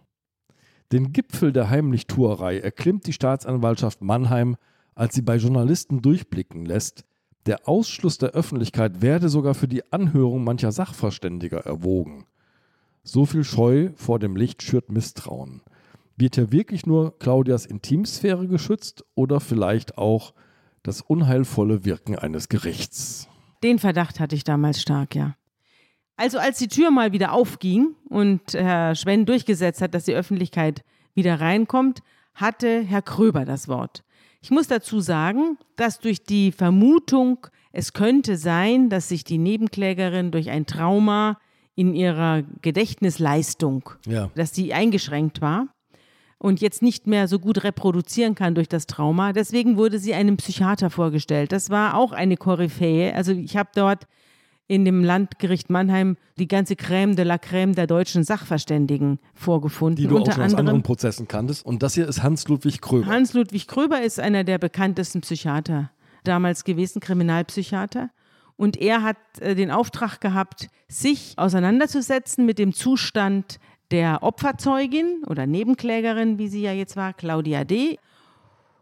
Den 0.91 1.13
Gipfel 1.13 1.53
der 1.53 1.69
Heimlichtuerei 1.69 2.59
erklimmt 2.59 3.05
die 3.05 3.13
Staatsanwaltschaft 3.13 4.01
Mannheim, 4.01 4.55
als 4.95 5.13
sie 5.13 5.21
bei 5.21 5.35
Journalisten 5.37 6.01
durchblicken 6.01 6.65
lässt, 6.65 7.05
der 7.45 7.67
Ausschluss 7.67 8.17
der 8.17 8.31
Öffentlichkeit 8.31 9.01
werde 9.01 9.29
sogar 9.29 9.53
für 9.53 9.67
die 9.67 9.91
Anhörung 9.91 10.43
mancher 10.43 10.71
Sachverständiger 10.71 11.59
erwogen. 11.59 12.25
So 13.03 13.25
viel 13.25 13.43
Scheu 13.43 13.89
vor 13.95 14.19
dem 14.19 14.35
Licht 14.35 14.61
schürt 14.61 14.91
Misstrauen. 14.91 15.61
Wird 16.17 16.35
hier 16.35 16.51
wirklich 16.51 16.85
nur 16.85 17.17
Claudias 17.17 17.65
Intimsphäre 17.65 18.47
geschützt 18.47 19.05
oder 19.15 19.39
vielleicht 19.39 19.97
auch 19.97 20.33
das 20.83 21.01
unheilvolle 21.01 21.85
Wirken 21.85 22.17
eines 22.17 22.49
Gerichts? 22.49 23.27
Den 23.63 23.79
Verdacht 23.79 24.19
hatte 24.19 24.35
ich 24.35 24.43
damals 24.43 24.81
stark, 24.81 25.15
ja. 25.15 25.35
Also 26.19 26.37
als 26.37 26.57
die 26.57 26.67
Tür 26.67 26.91
mal 26.91 27.13
wieder 27.13 27.31
aufging 27.31 27.95
und 28.09 28.41
Herr 28.53 28.93
Schwenn 28.93 29.25
durchgesetzt 29.25 29.81
hat, 29.81 29.93
dass 29.93 30.03
die 30.03 30.13
Öffentlichkeit 30.13 30.83
wieder 31.13 31.39
reinkommt, 31.39 32.01
hatte 32.33 32.81
Herr 32.81 33.01
Kröber 33.01 33.45
das 33.45 33.69
Wort. 33.69 34.03
Ich 34.41 34.51
muss 34.51 34.67
dazu 34.67 34.99
sagen, 34.99 35.57
dass 35.77 35.99
durch 35.99 36.21
die 36.23 36.51
Vermutung, 36.51 37.47
es 37.71 37.93
könnte 37.93 38.35
sein, 38.35 38.89
dass 38.89 39.07
sich 39.07 39.23
die 39.23 39.37
Nebenklägerin 39.37 40.31
durch 40.31 40.49
ein 40.49 40.65
Trauma 40.65 41.39
in 41.75 41.95
ihrer 41.95 42.43
Gedächtnisleistung, 42.61 43.89
ja. 44.05 44.29
dass 44.35 44.53
sie 44.53 44.73
eingeschränkt 44.73 45.39
war 45.39 45.67
und 46.37 46.59
jetzt 46.59 46.81
nicht 46.81 47.07
mehr 47.07 47.29
so 47.29 47.39
gut 47.39 47.63
reproduzieren 47.63 48.35
kann 48.35 48.55
durch 48.55 48.67
das 48.67 48.87
Trauma. 48.87 49.31
Deswegen 49.31 49.77
wurde 49.77 49.99
sie 49.99 50.13
einem 50.13 50.35
Psychiater 50.35 50.89
vorgestellt. 50.89 51.53
Das 51.53 51.69
war 51.69 51.95
auch 51.95 52.11
eine 52.11 52.35
Koryphäe. 52.35 53.15
Also 53.15 53.31
ich 53.31 53.55
habe 53.55 53.69
dort 53.73 54.05
in 54.69 54.85
dem 54.85 55.03
Landgericht 55.03 55.71
Mannheim 55.71 56.15
die 56.37 56.47
ganze 56.47 56.75
Crème 56.75 57.15
de 57.15 57.25
la 57.25 57.35
Crème 57.35 57.73
der 57.73 57.87
deutschen 57.87 58.23
Sachverständigen 58.23 59.19
vorgefunden. 59.33 59.95
Die 59.95 60.07
du 60.07 60.17
unter 60.17 60.31
auch 60.31 60.35
schon 60.35 60.43
aus 60.43 60.53
anderen 60.53 60.83
Prozessen 60.83 61.27
kanntest. 61.27 61.65
Und 61.65 61.81
das 61.81 61.95
hier 61.95 62.07
ist 62.07 62.21
Hans-Ludwig 62.21 62.79
Kröber. 62.79 63.07
Hans-Ludwig 63.07 63.67
Kröber 63.67 64.01
ist 64.01 64.19
einer 64.19 64.43
der 64.43 64.59
bekanntesten 64.59 65.21
Psychiater 65.21 65.89
damals 66.23 66.63
gewesen, 66.63 66.99
Kriminalpsychiater. 66.99 68.11
Und 68.57 68.77
er 68.77 69.01
hat 69.01 69.17
äh, 69.39 69.55
den 69.55 69.71
Auftrag 69.71 70.21
gehabt, 70.21 70.67
sich 70.87 71.33
auseinanderzusetzen 71.37 72.45
mit 72.45 72.59
dem 72.59 72.71
Zustand 72.71 73.59
der 73.89 74.21
Opferzeugin 74.21 75.23
oder 75.25 75.47
Nebenklägerin, 75.47 76.37
wie 76.37 76.47
sie 76.47 76.61
ja 76.61 76.73
jetzt 76.73 76.95
war, 76.95 77.13
Claudia 77.13 77.63
D. 77.63 77.97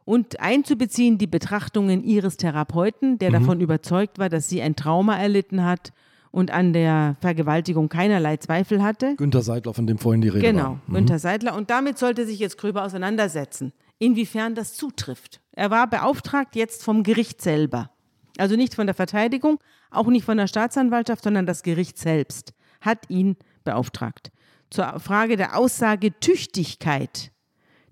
und 0.07 0.39
einzubeziehen 0.39 1.17
die 1.17 1.27
Betrachtungen 1.27 2.01
ihres 2.01 2.37
Therapeuten, 2.37 3.19
der 3.19 3.29
mhm. 3.29 3.33
davon 3.33 3.59
überzeugt 3.59 4.19
war, 4.19 4.29
dass 4.29 4.47
sie 4.47 4.61
ein 4.61 4.77
Trauma 4.77 5.17
erlitten 5.17 5.65
hat 5.65 5.91
und 6.31 6.49
an 6.49 6.71
der 6.71 7.17
Vergewaltigung 7.19 7.89
keinerlei 7.89 8.37
Zweifel 8.37 8.81
hatte. 8.81 9.17
Günter 9.17 9.41
Seidler, 9.41 9.73
von 9.73 9.85
dem 9.85 9.97
vorhin 9.97 10.21
die 10.21 10.29
Rede 10.29 10.47
genau, 10.47 10.59
war. 10.59 10.69
Genau, 10.69 10.81
mhm. 10.87 10.93
Günter 10.93 11.19
Seidler. 11.19 11.57
Und 11.57 11.69
damit 11.69 11.97
sollte 11.97 12.25
sich 12.25 12.39
jetzt 12.39 12.57
Kröber 12.57 12.85
auseinandersetzen, 12.85 13.73
inwiefern 13.99 14.55
das 14.55 14.75
zutrifft. 14.75 15.41
Er 15.51 15.71
war 15.71 15.89
beauftragt 15.89 16.55
jetzt 16.55 16.85
vom 16.85 17.03
Gericht 17.03 17.41
selber. 17.41 17.91
Also 18.37 18.55
nicht 18.55 18.75
von 18.75 18.87
der 18.87 18.95
Verteidigung, 18.95 19.59
auch 19.91 20.07
nicht 20.07 20.23
von 20.23 20.37
der 20.37 20.47
Staatsanwaltschaft, 20.47 21.21
sondern 21.21 21.45
das 21.45 21.63
Gericht 21.63 21.97
selbst 21.97 22.53
hat 22.79 23.09
ihn 23.09 23.35
beauftragt. 23.65 24.31
Zur 24.69 25.01
Frage 25.01 25.35
der 25.35 25.57
Aussagetüchtigkeit 25.57 27.33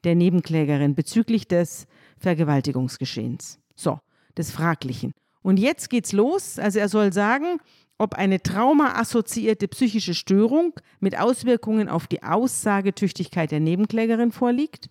der 0.05 0.15
Nebenklägerin 0.15 0.95
bezüglich 0.95 1.47
des 1.49 1.87
Vergewaltigungsgeschehens. 2.17 3.59
So, 3.75 3.99
des 4.37 4.51
Fraglichen. 4.51 5.13
Und 5.41 5.57
jetzt 5.57 5.89
geht's 5.89 6.11
los. 6.11 6.57
Also 6.59 6.79
er 6.79 6.89
soll 6.89 7.13
sagen, 7.13 7.59
ob 7.97 8.15
eine 8.15 8.41
traumaassoziierte 8.41 9.67
psychische 9.67 10.13
Störung 10.13 10.73
mit 10.99 11.17
Auswirkungen 11.17 11.87
auf 11.87 12.07
die 12.07 12.23
Aussagetüchtigkeit 12.23 13.51
der 13.51 13.59
Nebenklägerin 13.59 14.31
vorliegt, 14.31 14.89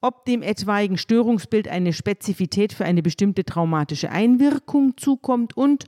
ob 0.00 0.24
dem 0.24 0.42
etwaigen 0.42 0.98
Störungsbild 0.98 1.68
eine 1.68 1.92
Spezifität 1.92 2.72
für 2.72 2.84
eine 2.84 3.02
bestimmte 3.02 3.44
traumatische 3.44 4.10
Einwirkung 4.10 4.96
zukommt 4.96 5.56
und 5.56 5.86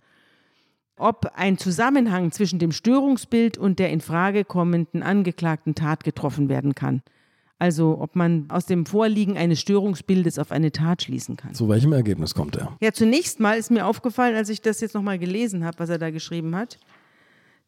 ob 0.97 1.33
ein 1.35 1.57
Zusammenhang 1.57 2.33
zwischen 2.33 2.59
dem 2.59 2.73
Störungsbild 2.73 3.57
und 3.57 3.79
der 3.79 3.91
in 3.91 4.01
Frage 4.01 4.45
kommenden 4.45 5.03
angeklagten 5.03 5.75
Tat 5.75 6.05
getroffen 6.05 6.49
werden 6.49 6.75
kann. 6.75 7.03
Also 7.59 7.99
ob 8.01 8.15
man 8.15 8.47
aus 8.51 8.67
dem 8.67 8.87
Vorliegen 8.87 9.37
eines 9.37 9.61
Störungsbildes 9.61 10.39
auf 10.39 10.53
eine 10.53 10.71
Tat 10.71 11.03
schließen 11.03 11.37
kann. 11.37 11.55
Zu 11.55 11.69
welchem 11.69 11.93
Ergebnis 11.93 12.35
kommt 12.35 12.57
er? 12.57 12.77
Ja, 12.81 12.93
zunächst 12.93 13.41
mal 13.41 13.59
ist 13.59 13.71
mir 13.71 13.87
aufgefallen, 13.87 14.37
als 14.37 14.49
ich 14.49 14.63
das 14.63 14.81
jetzt 14.81 14.95
nochmal 14.95 15.19
gelesen 15.19 15.65
habe, 15.65 15.79
was 15.81 15.89
er 15.89 15.99
da 15.99 16.11
geschrieben 16.11 16.55
hat, 16.55 16.79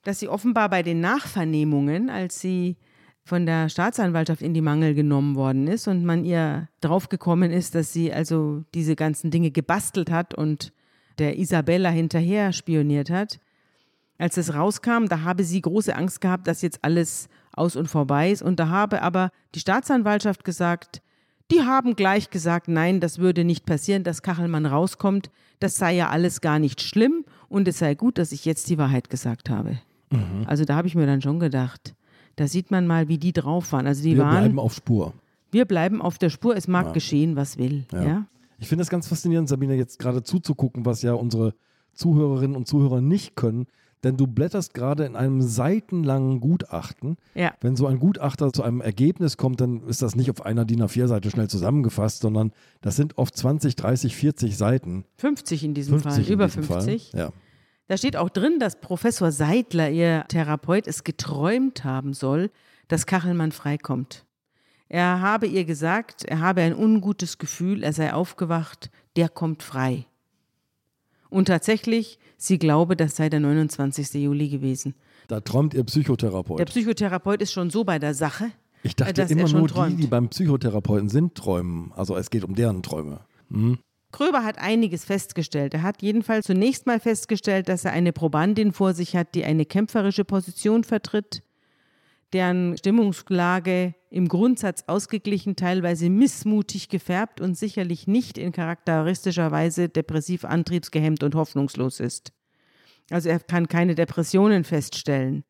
dass 0.04 0.20
sie 0.20 0.28
offenbar 0.28 0.68
bei 0.68 0.82
den 0.82 1.00
Nachvernehmungen, 1.00 2.08
als 2.08 2.40
sie 2.40 2.76
von 3.24 3.46
der 3.46 3.68
Staatsanwaltschaft 3.68 4.42
in 4.42 4.54
die 4.54 4.60
Mangel 4.60 4.94
genommen 4.94 5.34
worden 5.34 5.66
ist 5.66 5.88
und 5.88 6.04
man 6.04 6.24
ihr 6.24 6.68
draufgekommen 6.80 7.50
ist, 7.50 7.74
dass 7.74 7.92
sie 7.92 8.12
also 8.12 8.64
diese 8.74 8.96
ganzen 8.96 9.30
Dinge 9.30 9.50
gebastelt 9.50 10.10
hat 10.10 10.34
und 10.34 10.72
der 11.18 11.38
Isabella 11.38 11.90
hinterher 11.90 12.52
spioniert 12.52 13.10
hat. 13.10 13.40
Als 14.18 14.36
es 14.36 14.54
rauskam, 14.54 15.06
da 15.08 15.22
habe 15.22 15.44
sie 15.44 15.60
große 15.60 15.94
Angst 15.94 16.20
gehabt, 16.20 16.46
dass 16.46 16.62
jetzt 16.62 16.80
alles 16.82 17.28
aus 17.52 17.76
und 17.76 17.88
vorbei 17.88 18.30
ist. 18.30 18.42
Und 18.42 18.60
da 18.60 18.68
habe 18.68 19.02
aber 19.02 19.30
die 19.54 19.60
Staatsanwaltschaft 19.60 20.44
gesagt, 20.44 21.02
die 21.50 21.62
haben 21.62 21.96
gleich 21.96 22.30
gesagt, 22.30 22.68
nein, 22.68 23.00
das 23.00 23.18
würde 23.18 23.44
nicht 23.44 23.66
passieren, 23.66 24.04
dass 24.04 24.22
Kachelmann 24.22 24.66
rauskommt. 24.66 25.30
Das 25.58 25.76
sei 25.76 25.96
ja 25.96 26.08
alles 26.08 26.40
gar 26.40 26.58
nicht 26.58 26.80
schlimm 26.80 27.24
und 27.48 27.66
es 27.66 27.78
sei 27.78 27.94
gut, 27.94 28.18
dass 28.18 28.32
ich 28.32 28.44
jetzt 28.44 28.68
die 28.70 28.78
Wahrheit 28.78 29.10
gesagt 29.10 29.50
habe. 29.50 29.78
Mhm. 30.10 30.44
Also 30.46 30.64
da 30.64 30.76
habe 30.76 30.86
ich 30.86 30.94
mir 30.94 31.06
dann 31.06 31.20
schon 31.20 31.40
gedacht, 31.40 31.94
da 32.36 32.46
sieht 32.46 32.70
man 32.70 32.86
mal, 32.86 33.08
wie 33.08 33.18
die 33.18 33.32
drauf 33.32 33.72
waren. 33.72 33.86
Also 33.86 34.02
die 34.02 34.16
wir 34.16 34.24
waren, 34.24 34.36
bleiben 34.36 34.58
auf 34.58 34.74
Spur. 34.74 35.12
Wir 35.50 35.64
bleiben 35.64 36.00
auf 36.00 36.18
der 36.18 36.30
Spur. 36.30 36.56
Es 36.56 36.68
mag 36.68 36.86
ja. 36.86 36.92
geschehen, 36.92 37.36
was 37.36 37.58
will. 37.58 37.84
Ja. 37.92 38.02
ja? 38.02 38.26
Ich 38.58 38.68
finde 38.68 38.82
es 38.82 38.90
ganz 38.90 39.08
faszinierend, 39.08 39.48
Sabine, 39.48 39.74
jetzt 39.74 39.98
gerade 39.98 40.22
zuzugucken, 40.22 40.86
was 40.86 41.02
ja 41.02 41.14
unsere 41.14 41.54
Zuhörerinnen 41.94 42.56
und 42.56 42.68
Zuhörer 42.68 43.00
nicht 43.00 43.34
können 43.34 43.66
denn 44.02 44.16
du 44.16 44.26
blätterst 44.26 44.74
gerade 44.74 45.04
in 45.04 45.16
einem 45.16 45.42
seitenlangen 45.42 46.40
Gutachten. 46.40 47.16
Ja. 47.34 47.52
Wenn 47.60 47.76
so 47.76 47.86
ein 47.86 47.98
Gutachter 47.98 48.52
zu 48.52 48.62
einem 48.62 48.80
Ergebnis 48.80 49.36
kommt, 49.36 49.60
dann 49.60 49.86
ist 49.86 50.02
das 50.02 50.16
nicht 50.16 50.30
auf 50.30 50.44
einer 50.44 50.64
DIN 50.64 50.82
A4-Seite 50.82 51.30
schnell 51.30 51.48
zusammengefasst, 51.48 52.22
sondern 52.22 52.52
das 52.80 52.96
sind 52.96 53.18
oft 53.18 53.36
20, 53.36 53.76
30, 53.76 54.16
40 54.16 54.56
Seiten. 54.56 55.04
50 55.16 55.64
in 55.64 55.74
diesem 55.74 56.00
50 56.00 56.12
Fall, 56.12 56.24
in 56.24 56.32
über 56.32 56.46
diesem 56.46 56.64
50. 56.64 57.10
Fall. 57.10 57.20
Ja. 57.20 57.32
Da 57.88 57.96
steht 57.96 58.16
auch 58.16 58.30
drin, 58.30 58.58
dass 58.60 58.80
Professor 58.80 59.32
Seidler, 59.32 59.90
ihr 59.90 60.24
Therapeut, 60.28 60.86
es 60.86 61.02
geträumt 61.02 61.84
haben 61.84 62.14
soll, 62.14 62.50
dass 62.88 63.06
Kachelmann 63.06 63.52
freikommt. 63.52 64.24
Er 64.88 65.20
habe 65.20 65.46
ihr 65.46 65.64
gesagt, 65.64 66.24
er 66.24 66.40
habe 66.40 66.62
ein 66.62 66.74
ungutes 66.74 67.38
Gefühl, 67.38 67.84
er 67.84 67.92
sei 67.92 68.12
aufgewacht, 68.12 68.90
der 69.16 69.28
kommt 69.28 69.62
frei. 69.62 70.06
Und 71.30 71.46
tatsächlich, 71.46 72.18
sie 72.36 72.58
glaube, 72.58 72.96
das 72.96 73.16
sei 73.16 73.28
der 73.28 73.40
29. 73.40 74.14
Juli 74.14 74.48
gewesen. 74.48 74.94
Da 75.28 75.40
träumt 75.40 75.74
ihr 75.74 75.84
Psychotherapeut. 75.84 76.58
Der 76.58 76.64
Psychotherapeut 76.64 77.40
ist 77.40 77.52
schon 77.52 77.70
so 77.70 77.84
bei 77.84 77.98
der 77.98 78.14
Sache. 78.14 78.50
Ich 78.82 78.96
dachte 78.96 79.22
immer 79.22 79.48
nur, 79.48 79.68
träumt. 79.68 79.98
die, 79.98 80.02
die 80.02 80.06
beim 80.08 80.28
Psychotherapeuten 80.28 81.08
sind, 81.08 81.34
träumen. 81.34 81.92
Also 81.94 82.16
es 82.16 82.30
geht 82.30 82.44
um 82.44 82.54
deren 82.54 82.82
Träume. 82.82 83.20
Hm? 83.50 83.78
Kröber 84.12 84.42
hat 84.42 84.58
einiges 84.58 85.04
festgestellt. 85.04 85.74
Er 85.74 85.82
hat 85.82 86.02
jedenfalls 86.02 86.46
zunächst 86.46 86.86
mal 86.86 86.98
festgestellt, 86.98 87.68
dass 87.68 87.84
er 87.84 87.92
eine 87.92 88.12
Probandin 88.12 88.72
vor 88.72 88.92
sich 88.92 89.14
hat, 89.14 89.34
die 89.34 89.44
eine 89.44 89.64
kämpferische 89.64 90.24
Position 90.24 90.82
vertritt, 90.82 91.42
deren 92.32 92.76
Stimmungslage 92.76 93.94
im 94.10 94.26
Grundsatz 94.28 94.84
ausgeglichen, 94.88 95.54
teilweise 95.54 96.10
missmutig 96.10 96.88
gefärbt 96.88 97.40
und 97.40 97.56
sicherlich 97.56 98.08
nicht 98.08 98.38
in 98.38 98.52
charakteristischer 98.52 99.52
Weise 99.52 99.88
depressiv 99.88 100.44
antriebsgehemmt 100.44 101.22
und 101.22 101.36
hoffnungslos 101.36 102.00
ist. 102.00 102.32
Also 103.10 103.28
er 103.28 103.38
kann 103.38 103.68
keine 103.68 103.94
Depressionen 103.94 104.64
feststellen. 104.64 105.44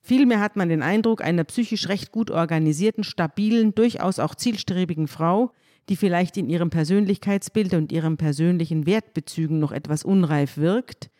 Vielmehr 0.00 0.40
hat 0.40 0.56
man 0.56 0.68
den 0.68 0.82
Eindruck 0.82 1.22
einer 1.22 1.44
psychisch 1.44 1.88
recht 1.88 2.10
gut 2.10 2.30
organisierten, 2.30 3.04
stabilen, 3.04 3.74
durchaus 3.74 4.18
auch 4.18 4.34
zielstrebigen 4.34 5.08
Frau, 5.08 5.52
die 5.88 5.96
vielleicht 5.96 6.36
in 6.36 6.48
ihrem 6.48 6.70
Persönlichkeitsbild 6.70 7.74
und 7.74 7.92
ihren 7.92 8.16
persönlichen 8.16 8.86
Wertbezügen 8.86 9.58
noch 9.58 9.72
etwas 9.72 10.04
unreif 10.04 10.56
wirkt, 10.56 11.10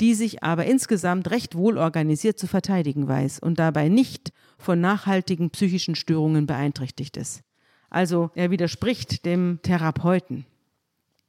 die 0.00 0.14
sich 0.14 0.42
aber 0.42 0.64
insgesamt 0.64 1.30
recht 1.30 1.54
wohl 1.54 1.76
organisiert 1.76 2.38
zu 2.38 2.46
verteidigen 2.46 3.06
weiß 3.06 3.38
und 3.38 3.58
dabei 3.58 3.88
nicht 3.88 4.32
von 4.58 4.80
nachhaltigen 4.80 5.50
psychischen 5.50 5.94
Störungen 5.94 6.46
beeinträchtigt 6.46 7.16
ist. 7.16 7.42
Also 7.90 8.30
er 8.34 8.50
widerspricht 8.50 9.26
dem 9.26 9.58
Therapeuten. 9.62 10.46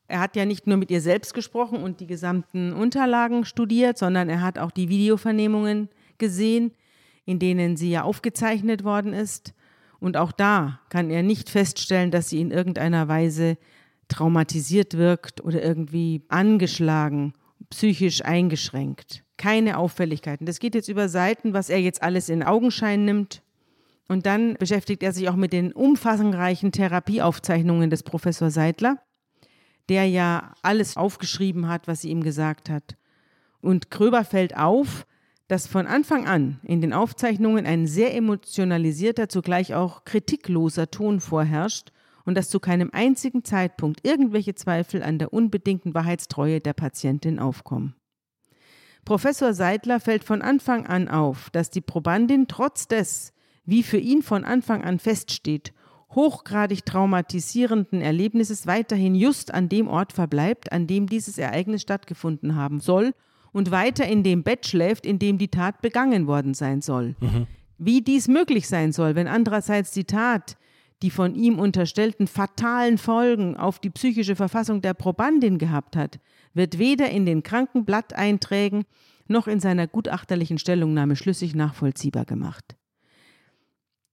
Er 0.08 0.20
hat 0.20 0.36
ja 0.36 0.46
nicht 0.46 0.68
nur 0.68 0.78
mit 0.78 0.92
ihr 0.92 1.02
selbst 1.02 1.34
gesprochen 1.34 1.82
und 1.82 2.00
die 2.00 2.08
gesamten 2.08 2.74
Unterlagen 2.74 3.46
studiert, 3.46 3.98
sondern 3.98 4.30
er 4.30 4.42
hat 4.42 4.58
auch 4.58 4.72
die 4.72 4.90
Videovernehmungen 4.90 5.90
gesehen, 6.18 6.72
in 7.26 7.40
denen 7.40 7.78
sie 7.78 7.92
ja 7.92 8.04
aufgezeichnet 8.04 8.84
worden 8.84 9.14
ist. 9.14 9.54
Und 10.00 10.18
auch 10.18 10.32
da 10.32 10.80
kann 10.90 11.10
er 11.10 11.24
nicht 11.24 11.50
feststellen, 11.50 12.12
dass 12.12 12.30
sie 12.30 12.42
in 12.42 12.52
irgendeiner 12.52 13.08
Weise 13.08 13.58
traumatisiert 14.08 14.98
wirkt 14.98 15.42
oder 15.42 15.64
irgendwie 15.64 16.24
angeschlagen 16.28 17.34
psychisch 17.72 18.24
eingeschränkt. 18.24 19.24
Keine 19.38 19.78
Auffälligkeiten. 19.78 20.46
Das 20.46 20.60
geht 20.60 20.76
jetzt 20.76 20.88
über 20.88 21.10
Seiten, 21.10 21.54
was 21.54 21.70
er 21.70 21.82
jetzt 21.82 22.04
alles 22.04 22.30
in 22.30 22.44
Augenschein 22.44 23.06
nimmt. 23.06 23.42
Und 24.08 24.26
dann 24.26 24.54
beschäftigt 24.56 25.02
er 25.02 25.14
sich 25.14 25.30
auch 25.30 25.36
mit 25.36 25.54
den 25.54 25.72
umfangreichen 25.72 26.72
Therapieaufzeichnungen 26.72 27.90
des 27.90 28.04
Professor 28.04 28.52
Seidler, 28.52 29.00
der 29.90 30.06
ja 30.06 30.54
alles 30.62 30.98
aufgeschrieben 30.98 31.68
hat, 31.68 31.88
was 31.88 32.02
sie 32.02 32.10
ihm 32.10 32.22
gesagt 32.22 32.70
hat. 32.70 32.98
Und 33.62 33.90
Kröber 33.90 34.24
fällt 34.24 34.56
auf, 34.56 35.08
dass 35.48 35.68
von 35.68 35.88
Anfang 35.88 36.28
an 36.28 36.60
in 36.64 36.82
den 36.82 36.94
Aufzeichnungen 36.94 37.66
ein 37.66 37.88
sehr 37.88 38.16
emotionalisierter, 38.16 39.28
zugleich 39.28 39.74
auch 39.74 40.06
kritikloser 40.06 40.92
Ton 40.92 41.20
vorherrscht 41.20 41.92
und 42.26 42.36
dass 42.36 42.50
zu 42.50 42.60
keinem 42.60 42.90
einzigen 42.94 43.44
Zeitpunkt 43.44 44.06
irgendwelche 44.06 44.56
Zweifel 44.56 45.04
an 45.04 45.20
der 45.20 45.34
unbedingten 45.34 45.94
Wahrheitstreue 45.94 46.60
der 46.60 46.74
Patientin 46.74 47.40
aufkommen. 47.40 47.96
Professor 49.06 49.54
Seidler 49.54 50.00
fällt 50.00 50.24
von 50.24 50.42
Anfang 50.42 50.86
an 50.86 51.08
auf, 51.08 51.50
dass 51.50 51.70
die 51.70 51.82
Probandin 51.82 52.48
trotz 52.48 52.88
des, 52.88 53.34
wie 53.66 53.84
für 53.84 53.98
ihn 53.98 54.22
von 54.22 54.44
Anfang 54.44 54.84
an 54.84 55.00
feststeht, 55.00 55.74
hochgradig 56.14 56.86
traumatisierenden 56.86 58.02
Erlebnisses 58.02 58.68
weiterhin 58.68 59.16
just 59.16 59.54
an 59.54 59.70
dem 59.70 59.88
Ort 59.88 60.14
verbleibt, 60.14 60.72
an 60.72 60.88
dem 60.88 61.08
dieses 61.08 61.38
Ereignis 61.38 61.82
stattgefunden 61.82 62.56
haben 62.56 62.80
soll 62.80 63.14
und 63.54 63.72
weiter 63.72 64.06
in 64.06 64.24
dem 64.24 64.44
Bett 64.44 64.68
schläft, 64.68 65.06
in 65.06 65.20
dem 65.20 65.38
die 65.38 65.48
Tat 65.48 65.82
begangen 65.82 66.28
worden 66.28 66.54
sein 66.54 66.82
soll. 66.82 67.16
Mhm. 67.20 67.48
Wie 67.78 68.02
dies 68.02 68.28
möglich 68.28 68.68
sein 68.68 68.92
soll, 68.92 69.16
wenn 69.16 69.28
andererseits 69.28 69.92
die 69.92 70.04
Tat 70.04 70.58
die 71.02 71.10
von 71.10 71.36
ihm 71.36 71.60
unterstellten 71.60 72.28
fatalen 72.28 72.98
Folgen 72.98 73.58
auf 73.58 73.80
die 73.80 73.90
psychische 73.90 74.36
Verfassung 74.36 74.82
der 74.82 74.94
Probandin 74.94 75.58
gehabt 75.58 75.96
hat, 75.96 76.20
wird 76.54 76.78
weder 76.78 77.10
in 77.10 77.26
den 77.26 77.44
Krankenblatteinträgen 77.44 78.84
noch 79.28 79.48
in 79.48 79.60
seiner 79.60 79.88
gutachterlichen 79.88 80.58
Stellungnahme 80.58 81.16
schlüssig 81.16 81.56
nachvollziehbar 81.56 82.26
gemacht. 82.26 82.76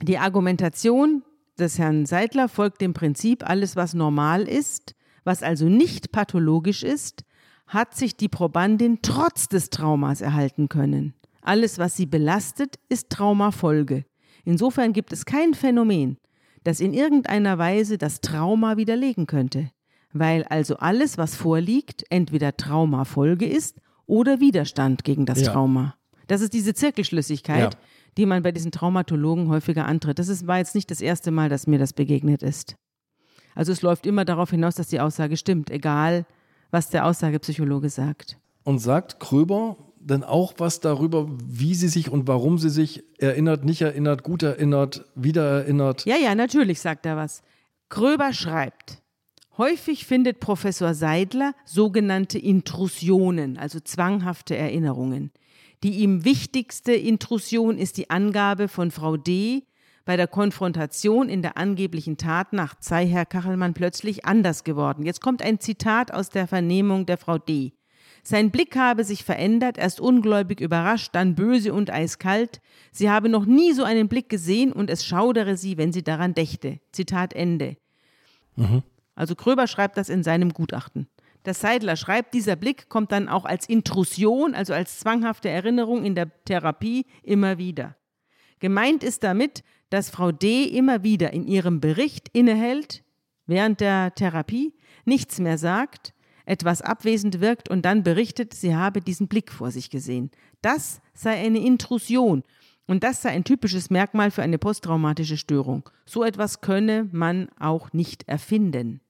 Die 0.01 0.19
Argumentation 0.19 1.23
des 1.59 1.79
Herrn 1.79 2.07
Seidler 2.07 2.49
folgt 2.49 2.81
dem 2.81 2.95
Prinzip, 2.95 3.49
alles 3.49 3.75
was 3.77 3.95
normal 3.95 4.43
ist, 4.43 4.95
was 5.25 5.43
also 5.43 5.69
nicht 5.69 6.13
pathologisch 6.13 6.85
ist, 6.85 7.25
hat 7.67 7.95
sich 7.95 8.17
die 8.17 8.29
Probandin 8.29 9.01
trotz 9.03 9.49
des 9.49 9.69
Traumas 9.71 10.21
erhalten 10.21 10.69
können. 10.69 11.15
Alles, 11.43 11.79
was 11.79 11.97
sie 11.97 12.07
belastet, 12.07 12.77
ist 12.89 13.11
Traumafolge. 13.11 14.05
Insofern 14.45 14.93
gibt 14.93 15.13
es 15.13 15.27
kein 15.27 15.53
Phänomen, 15.53 16.17
das 16.69 16.81
in 16.81 16.93
irgendeiner 16.93 17.57
Weise 17.57 17.97
das 17.97 18.21
Trauma 18.21 18.77
widerlegen 18.77 19.27
könnte, 19.27 19.71
weil 20.13 20.45
also 20.45 20.77
alles, 20.77 21.17
was 21.17 21.35
vorliegt, 21.35 22.05
entweder 22.11 22.59
Traumafolge 22.59 23.47
ist 23.47 23.81
oder 24.05 24.39
Widerstand 24.39 25.03
gegen 25.03 25.25
das 25.25 25.41
ja. 25.41 25.53
Trauma. 25.53 25.95
Das 26.27 26.43
ist 26.43 26.53
diese 26.53 26.75
Zirkelschlüssigkeit, 26.75 27.75
ja. 27.75 27.81
die 28.19 28.27
man 28.27 28.43
bei 28.43 28.53
diesen 28.53 28.71
Traumatologen 28.71 29.49
häufiger 29.49 29.87
antritt. 29.87 30.19
Das 30.19 30.29
ist, 30.29 30.47
war 30.47 30.59
jetzt 30.59 30.75
nicht 30.75 30.91
das 30.91 31.01
erste 31.01 31.31
Mal, 31.31 31.49
dass 31.49 31.67
mir 31.67 31.79
das 31.79 31.95
begegnet 31.95 32.43
ist. 32.43 32.77
Also 33.55 33.73
es 33.73 33.81
läuft 33.81 34.05
immer 34.05 34.27
darauf 34.27 34.51
hinaus, 34.51 34.75
dass 34.75 34.89
die 34.89 35.01
Aussage 35.01 35.39
stimmt, 35.39 35.71
egal 35.71 36.27
was 36.71 36.91
der 36.91 37.07
Aussagepsychologe 37.07 37.89
sagt. 37.89 38.37
Und 38.65 38.79
sagt 38.79 39.21
Kröber 39.21 39.79
denn 40.01 40.25
auch 40.25 40.55
was 40.59 40.81
darüber, 40.81 41.29
wie 41.45 41.75
sie 41.75 41.89
sich 41.89 42.11
und 42.11 42.27
warum 42.29 42.59
sie 42.59 42.71
sich 42.71 43.05
erinnert, 43.19 43.65
nicht 43.65 43.83
erinnert, 43.83 44.23
gut 44.23 44.43
erinnert, 44.43 45.05
wieder 45.15 45.45
erinnert? 45.45 46.05
Ja, 46.05 46.17
ja, 46.17 46.35
natürlich 46.35 46.81
sagt 46.81 47.07
er 47.07 47.17
was. 47.17 47.43
Kröber 47.89 48.33
schreibt, 48.33 49.03
häufig 49.57 50.07
findet 50.07 50.41
Professor 50.41 50.95
Seidler 50.95 51.55
sogenannte 51.65 52.39
Intrusionen, 52.39 53.57
also 53.57 53.81
zwanghafte 53.81 54.57
Erinnerungen. 54.57 55.31
Die 55.83 55.99
ihm 55.99 56.25
wichtigste 56.25 56.93
Intrusion 56.93 57.79
ist 57.79 57.97
die 57.97 58.11
Angabe 58.11 58.69
von 58.69 58.91
Frau 58.91 59.17
D., 59.17 59.65
bei 60.05 60.17
der 60.17 60.27
Konfrontation 60.27 61.29
in 61.29 61.43
der 61.43 61.59
angeblichen 61.59 62.17
Tatnacht 62.17 62.83
sei 62.83 63.07
Herr 63.07 63.27
Kachelmann 63.27 63.75
plötzlich 63.75 64.25
anders 64.25 64.65
geworden. 64.65 65.05
Jetzt 65.05 65.21
kommt 65.21 65.43
ein 65.43 65.61
Zitat 65.61 66.15
aus 66.15 66.31
der 66.31 66.47
Vernehmung 66.47 67.05
der 67.05 67.19
Frau 67.19 67.37
D. 67.37 67.75
Sein 68.29 68.51
Blick 68.51 68.77
habe 68.77 69.05
sich 69.05 69.25
verändert, 69.25 69.79
erst 69.79 70.03
ungläubig 70.03 70.61
überrascht, 70.61 71.15
dann 71.15 71.35
böse 71.35 71.73
und 71.73 71.91
eiskalt. 71.91 72.61
Sie 72.93 73.09
habe 73.09 73.31
noch 73.31 73.47
nie 73.47 73.73
so 73.73 73.85
einen 73.85 74.07
Blick 74.07 74.29
gesehen 74.29 74.71
und 74.71 74.91
es 74.91 75.07
schaudere 75.07 75.57
sie, 75.57 75.79
wenn 75.79 75.95
sie 75.95 76.03
daran 76.03 76.35
dächte. 76.35 76.79
Zitat 76.93 77.33
Ende. 77.33 77.79
Mhm. 78.57 78.83
Also 79.15 79.35
Kröber 79.35 79.67
schreibt 79.67 79.97
das 79.97 80.11
in 80.11 80.23
seinem 80.23 80.53
Gutachten. 80.53 81.09
Der 81.47 81.55
Seidler 81.55 81.97
schreibt, 81.97 82.35
dieser 82.35 82.55
Blick 82.55 82.91
kommt 82.91 83.13
dann 83.13 83.31
auch 83.31 83.47
als 83.47 83.67
Intrusion, 83.67 84.55
also 84.55 84.75
als 84.75 84.99
zwanghafte 85.01 85.49
Erinnerung 85.49 86.05
in 86.05 86.15
der 86.15 86.31
Therapie 86.45 87.07
immer 87.23 87.57
wieder. 87.57 87.97
Gemeint 88.59 89.05
ist 89.05 89.25
damit, 89.25 89.65
dass 89.89 90.11
Frau 90.11 90.33
D. 90.33 90.65
immer 90.65 91.03
wieder 91.03 91.33
in 91.33 91.47
ihrem 91.47 91.81
Bericht 91.81 92.29
innehält, 92.35 93.05
während 93.47 93.81
der 93.81 94.15
Therapie, 94.15 94.75
nichts 95.07 95.39
mehr 95.39 95.57
sagt, 95.57 96.13
etwas 96.49 96.83
abwesend 96.83 97.41
wirkt 97.41 97.69
und 97.69 97.83
dann 97.83 98.03
berichtet, 98.03 98.55
sie 98.55 98.75
habe 98.75 99.01
diesen 99.01 99.29
Blick 99.29 99.53
vor 99.53 99.71
sich 99.71 99.91
gesehen. 99.91 100.31
Das 100.63 101.01
sei 101.15 101.35
eine 101.37 101.59
Intrusion 101.59 102.43
und 102.87 103.05
das 103.05 103.23
sei 103.23 103.31
ein 103.31 103.45
typisches 103.45 103.91
Merkmal 103.91 104.31
für 104.31 104.43
eine 104.43 104.59
posttraumatische 104.59 105.37
Störung. 105.37 105.89
So 106.07 106.25
etwas 106.25 106.61
könne 106.61 107.09
man 107.13 107.49
auch 107.59 107.93
nicht 107.93 108.27
erfinden. 108.29 109.01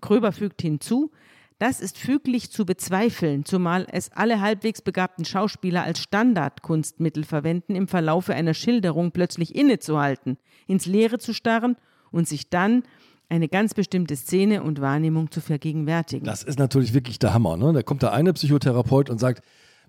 Kröber 0.00 0.30
fügt 0.30 0.62
hinzu, 0.62 1.10
das 1.58 1.80
ist 1.80 1.98
füglich 1.98 2.52
zu 2.52 2.66
bezweifeln, 2.66 3.44
zumal 3.46 3.86
es 3.90 4.12
alle 4.12 4.40
halbwegs 4.40 4.82
begabten 4.82 5.24
Schauspieler 5.24 5.82
als 5.82 6.00
Standardkunstmittel 6.00 7.24
verwenden, 7.24 7.74
im 7.74 7.88
Verlaufe 7.88 8.34
einer 8.34 8.54
Schilderung 8.54 9.10
plötzlich 9.10 9.54
innezuhalten, 9.56 10.36
ins 10.66 10.84
Leere 10.86 11.18
zu 11.18 11.32
starren 11.32 11.76
und 12.10 12.28
sich 12.28 12.50
dann 12.50 12.82
eine 13.28 13.48
ganz 13.48 13.74
bestimmte 13.74 14.16
Szene 14.16 14.62
und 14.62 14.80
Wahrnehmung 14.80 15.30
zu 15.30 15.40
vergegenwärtigen. 15.40 16.24
Das 16.24 16.42
ist 16.42 16.58
natürlich 16.58 16.94
wirklich 16.94 17.18
der 17.18 17.34
Hammer. 17.34 17.56
Ne? 17.56 17.72
Da 17.72 17.82
kommt 17.82 18.02
der 18.02 18.12
eine 18.12 18.32
Psychotherapeut 18.32 19.10
und 19.10 19.18
sagt, 19.18 19.42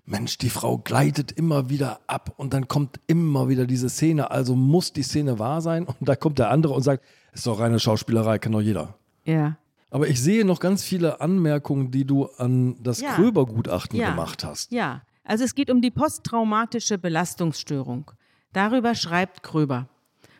Mensch, 0.04 0.38
die 0.38 0.48
Frau 0.48 0.78
gleitet 0.78 1.32
immer 1.32 1.68
wieder 1.68 2.00
ab 2.06 2.32
und 2.36 2.54
dann 2.54 2.66
kommt 2.66 2.98
immer 3.06 3.48
wieder 3.48 3.66
diese 3.66 3.90
Szene, 3.90 4.30
also 4.30 4.56
muss 4.56 4.92
die 4.92 5.02
Szene 5.02 5.38
wahr 5.38 5.60
sein. 5.60 5.84
Und 5.84 6.08
da 6.08 6.16
kommt 6.16 6.38
der 6.38 6.50
andere 6.50 6.72
und 6.72 6.82
sagt, 6.82 7.04
ist 7.32 7.46
doch 7.46 7.60
reine 7.60 7.78
Schauspielerei, 7.78 8.38
kann 8.38 8.52
doch 8.52 8.62
jeder. 8.62 8.94
Ja. 9.24 9.58
Aber 9.90 10.08
ich 10.08 10.20
sehe 10.20 10.44
noch 10.44 10.60
ganz 10.60 10.82
viele 10.82 11.20
Anmerkungen, 11.20 11.90
die 11.90 12.04
du 12.04 12.26
an 12.38 12.76
das 12.82 13.00
ja. 13.00 13.14
Kröber-Gutachten 13.14 13.98
ja. 13.98 14.10
gemacht 14.10 14.44
hast. 14.44 14.72
Ja, 14.72 15.02
also 15.24 15.44
es 15.44 15.54
geht 15.54 15.70
um 15.70 15.82
die 15.82 15.90
posttraumatische 15.90 16.98
Belastungsstörung. 16.98 18.10
Darüber 18.52 18.94
schreibt 18.94 19.42
Kröber. 19.42 19.88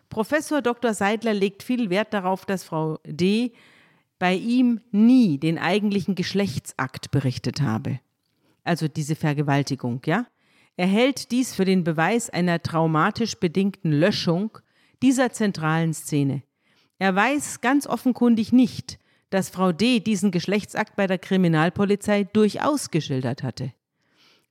Professor 0.09 0.63
Dr. 0.63 0.95
Seidler 0.95 1.35
legt 1.35 1.63
viel 1.63 1.91
Wert 1.91 2.15
darauf, 2.15 2.47
dass 2.47 2.65
Frau 2.65 2.99
D. 3.07 3.53
bei 4.19 4.35
ihm 4.35 4.81
nie 4.91 5.39
den 5.39 5.59
eigentlichen 5.59 6.15
Geschlechtsakt 6.15 7.11
berichtet 7.11 7.61
habe. 7.61 8.01
Also 8.65 8.89
diese 8.89 9.17
Vergewaltigung, 9.17 10.01
ja? 10.07 10.27
Er 10.77 10.87
hält 10.87 11.33
dies 11.33 11.55
für 11.55 11.65
den 11.65 11.83
Beweis 11.83 12.31
einer 12.31 12.63
traumatisch 12.63 13.37
bedingten 13.37 13.91
Löschung 13.91 14.59
dieser 15.03 15.33
zentralen 15.33 15.93
Szene. 15.93 16.43
Er 16.99 17.15
weiß 17.15 17.61
ganz 17.61 17.87
offenkundig 17.87 18.53
nicht, 18.53 18.99
dass 19.31 19.51
Frau 19.51 19.73
D. 19.73 20.01
diesen 20.01 20.31
Geschlechtsakt 20.31 20.97
bei 20.97 21.07
der 21.07 21.19
Kriminalpolizei 21.19 22.25
durchaus 22.25 22.91
geschildert 22.91 23.43
hatte. 23.43 23.73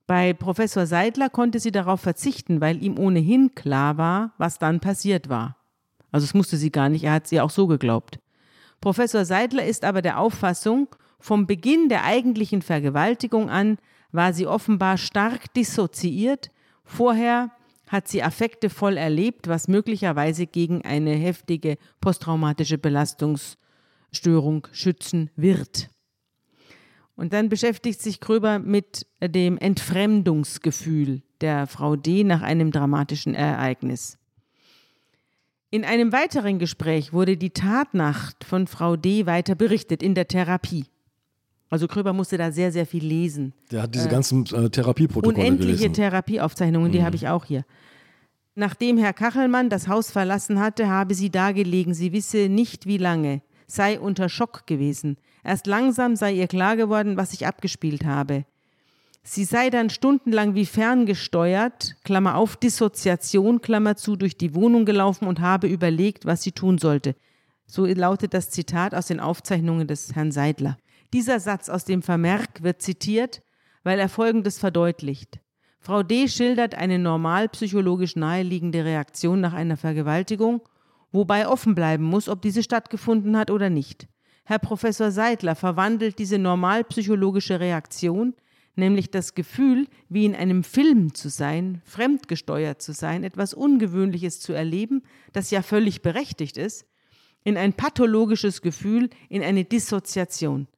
Bei 0.08 0.32
Professor 0.32 0.86
Seidler 0.86 1.28
konnte 1.28 1.60
sie 1.60 1.70
darauf 1.70 2.00
verzichten, 2.00 2.62
weil 2.62 2.82
ihm 2.82 2.98
ohnehin 2.98 3.54
klar 3.54 3.98
war, 3.98 4.32
was 4.38 4.58
dann 4.58 4.80
passiert 4.80 5.28
war. 5.28 5.58
Also 6.10 6.24
es 6.24 6.32
musste 6.32 6.56
sie 6.56 6.72
gar 6.72 6.88
nicht, 6.88 7.04
er 7.04 7.12
hat 7.12 7.26
sie 7.26 7.42
auch 7.42 7.50
so 7.50 7.66
geglaubt. 7.66 8.18
Professor 8.80 9.26
Seidler 9.26 9.66
ist 9.66 9.84
aber 9.84 10.00
der 10.00 10.18
Auffassung, 10.18 10.88
vom 11.20 11.46
Beginn 11.46 11.90
der 11.90 12.04
eigentlichen 12.04 12.62
Vergewaltigung 12.62 13.50
an 13.50 13.76
war 14.10 14.32
sie 14.32 14.46
offenbar 14.46 14.96
stark 14.96 15.52
dissoziiert, 15.52 16.50
vorher 16.84 17.50
hat 17.86 18.08
sie 18.08 18.22
Affekte 18.22 18.70
voll 18.70 18.96
erlebt, 18.96 19.46
was 19.46 19.68
möglicherweise 19.68 20.46
gegen 20.46 20.86
eine 20.86 21.16
heftige 21.16 21.76
posttraumatische 22.00 22.78
Belastungs 22.78 23.58
Störung 24.10 24.66
schützen 24.72 25.28
wird. 25.36 25.90
Und 27.18 27.32
dann 27.32 27.48
beschäftigt 27.48 28.00
sich 28.00 28.20
Kröber 28.20 28.60
mit 28.60 29.04
dem 29.20 29.58
Entfremdungsgefühl 29.58 31.22
der 31.40 31.66
Frau 31.66 31.96
D 31.96 32.22
nach 32.22 32.42
einem 32.42 32.70
dramatischen 32.70 33.34
Ereignis. 33.34 34.18
In 35.72 35.84
einem 35.84 36.12
weiteren 36.12 36.60
Gespräch 36.60 37.12
wurde 37.12 37.36
die 37.36 37.50
Tatnacht 37.50 38.44
von 38.44 38.68
Frau 38.68 38.94
D 38.94 39.26
weiter 39.26 39.56
berichtet 39.56 40.00
in 40.00 40.14
der 40.14 40.28
Therapie. 40.28 40.84
Also 41.70 41.88
Kröber 41.88 42.12
musste 42.12 42.38
da 42.38 42.52
sehr, 42.52 42.70
sehr 42.70 42.86
viel 42.86 43.04
lesen. 43.04 43.52
Der 43.72 43.82
hat 43.82 43.96
diese 43.96 44.06
äh, 44.06 44.12
ganzen 44.12 44.46
äh, 44.54 44.70
Therapieprotokolle 44.70 45.36
Unendliche 45.36 45.72
gelesen. 45.72 45.94
Therapieaufzeichnungen, 45.94 46.92
die 46.92 47.00
mhm. 47.00 47.04
habe 47.04 47.16
ich 47.16 47.26
auch 47.26 47.44
hier. 47.44 47.64
Nachdem 48.54 48.96
Herr 48.96 49.12
Kachelmann 49.12 49.70
das 49.70 49.88
Haus 49.88 50.12
verlassen 50.12 50.60
hatte, 50.60 50.88
habe 50.88 51.16
sie 51.16 51.30
dagelegen, 51.30 51.94
sie 51.94 52.12
wisse 52.12 52.48
nicht 52.48 52.86
wie 52.86 52.98
lange 52.98 53.42
sei 53.68 54.00
unter 54.00 54.28
Schock 54.28 54.66
gewesen. 54.66 55.18
Erst 55.44 55.66
langsam 55.68 56.16
sei 56.16 56.32
ihr 56.32 56.48
klar 56.48 56.76
geworden, 56.76 57.16
was 57.16 57.30
sich 57.30 57.46
abgespielt 57.46 58.04
habe. 58.04 58.44
Sie 59.22 59.44
sei 59.44 59.68
dann 59.68 59.90
stundenlang 59.90 60.54
wie 60.54 60.66
ferngesteuert, 60.66 61.96
Klammer 62.02 62.36
auf, 62.36 62.56
Dissoziation, 62.56 63.60
Klammer 63.60 63.96
zu, 63.96 64.16
durch 64.16 64.38
die 64.38 64.54
Wohnung 64.54 64.86
gelaufen 64.86 65.28
und 65.28 65.40
habe 65.40 65.68
überlegt, 65.68 66.24
was 66.24 66.42
sie 66.42 66.52
tun 66.52 66.78
sollte. 66.78 67.14
So 67.66 67.84
lautet 67.84 68.32
das 68.32 68.50
Zitat 68.50 68.94
aus 68.94 69.06
den 69.06 69.20
Aufzeichnungen 69.20 69.86
des 69.86 70.14
Herrn 70.14 70.32
Seidler. 70.32 70.78
Dieser 71.12 71.40
Satz 71.40 71.68
aus 71.68 71.84
dem 71.84 72.00
Vermerk 72.00 72.62
wird 72.62 72.80
zitiert, 72.80 73.42
weil 73.84 73.98
er 73.98 74.08
Folgendes 74.08 74.58
verdeutlicht. 74.58 75.40
Frau 75.78 76.02
D. 76.02 76.28
schildert 76.28 76.74
eine 76.74 76.98
normal 76.98 77.48
psychologisch 77.50 78.16
naheliegende 78.16 78.84
Reaktion 78.84 79.40
nach 79.40 79.52
einer 79.52 79.76
Vergewaltigung 79.76 80.62
wobei 81.12 81.48
offen 81.48 81.74
bleiben 81.74 82.04
muss, 82.04 82.28
ob 82.28 82.42
diese 82.42 82.62
stattgefunden 82.62 83.36
hat 83.36 83.50
oder 83.50 83.70
nicht. 83.70 84.08
Herr 84.44 84.58
Professor 84.58 85.10
Seidler 85.10 85.54
verwandelt 85.54 86.18
diese 86.18 86.38
normalpsychologische 86.38 87.60
Reaktion, 87.60 88.34
nämlich 88.76 89.10
das 89.10 89.34
Gefühl, 89.34 89.86
wie 90.08 90.24
in 90.24 90.34
einem 90.34 90.64
Film 90.64 91.14
zu 91.14 91.28
sein, 91.28 91.82
fremdgesteuert 91.84 92.80
zu 92.80 92.92
sein, 92.92 93.24
etwas 93.24 93.52
Ungewöhnliches 93.52 94.40
zu 94.40 94.52
erleben, 94.52 95.02
das 95.32 95.50
ja 95.50 95.62
völlig 95.62 96.00
berechtigt 96.00 96.56
ist, 96.56 96.86
in 97.44 97.56
ein 97.56 97.72
pathologisches 97.72 98.62
Gefühl, 98.62 99.10
in 99.28 99.42
eine 99.42 99.64
Dissoziation. 99.64 100.68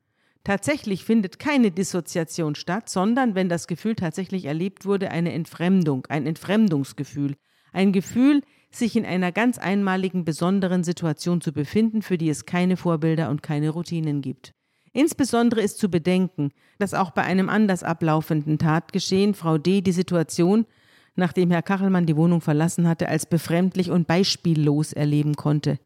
Tatsächlich 0.42 1.04
findet 1.04 1.38
keine 1.38 1.70
Dissoziation 1.70 2.54
statt, 2.54 2.88
sondern 2.88 3.34
wenn 3.34 3.48
das 3.48 3.66
Gefühl 3.66 3.94
tatsächlich 3.94 4.46
erlebt 4.46 4.86
wurde, 4.86 5.10
eine 5.10 5.32
Entfremdung, 5.32 6.06
ein 6.06 6.26
Entfremdungsgefühl, 6.26 7.36
ein 7.72 7.92
Gefühl, 7.92 8.42
sich 8.70 8.96
in 8.96 9.04
einer 9.04 9.32
ganz 9.32 9.58
einmaligen, 9.58 10.24
besonderen 10.24 10.84
Situation 10.84 11.40
zu 11.40 11.52
befinden, 11.52 12.02
für 12.02 12.18
die 12.18 12.28
es 12.28 12.46
keine 12.46 12.76
Vorbilder 12.76 13.30
und 13.30 13.42
keine 13.42 13.70
Routinen 13.70 14.22
gibt. 14.22 14.52
Insbesondere 14.92 15.60
ist 15.60 15.78
zu 15.78 15.88
bedenken, 15.88 16.50
dass 16.78 16.94
auch 16.94 17.12
bei 17.12 17.22
einem 17.22 17.48
anders 17.48 17.82
ablaufenden 17.82 18.58
Tatgeschehen 18.58 19.34
Frau 19.34 19.58
D. 19.58 19.82
die 19.82 19.92
Situation, 19.92 20.66
nachdem 21.14 21.50
Herr 21.50 21.62
Kachelmann 21.62 22.06
die 22.06 22.16
Wohnung 22.16 22.40
verlassen 22.40 22.88
hatte, 22.88 23.08
als 23.08 23.26
befremdlich 23.26 23.90
und 23.90 24.06
beispiellos 24.06 24.92
erleben 24.92 25.36
konnte. 25.36 25.78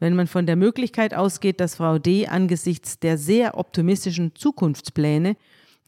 Wenn 0.00 0.16
man 0.16 0.26
von 0.26 0.46
der 0.46 0.56
Möglichkeit 0.56 1.14
ausgeht, 1.14 1.60
dass 1.60 1.76
Frau 1.76 1.98
D. 1.98 2.26
angesichts 2.26 2.98
der 2.98 3.18
sehr 3.18 3.56
optimistischen 3.56 4.34
Zukunftspläne, 4.34 5.36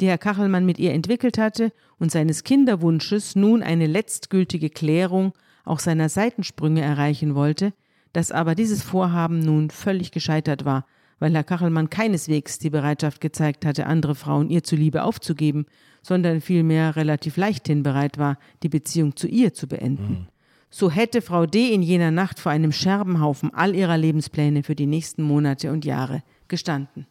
die 0.01 0.07
Herr 0.07 0.19
Kachelmann 0.19 0.67
mit 0.67 0.79
ihr 0.79 0.93
entwickelt 0.93 1.39
hatte, 1.39 1.73
und 1.99 2.13
seines 2.13 2.45
Kinderwunsches 2.45 3.35
nun 3.37 3.63
eine 3.63 3.87
letztgültige 3.87 4.71
Klärung 4.71 5.33
auch 5.65 5.79
seiner 5.79 6.09
Seitensprünge 6.09 6.81
erreichen 6.81 7.35
wollte, 7.35 7.73
dass 8.13 8.33
aber 8.33 8.55
dieses 8.55 8.83
Vorhaben 8.83 9.41
nun 9.41 9.71
völlig 9.71 10.11
gescheitert 10.11 10.65
war, 10.65 10.87
weil 11.19 11.35
Herr 11.35 11.45
Kachelmann 11.45 11.89
keineswegs 11.89 12.59
die 12.59 12.71
Bereitschaft 12.71 13.21
gezeigt 13.21 13.65
hatte, 13.65 13.87
andere 13.87 14.15
Frauen 14.15 14.51
ihr 14.51 14.65
zuliebe 14.65 15.05
aufzugeben, 15.05 15.67
sondern 16.03 16.41
vielmehr 16.41 16.97
relativ 16.97 17.37
leichthin 17.37 17.83
bereit 17.83 18.19
war, 18.19 18.39
die 18.63 18.69
Beziehung 18.69 19.17
zu 19.17 19.29
ihr 19.29 19.55
zu 19.55 19.69
beenden. 19.69 20.13
Mhm. 20.13 20.27
So 20.69 20.91
hätte 20.91 21.21
Frau 21.23 21.47
D. 21.47 21.73
in 21.73 21.83
jener 21.83 22.11
Nacht 22.11 22.41
vor 22.41 22.51
einem 22.51 22.73
Scherbenhaufen 22.73 23.55
all 23.55 23.75
ihrer 23.75 23.99
Lebenspläne 23.99 24.63
für 24.63 24.75
die 24.75 24.87
nächsten 24.87 25.23
Monate 25.23 25.71
und 25.71 25.85
Jahre 25.85 26.23
gestanden. 26.49 27.07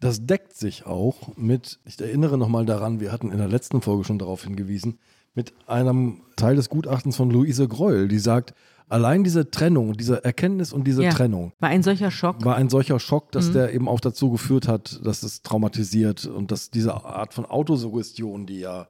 Das 0.00 0.24
deckt 0.26 0.54
sich 0.54 0.86
auch 0.86 1.36
mit, 1.36 1.80
ich 1.84 2.00
erinnere 2.00 2.38
nochmal 2.38 2.66
daran, 2.66 3.00
wir 3.00 3.10
hatten 3.10 3.32
in 3.32 3.38
der 3.38 3.48
letzten 3.48 3.80
Folge 3.82 4.04
schon 4.04 4.18
darauf 4.18 4.44
hingewiesen, 4.44 4.98
mit 5.34 5.52
einem 5.66 6.22
Teil 6.36 6.56
des 6.56 6.68
Gutachtens 6.68 7.16
von 7.16 7.30
Luise 7.30 7.68
Greuel, 7.68 8.08
die 8.08 8.18
sagt, 8.18 8.54
allein 8.88 9.24
diese 9.24 9.50
Trennung, 9.50 9.94
diese 9.94 10.24
Erkenntnis 10.24 10.72
und 10.72 10.86
diese 10.86 11.02
ja, 11.02 11.10
Trennung 11.10 11.52
war 11.58 11.70
ein 11.70 11.82
solcher 11.82 12.10
Schock. 12.10 12.44
War 12.44 12.56
ein 12.56 12.68
solcher 12.68 13.00
Schock, 13.00 13.32
dass 13.32 13.48
mhm. 13.48 13.52
der 13.54 13.74
eben 13.74 13.88
auch 13.88 14.00
dazu 14.00 14.30
geführt 14.30 14.68
hat, 14.68 15.00
dass 15.04 15.22
es 15.22 15.42
traumatisiert 15.42 16.26
und 16.26 16.50
dass 16.50 16.70
diese 16.70 16.94
Art 17.04 17.34
von 17.34 17.46
Autosuggestion, 17.46 18.46
die 18.46 18.60
ja 18.60 18.88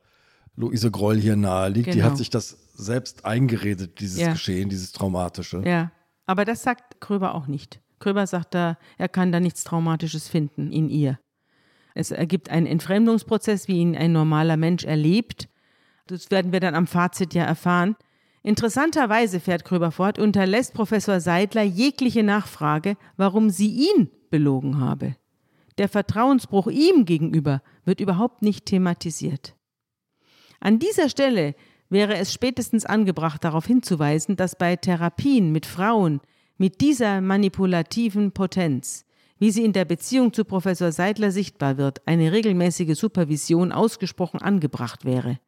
Luise 0.57 0.91
Greuel 0.91 1.21
hier 1.21 1.37
nahe 1.37 1.69
liegt, 1.69 1.87
genau. 1.87 1.95
die 1.95 2.03
hat 2.03 2.11
genau. 2.11 2.19
sich 2.19 2.31
das 2.31 2.59
selbst 2.75 3.25
eingeredet, 3.25 4.01
dieses 4.01 4.21
ja. 4.21 4.33
Geschehen, 4.33 4.69
dieses 4.69 4.93
Traumatische. 4.93 5.63
Ja, 5.65 5.93
aber 6.27 6.45
das 6.45 6.63
sagt 6.63 7.01
Kröber 7.01 7.35
auch 7.35 7.47
nicht. 7.47 7.81
Kröber 8.01 8.27
sagt 8.27 8.55
da, 8.55 8.77
er 8.99 9.09
kann 9.09 9.33
da 9.33 9.41
nichts 9.41 9.65
Traumatisches 9.65 10.29
finden 10.29 10.71
in 10.73 10.89
ihr. 10.89 11.19
Es 11.95 12.11
ergibt 12.11 12.51
einen 12.51 12.67
Entfremdungsprozess, 12.67 13.69
wie 13.69 13.79
ihn 13.79 13.97
ein 13.97 14.13
normaler 14.13 14.57
Mensch 14.57 14.85
erlebt. 14.85 15.49
Das 16.07 16.31
werden 16.31 16.53
wir 16.53 16.61
dann 16.61 16.75
am 16.75 16.87
Fazit 16.87 17.33
ja 17.35 17.45
erfahren. 17.45 17.97
Interessanterweise, 18.43 19.41
fährt 19.41 19.65
Kröber 19.65 19.91
fort, 19.91 20.19
unterlässt 20.19 20.75
Professor 20.75 21.19
Seidler 21.21 21.63
jegliche 21.63 22.23
Nachfrage, 22.23 22.97
warum 23.17 23.49
sie 23.49 23.71
ihn 23.71 24.11
belogen 24.29 24.81
habe. 24.81 25.17
Der 25.79 25.89
Vertrauensbruch 25.89 26.67
ihm 26.67 27.07
gegenüber 27.07 27.63
wird 27.87 28.01
überhaupt 28.01 28.43
nicht 28.43 28.67
thematisiert. 28.67 29.57
An 30.61 30.79
dieser 30.79 31.09
Stelle 31.09 31.55
wäre 31.89 32.17
es 32.17 32.35
spätestens 32.35 32.85
angebracht, 32.85 33.43
darauf 33.43 33.65
hinzuweisen, 33.67 34.37
dass 34.37 34.57
bei 34.57 34.77
Therapien 34.77 35.53
mit 35.53 35.65
Frauen 35.65 36.21
mit 36.59 36.83
dieser 36.83 37.23
manipulativen 37.23 38.33
Potenz, 38.33 39.07
wie 39.39 39.51
sie 39.51 39.65
in 39.65 39.73
der 39.73 39.87
Beziehung 39.87 40.35
zu 40.35 40.45
Professor 40.45 40.93
Seidler 40.93 41.31
sichtbar 41.31 41.79
wird, 41.79 42.07
eine 42.07 42.31
regelmäßige 42.31 42.97
Supervision 42.97 43.73
ausgesprochen 43.73 44.41
angebracht 44.41 45.07
wäre 45.07 45.39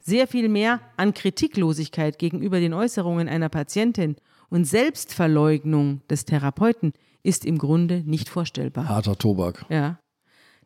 sehr 0.00 0.26
viel 0.26 0.48
mehr 0.48 0.80
an 0.96 1.14
Kritiklosigkeit 1.14 2.18
gegenüber 2.18 2.60
den 2.60 2.74
Äußerungen 2.74 3.28
einer 3.28 3.48
Patientin 3.48 4.16
und 4.48 4.64
Selbstverleugnung 4.64 6.02
des 6.08 6.24
Therapeuten 6.24 6.92
ist 7.22 7.44
im 7.44 7.58
Grunde 7.58 8.02
nicht 8.06 8.28
vorstellbar. 8.28 8.88
Harter 8.88 9.16
Tobak. 9.16 9.66
Ja. 9.68 9.98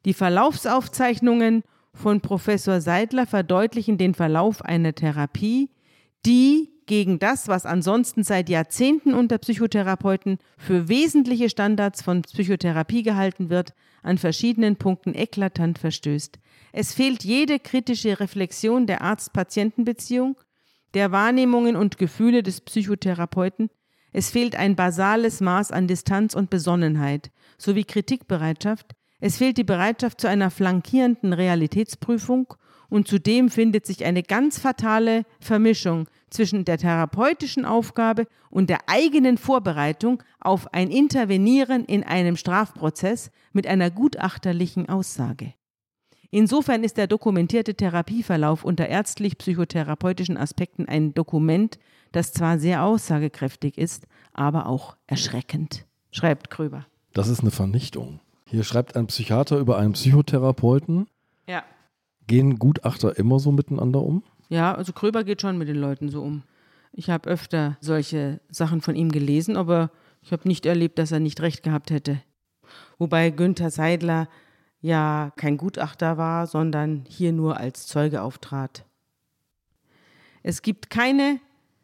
Die 0.05 0.15
Verlaufsaufzeichnungen 0.15 1.63
von 1.95 2.21
Professor 2.21 2.81
Seidler 2.81 3.27
verdeutlichen 3.27 3.99
den 3.99 4.15
Verlauf 4.15 4.63
einer 4.63 4.95
Therapie, 4.95 5.71
die 6.27 6.71
gegen 6.87 7.19
das, 7.19 7.49
was 7.49 7.67
ansonsten 7.67 8.25
seit 8.25 8.49
Jahrzehnten 8.49 9.15
unter 9.15 9.39
Psychotherapeuten 9.39 10.39
für 10.59 10.89
wesentliche 10.89 11.49
Standards 11.49 12.03
von 12.03 12.23
Psychotherapie 12.23 13.03
gehalten 13.03 13.49
wird, 13.49 13.75
an 14.03 14.19
verschiedenen 14.19 14.77
Punkten 14.77 15.15
eklatant 15.15 15.79
verstößt. 15.79 16.39
Es 16.73 16.95
fehlt 16.95 17.25
jede 17.25 17.59
kritische 17.59 18.21
Reflexion 18.21 18.87
der 18.87 19.03
Arzt-Patienten-Beziehung, 19.03 20.37
der 20.95 21.13
Wahrnehmungen 21.13 21.77
und 21.77 21.99
Gefühle 21.99 22.43
des 22.43 22.61
Psychotherapeuten. 22.61 23.71
Es 24.13 24.31
fehlt 24.31 24.57
ein 24.57 24.77
basales 24.77 25.41
Maß 25.41 25.73
an 25.73 25.87
Distanz 25.87 26.35
und 26.35 26.51
Besonnenheit 26.51 27.31
sowie 27.59 27.85
Kritikbereitschaft. 27.85 28.95
Es 29.21 29.37
fehlt 29.37 29.59
die 29.59 29.65
Bereitschaft 29.65 30.21
zu 30.21 30.29
einer 30.29 30.51
flankierenden 30.51 31.33
Realitätsprüfung 31.33 32.55
und 32.89 33.07
zudem 33.07 33.51
findet 33.51 33.87
sich 33.87 34.05
eine 34.05 34.23
ganz 34.23 34.59
fatale 34.59 35.25
Vermischung 35.41 36.09
zwischen 36.31 36.65
der 36.65 36.79
therapeutischen 36.79 37.65
Aufgabe 37.65 38.27
und 38.51 38.71
der 38.71 38.89
eigenen 38.89 39.39
Vorbereitung 39.39 40.23
auf 40.41 40.73
ein 40.73 40.91
Intervenieren 40.91 41.85
in 41.85 42.03
einem 42.03 42.37
Strafprozess 42.37 43.31
mit 43.53 43.67
einer 43.67 43.91
gutachterlichen 43.91 44.89
Aussage. 44.89 45.55
Insofern 46.31 46.85
ist 46.85 46.97
der 46.97 47.09
dokumentierte 47.09 47.75
Therapieverlauf 47.75 48.65
unter 48.65 48.89
ärztlich-psychotherapeutischen 48.89 50.37
Aspekten 50.37 50.87
ein 50.87 51.13
Dokument, 51.13 51.79
das 52.13 52.33
zwar 52.33 52.59
sehr 52.59 52.85
aussagekräftig 52.85 53.77
ist, 53.77 54.07
aber 54.33 54.67
auch 54.67 54.97
erschreckend, 55.07 55.87
schreibt 56.13 56.51
Kröber. 56.51 56.87
Das 57.13 57.29
ist 57.29 57.41
eine 57.41 57.51
Vernichtung. 57.51 58.21
Hier 58.47 58.63
schreibt 58.63 58.97
ein 58.97 59.09
Psychiater 59.09 59.59
über 59.59 59.79
einen 59.79 59.93
Psychotherapeuten. 59.93 61.09
Ja. 61.49 61.65
Gehen 62.29 62.59
Gutachter 62.59 63.19
immer 63.19 63.41
so 63.41 63.51
miteinander 63.51 64.03
um? 64.03 64.23
Ja, 64.49 64.75
also 64.75 64.93
Kröber 64.93 65.25
geht 65.25 65.41
schon 65.41 65.59
mit 65.59 65.69
den 65.69 65.77
Leuten 65.77 66.09
so 66.09 66.23
um. 66.23 66.43
Ich 66.93 67.11
habe 67.11 67.29
öfter 67.29 67.77
solche 67.81 68.41
Sachen 68.51 68.81
von 68.81 68.95
ihm 68.95 69.11
gelesen, 69.11 69.57
aber 69.57 69.91
ich 70.23 70.33
habe 70.33 70.47
nicht 70.47 70.67
erlebt, 70.67 70.99
dass 70.99 71.13
er 71.13 71.21
nicht 71.21 71.41
recht 71.41 71.63
gehabt 71.63 71.91
hätte. 71.91 72.21
Wobei 72.99 73.31
Günther 73.31 73.71
Seidler 73.71 74.29
ja 74.81 75.33
kein 75.37 75.57
Gutachter 75.57 76.17
war, 76.17 76.47
sondern 76.47 77.05
hier 77.09 77.33
nur 77.33 77.59
als 77.59 77.87
Zeuge 77.87 78.23
auftrat. 78.23 78.85
Es 80.43 80.63
gibt 80.63 80.91
keine 80.91 81.41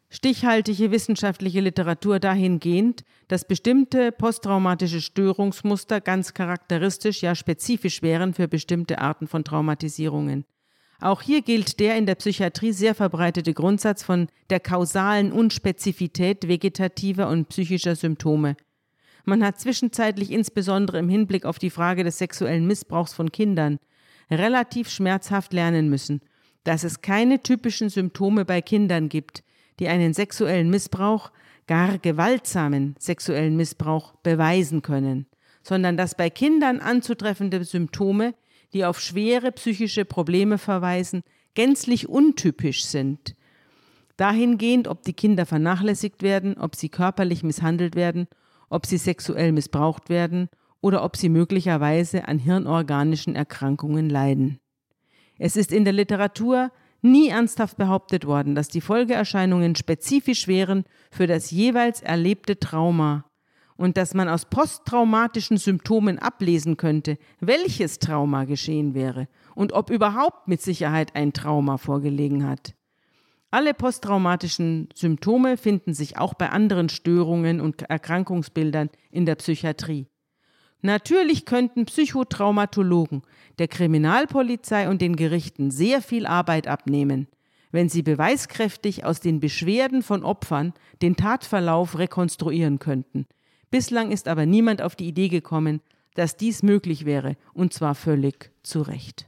stichhaltige 0.09 0.91
wissenschaftliche 0.91 1.59
Literatur 1.59 2.19
dahingehend, 2.19 3.03
dass 3.27 3.45
bestimmte 3.45 4.11
posttraumatische 4.11 5.01
Störungsmuster 5.01 6.01
ganz 6.01 6.33
charakteristisch, 6.33 7.21
ja 7.21 7.35
spezifisch 7.35 8.01
wären 8.01 8.33
für 8.33 8.47
bestimmte 8.47 8.99
Arten 8.99 9.27
von 9.27 9.43
Traumatisierungen. 9.43 10.45
Auch 10.99 11.21
hier 11.21 11.43
gilt 11.43 11.79
der 11.79 11.95
in 11.97 12.07
der 12.07 12.15
Psychiatrie 12.15 12.71
sehr 12.71 12.95
verbreitete 12.95 13.53
Grundsatz 13.53 14.01
von 14.01 14.29
der 14.49 14.59
kausalen 14.59 15.31
Unspezifität 15.31 16.47
vegetativer 16.47 17.29
und 17.29 17.49
psychischer 17.49 17.95
Symptome. 17.95 18.55
Man 19.29 19.43
hat 19.43 19.59
zwischenzeitlich 19.59 20.31
insbesondere 20.31 20.99
im 20.99 21.09
Hinblick 21.09 21.43
auf 21.43 21.59
die 21.59 21.69
Frage 21.69 22.05
des 22.05 22.17
sexuellen 22.17 22.65
Missbrauchs 22.65 23.13
von 23.13 23.29
Kindern 23.29 23.77
relativ 24.31 24.89
schmerzhaft 24.89 25.51
lernen 25.51 25.89
müssen, 25.89 26.21
dass 26.63 26.85
es 26.85 27.01
keine 27.01 27.43
typischen 27.43 27.89
Symptome 27.89 28.45
bei 28.45 28.61
Kindern 28.61 29.09
gibt, 29.09 29.43
die 29.81 29.89
einen 29.89 30.13
sexuellen 30.13 30.69
Missbrauch, 30.69 31.31
gar 31.67 31.97
gewaltsamen 31.97 32.95
sexuellen 32.99 33.57
Missbrauch 33.57 34.15
beweisen 34.23 34.81
können, 34.81 35.25
sondern 35.61 35.97
dass 35.97 36.15
bei 36.15 36.29
Kindern 36.29 36.79
anzutreffende 36.79 37.65
Symptome, 37.65 38.33
die 38.71 38.85
auf 38.85 39.01
schwere 39.01 39.51
psychische 39.51 40.05
Probleme 40.05 40.57
verweisen, 40.57 41.23
gänzlich 41.53 42.07
untypisch 42.07 42.85
sind. 42.85 43.35
Dahingehend, 44.15 44.87
ob 44.87 45.03
die 45.03 45.11
Kinder 45.11 45.45
vernachlässigt 45.45 46.23
werden, 46.23 46.57
ob 46.57 46.77
sie 46.77 46.87
körperlich 46.87 47.43
misshandelt 47.43 47.97
werden 47.97 48.29
ob 48.69 48.85
sie 48.85 48.97
sexuell 48.97 49.51
missbraucht 49.51 50.09
werden 50.09 50.49
oder 50.81 51.03
ob 51.03 51.15
sie 51.15 51.29
möglicherweise 51.29 52.27
an 52.27 52.39
hirnorganischen 52.39 53.35
Erkrankungen 53.35 54.09
leiden. 54.09 54.59
Es 55.37 55.55
ist 55.55 55.71
in 55.71 55.83
der 55.83 55.93
Literatur 55.93 56.71
nie 57.01 57.29
ernsthaft 57.29 57.77
behauptet 57.77 58.25
worden, 58.25 58.55
dass 58.55 58.67
die 58.67 58.81
Folgeerscheinungen 58.81 59.75
spezifisch 59.75 60.47
wären 60.47 60.83
für 61.11 61.27
das 61.27 61.51
jeweils 61.51 62.01
erlebte 62.01 62.59
Trauma 62.59 63.25
und 63.75 63.97
dass 63.97 64.13
man 64.13 64.27
aus 64.27 64.45
posttraumatischen 64.45 65.57
Symptomen 65.57 66.19
ablesen 66.19 66.77
könnte, 66.77 67.17
welches 67.39 67.99
Trauma 67.99 68.45
geschehen 68.45 68.93
wäre 68.95 69.27
und 69.55 69.73
ob 69.73 69.91
überhaupt 69.91 70.47
mit 70.47 70.61
Sicherheit 70.61 71.15
ein 71.15 71.33
Trauma 71.33 71.77
vorgelegen 71.77 72.47
hat. 72.47 72.73
Alle 73.49 73.73
posttraumatischen 73.73 74.89
Symptome 74.93 75.55
finden 75.55 75.93
sich 75.93 76.17
auch 76.17 76.33
bei 76.33 76.49
anderen 76.49 76.89
Störungen 76.89 77.61
und 77.61 77.83
Erkrankungsbildern 77.83 78.89
in 79.09 79.25
der 79.25 79.35
Psychiatrie. 79.35 80.07
Natürlich 80.81 81.45
könnten 81.45 81.85
Psychotraumatologen 81.85 83.23
der 83.57 83.67
Kriminalpolizei 83.67 84.89
und 84.89 85.01
den 85.01 85.15
Gerichten 85.15 85.71
sehr 85.71 86.01
viel 86.01 86.25
Arbeit 86.25 86.67
abnehmen, 86.67 87.27
wenn 87.71 87.89
sie 87.89 88.03
beweiskräftig 88.03 89.05
aus 89.05 89.21
den 89.21 89.39
Beschwerden 89.39 90.03
von 90.03 90.23
Opfern 90.23 90.73
den 91.01 91.15
Tatverlauf 91.15 91.97
rekonstruieren 91.97 92.79
könnten. 92.79 93.25
Bislang 93.71 94.11
ist 94.11 94.27
aber 94.27 94.45
niemand 94.45 94.81
auf 94.81 94.95
die 94.95 95.07
Idee 95.07 95.29
gekommen, 95.29 95.81
dass 96.15 96.37
dies 96.37 96.63
möglich 96.63 97.05
wäre, 97.05 97.37
und 97.53 97.73
zwar 97.73 97.95
völlig 97.95 98.51
zu 98.63 98.81
Recht. 98.81 99.27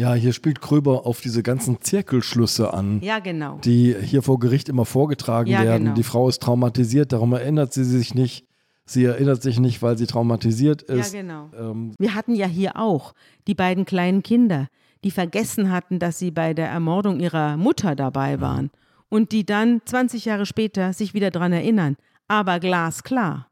Ja, 0.00 0.14
hier 0.14 0.32
spielt 0.32 0.62
Kröber 0.62 1.04
auf 1.04 1.20
diese 1.20 1.42
ganzen 1.42 1.82
Zirkelschlüsse 1.82 2.72
an, 2.72 3.02
ja, 3.02 3.18
genau. 3.18 3.58
die 3.58 3.94
hier 4.00 4.22
vor 4.22 4.38
Gericht 4.38 4.70
immer 4.70 4.86
vorgetragen 4.86 5.50
ja, 5.50 5.62
werden. 5.62 5.84
Genau. 5.84 5.94
Die 5.94 6.02
Frau 6.04 6.26
ist 6.26 6.42
traumatisiert, 6.42 7.12
darum 7.12 7.34
erinnert 7.34 7.74
sie 7.74 7.84
sich 7.84 8.14
nicht. 8.14 8.46
Sie 8.86 9.04
erinnert 9.04 9.42
sich 9.42 9.60
nicht, 9.60 9.82
weil 9.82 9.98
sie 9.98 10.06
traumatisiert 10.06 10.80
ist. 10.80 11.12
Ja, 11.12 11.20
genau. 11.20 11.50
Ähm 11.54 11.92
Wir 11.98 12.14
hatten 12.14 12.34
ja 12.34 12.46
hier 12.46 12.78
auch 12.78 13.12
die 13.46 13.54
beiden 13.54 13.84
kleinen 13.84 14.22
Kinder, 14.22 14.68
die 15.04 15.10
vergessen 15.10 15.70
hatten, 15.70 15.98
dass 15.98 16.18
sie 16.18 16.30
bei 16.30 16.54
der 16.54 16.70
Ermordung 16.70 17.20
ihrer 17.20 17.58
Mutter 17.58 17.94
dabei 17.94 18.40
waren 18.40 18.70
und 19.10 19.32
die 19.32 19.44
dann 19.44 19.82
20 19.84 20.24
Jahre 20.24 20.46
später 20.46 20.94
sich 20.94 21.12
wieder 21.12 21.30
daran 21.30 21.52
erinnern. 21.52 21.98
aber 22.26 22.58
glasklar. 22.58 23.50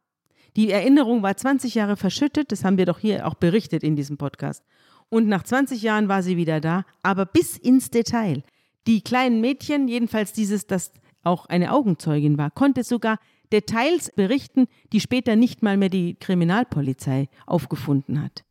Die 0.56 0.70
Erinnerung 0.70 1.22
war 1.22 1.36
20 1.36 1.74
Jahre 1.74 1.96
verschüttet, 1.96 2.52
das 2.52 2.64
haben 2.64 2.78
wir 2.78 2.86
doch 2.86 2.98
hier 2.98 3.26
auch 3.26 3.34
berichtet 3.34 3.82
in 3.82 3.96
diesem 3.96 4.16
Podcast. 4.16 4.64
Und 5.10 5.28
nach 5.28 5.42
20 5.42 5.82
Jahren 5.82 6.08
war 6.08 6.22
sie 6.22 6.36
wieder 6.36 6.60
da, 6.60 6.84
aber 7.02 7.24
bis 7.26 7.56
ins 7.56 7.90
Detail. 7.90 8.42
Die 8.86 9.00
kleinen 9.02 9.40
Mädchen, 9.40 9.88
jedenfalls 9.88 10.32
dieses, 10.32 10.66
das 10.66 10.92
auch 11.22 11.46
eine 11.46 11.72
Augenzeugin 11.72 12.38
war, 12.38 12.50
konnte 12.50 12.84
sogar 12.84 13.18
Details 13.52 14.12
berichten, 14.14 14.66
die 14.92 15.00
später 15.00 15.36
nicht 15.36 15.62
mal 15.62 15.76
mehr 15.76 15.88
die 15.88 16.14
Kriminalpolizei 16.14 17.28
aufgefunden 17.46 18.22
hat. 18.22 18.44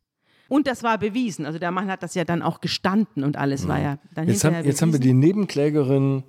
Und 0.48 0.66
das 0.66 0.82
war 0.82 0.98
bewiesen. 0.98 1.44
Also 1.44 1.58
der 1.58 1.70
Mann 1.70 1.88
hat 1.88 2.02
das 2.02 2.14
ja 2.14 2.24
dann 2.24 2.42
auch 2.42 2.60
gestanden 2.60 3.22
und 3.22 3.36
alles 3.36 3.68
war 3.68 3.80
ja 3.80 3.98
dann 4.14 4.28
Jetzt 4.28 4.44
haben, 4.44 4.54
hinterher 4.54 4.64
jetzt 4.64 4.82
haben 4.82 4.92
wir 4.92 4.98
bewiesen. 4.98 5.20
die 5.20 5.26
Nebenklägerin 5.26 6.24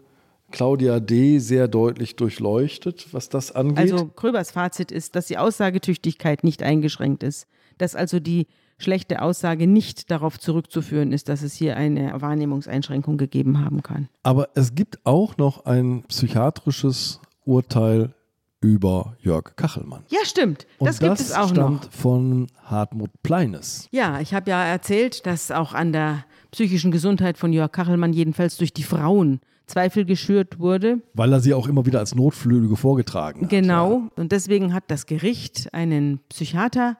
Claudia 0.51 0.99
D. 0.99 1.39
sehr 1.39 1.67
deutlich 1.67 2.15
durchleuchtet, 2.15 3.13
was 3.13 3.29
das 3.29 3.51
angeht. 3.51 3.77
Also 3.77 4.07
Kröbers 4.07 4.51
Fazit 4.51 4.91
ist, 4.91 5.15
dass 5.15 5.27
die 5.27 5.37
Aussagetüchtigkeit 5.37 6.43
nicht 6.43 6.63
eingeschränkt 6.63 7.23
ist. 7.23 7.47
Dass 7.77 7.95
also 7.95 8.19
die 8.19 8.47
schlechte 8.79 9.21
Aussage 9.21 9.67
nicht 9.67 10.09
darauf 10.09 10.39
zurückzuführen 10.39 11.11
ist, 11.11 11.29
dass 11.29 11.43
es 11.43 11.53
hier 11.53 11.77
eine 11.77 12.19
Wahrnehmungseinschränkung 12.19 13.17
gegeben 13.17 13.63
haben 13.63 13.83
kann. 13.83 14.09
Aber 14.23 14.49
es 14.55 14.73
gibt 14.73 15.05
auch 15.05 15.37
noch 15.37 15.65
ein 15.65 16.03
psychiatrisches 16.07 17.19
Urteil 17.45 18.15
über 18.61 19.15
Jörg 19.21 19.55
Kachelmann. 19.55 20.03
Ja, 20.09 20.19
stimmt. 20.23 20.65
Und 20.79 20.87
das 20.87 20.99
gibt 20.99 21.19
es 21.19 21.33
auch 21.33 21.49
stammt 21.49 21.83
noch. 21.83 21.91
von 21.91 22.47
Hartmut 22.63 23.11
Pleines. 23.23 23.87
Ja, 23.91 24.19
ich 24.19 24.33
habe 24.33 24.49
ja 24.49 24.65
erzählt, 24.65 25.25
dass 25.25 25.51
auch 25.51 25.73
an 25.73 25.93
der 25.93 26.25
psychischen 26.51 26.91
Gesundheit 26.91 27.37
von 27.37 27.53
Jörg 27.53 27.71
Kachelmann 27.71 28.11
jedenfalls 28.11 28.57
durch 28.57 28.73
die 28.73 28.83
Frauen 28.83 29.39
Zweifel 29.69 30.03
geschürt 30.03 30.59
wurde. 30.59 31.01
Weil 31.13 31.31
er 31.31 31.39
sie 31.39 31.53
auch 31.53 31.67
immer 31.67 31.85
wieder 31.85 31.99
als 31.99 32.15
Notflüge 32.15 32.75
vorgetragen 32.75 33.43
hat. 33.43 33.49
Genau. 33.49 34.09
Und 34.15 34.31
deswegen 34.31 34.73
hat 34.73 34.85
das 34.87 35.05
Gericht 35.05 35.73
einen 35.73 36.19
Psychiater 36.29 36.97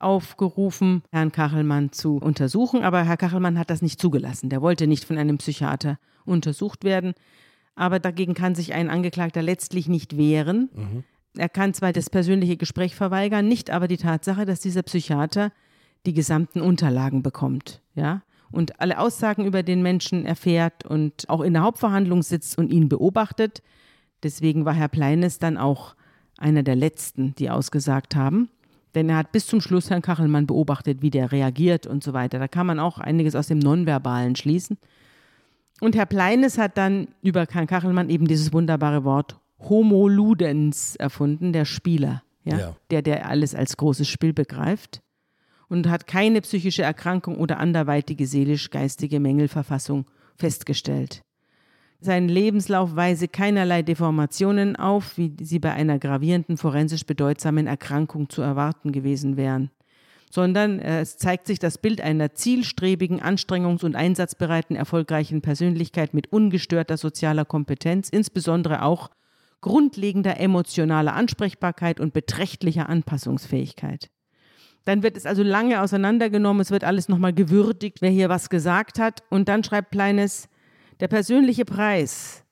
aufgerufen, 0.00 1.02
Herrn 1.10 1.32
Kachelmann 1.32 1.92
zu 1.92 2.16
untersuchen. 2.16 2.82
Aber 2.82 3.04
Herr 3.04 3.16
Kachelmann 3.16 3.58
hat 3.58 3.70
das 3.70 3.82
nicht 3.82 4.00
zugelassen. 4.00 4.50
Der 4.50 4.62
wollte 4.62 4.86
nicht 4.86 5.04
von 5.04 5.18
einem 5.18 5.38
Psychiater 5.38 5.98
untersucht 6.24 6.84
werden. 6.84 7.14
Aber 7.74 7.98
dagegen 7.98 8.34
kann 8.34 8.54
sich 8.54 8.74
ein 8.74 8.90
Angeklagter 8.90 9.42
letztlich 9.42 9.88
nicht 9.88 10.16
wehren. 10.16 10.70
Er 11.36 11.48
kann 11.48 11.74
zwar 11.74 11.92
das 11.92 12.10
persönliche 12.10 12.56
Gespräch 12.56 12.94
verweigern, 12.94 13.46
nicht 13.46 13.70
aber 13.70 13.88
die 13.88 13.96
Tatsache, 13.96 14.44
dass 14.44 14.60
dieser 14.60 14.82
Psychiater 14.82 15.52
die 16.06 16.12
gesamten 16.12 16.60
Unterlagen 16.60 17.22
bekommt. 17.22 17.82
Ja? 17.94 18.22
Und 18.50 18.80
alle 18.80 18.98
Aussagen 18.98 19.44
über 19.44 19.62
den 19.62 19.82
Menschen 19.82 20.26
erfährt 20.26 20.84
und 20.84 21.28
auch 21.28 21.40
in 21.40 21.52
der 21.52 21.62
Hauptverhandlung 21.62 22.22
sitzt 22.22 22.58
und 22.58 22.72
ihn 22.72 22.88
beobachtet. 22.88 23.62
Deswegen 24.22 24.64
war 24.64 24.74
Herr 24.74 24.88
Pleines 24.88 25.38
dann 25.38 25.56
auch 25.56 25.94
einer 26.36 26.62
der 26.62 26.76
letzten, 26.76 27.34
die 27.36 27.50
ausgesagt 27.50 28.16
haben. 28.16 28.48
Denn 28.94 29.08
er 29.08 29.16
hat 29.16 29.32
bis 29.32 29.46
zum 29.46 29.60
Schluss 29.60 29.90
Herrn 29.90 30.02
Kachelmann 30.02 30.46
beobachtet, 30.46 31.02
wie 31.02 31.10
der 31.10 31.32
reagiert 31.32 31.86
und 31.86 32.02
so 32.02 32.12
weiter. 32.12 32.38
Da 32.38 32.48
kann 32.48 32.66
man 32.66 32.80
auch 32.80 32.98
einiges 32.98 33.34
aus 33.34 33.46
dem 33.46 33.58
Nonverbalen 33.58 34.36
schließen. 34.36 34.78
Und 35.80 35.96
Herr 35.96 36.06
Pleines 36.06 36.58
hat 36.58 36.76
dann 36.76 37.08
über 37.22 37.46
Herrn 37.50 37.66
Kachelmann 37.66 38.10
eben 38.10 38.26
dieses 38.26 38.52
wunderbare 38.52 39.04
Wort 39.04 39.38
Homo 39.58 40.08
Ludens 40.08 40.96
erfunden, 40.96 41.52
der 41.52 41.64
Spieler, 41.64 42.22
ja? 42.44 42.58
Ja. 42.58 42.76
Der, 42.90 43.02
der 43.02 43.28
alles 43.28 43.54
als 43.54 43.76
großes 43.76 44.08
Spiel 44.08 44.32
begreift 44.32 45.02
und 45.68 45.88
hat 45.88 46.06
keine 46.06 46.40
psychische 46.40 46.82
Erkrankung 46.82 47.36
oder 47.38 47.58
anderweitige 47.58 48.26
seelisch-geistige 48.26 49.20
Mängelverfassung 49.20 50.06
festgestellt. 50.36 51.22
Sein 52.02 52.28
Lebenslauf 52.28 52.96
weise 52.96 53.28
keinerlei 53.28 53.82
Deformationen 53.82 54.74
auf, 54.76 55.18
wie 55.18 55.34
sie 55.42 55.58
bei 55.58 55.72
einer 55.72 55.98
gravierenden 55.98 56.56
forensisch 56.56 57.04
bedeutsamen 57.04 57.66
Erkrankung 57.66 58.30
zu 58.30 58.40
erwarten 58.40 58.90
gewesen 58.90 59.36
wären, 59.36 59.70
sondern 60.30 60.78
äh, 60.78 61.00
es 61.00 61.18
zeigt 61.18 61.46
sich 61.46 61.58
das 61.58 61.76
Bild 61.76 62.00
einer 62.00 62.32
zielstrebigen, 62.32 63.20
anstrengungs- 63.20 63.84
und 63.84 63.96
einsatzbereiten, 63.96 64.76
erfolgreichen 64.76 65.42
Persönlichkeit 65.42 66.14
mit 66.14 66.32
ungestörter 66.32 66.96
sozialer 66.96 67.44
Kompetenz, 67.44 68.08
insbesondere 68.08 68.82
auch 68.82 69.10
grundlegender 69.60 70.40
emotionaler 70.40 71.12
Ansprechbarkeit 71.12 72.00
und 72.00 72.14
beträchtlicher 72.14 72.88
Anpassungsfähigkeit. 72.88 74.08
Dann 74.86 75.02
wird 75.02 75.18
es 75.18 75.26
also 75.26 75.42
lange 75.42 75.82
auseinandergenommen, 75.82 76.62
es 76.62 76.70
wird 76.70 76.84
alles 76.84 77.10
nochmal 77.10 77.34
gewürdigt, 77.34 78.00
wer 78.00 78.08
hier 78.08 78.30
was 78.30 78.48
gesagt 78.48 78.98
hat. 78.98 79.22
Und 79.28 79.50
dann 79.50 79.62
schreibt 79.62 79.90
Pleines, 79.90 80.48
der 81.00 81.08
persönliche 81.08 81.64
Preis 81.64 82.44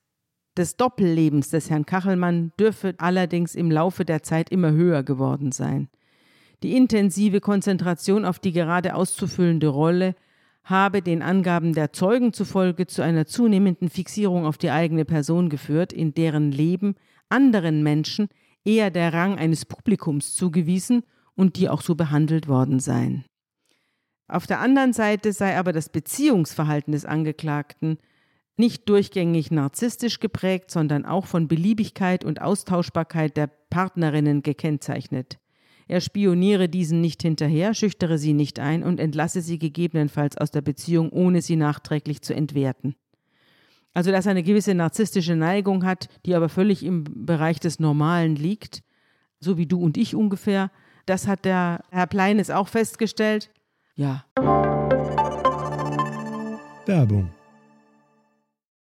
des 0.57 0.75
Doppellebens 0.75 1.49
des 1.49 1.69
Herrn 1.69 1.85
Kachelmann 1.85 2.51
dürfe 2.59 2.95
allerdings 2.97 3.55
im 3.55 3.71
Laufe 3.71 4.03
der 4.03 4.23
Zeit 4.23 4.49
immer 4.49 4.71
höher 4.71 5.03
geworden 5.03 5.51
sein. 5.51 5.87
Die 6.63 6.75
intensive 6.75 7.39
Konzentration 7.39 8.25
auf 8.25 8.39
die 8.39 8.51
gerade 8.51 8.95
auszufüllende 8.95 9.67
Rolle 9.67 10.15
habe 10.63 11.01
den 11.01 11.21
Angaben 11.21 11.73
der 11.73 11.93
Zeugen 11.93 12.33
zufolge 12.33 12.87
zu 12.87 13.01
einer 13.01 13.25
zunehmenden 13.25 13.89
Fixierung 13.89 14.45
auf 14.45 14.57
die 14.57 14.69
eigene 14.69 15.05
Person 15.05 15.49
geführt, 15.49 15.93
in 15.93 16.13
deren 16.13 16.51
Leben 16.51 16.95
anderen 17.29 17.81
Menschen 17.81 18.27
eher 18.65 18.91
der 18.91 19.13
Rang 19.13 19.37
eines 19.37 19.65
Publikums 19.65 20.33
zugewiesen 20.33 21.03
und 21.35 21.55
die 21.55 21.69
auch 21.69 21.81
so 21.81 21.95
behandelt 21.95 22.47
worden 22.47 22.79
seien. 22.79 23.23
Auf 24.27 24.45
der 24.45 24.59
anderen 24.59 24.93
Seite 24.93 25.31
sei 25.31 25.57
aber 25.57 25.71
das 25.71 25.89
Beziehungsverhalten 25.89 26.91
des 26.91 27.05
Angeklagten 27.05 27.97
nicht 28.59 28.87
durchgängig 28.89 29.51
narzisstisch 29.51 30.19
geprägt, 30.19 30.69
sondern 30.69 31.05
auch 31.05 31.25
von 31.25 31.47
Beliebigkeit 31.47 32.23
und 32.23 32.41
Austauschbarkeit 32.41 33.35
der 33.37 33.47
Partnerinnen 33.47 34.43
gekennzeichnet. 34.43 35.39
Er 35.87 36.01
spioniere 36.01 36.69
diesen 36.69 37.01
nicht 37.01 37.23
hinterher, 37.23 37.73
schüchtere 37.73 38.19
sie 38.19 38.33
nicht 38.33 38.59
ein 38.59 38.83
und 38.83 38.99
entlasse 38.99 39.41
sie 39.41 39.57
gegebenenfalls 39.57 40.37
aus 40.37 40.51
der 40.51 40.61
Beziehung, 40.61 41.09
ohne 41.09 41.41
sie 41.41 41.55
nachträglich 41.55 42.21
zu 42.21 42.35
entwerten. 42.35 42.95
Also, 43.95 44.11
dass 44.11 44.27
er 44.27 44.31
eine 44.31 44.43
gewisse 44.43 44.75
narzisstische 44.75 45.35
Neigung 45.35 45.83
hat, 45.83 46.07
die 46.25 46.35
aber 46.35 46.47
völlig 46.47 46.83
im 46.83 47.05
Bereich 47.25 47.59
des 47.59 47.79
Normalen 47.79 48.35
liegt, 48.35 48.83
so 49.39 49.57
wie 49.57 49.65
du 49.65 49.79
und 49.81 49.97
ich 49.97 50.15
ungefähr, 50.15 50.69
das 51.07 51.25
hat 51.25 51.43
der 51.43 51.83
Herr 51.89 52.05
Pleines 52.05 52.51
auch 52.51 52.67
festgestellt. 52.67 53.49
Ja, 53.95 54.25
Werbung. 56.85 57.31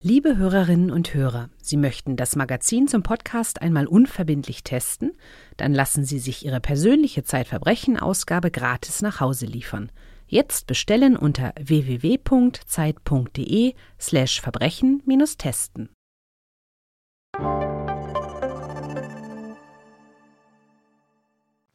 Liebe 0.09 0.37
Hörerinnen 0.37 0.93
und 0.93 1.15
Hörer, 1.15 1.51
Sie 1.61 1.77
möchten 1.77 2.15
das 2.15 2.37
Magazin 2.37 2.87
zum 2.87 3.03
Podcast 3.03 3.61
einmal 3.61 3.89
unverbindlich 3.89 4.63
testen? 4.63 5.17
Dann 5.57 5.75
lassen 5.75 6.05
Sie 6.05 6.21
sich 6.21 6.47
Ihre 6.47 6.61
persönliche 6.61 7.25
Zeitverbrechen-Ausgabe 7.25 8.53
gratis 8.53 9.03
nach 9.03 9.19
Hause 9.19 9.47
liefern. 9.47 9.91
Jetzt 10.29 10.69
bestellen 10.69 11.17
unter 11.17 11.53
www.zeit.de 11.61 12.15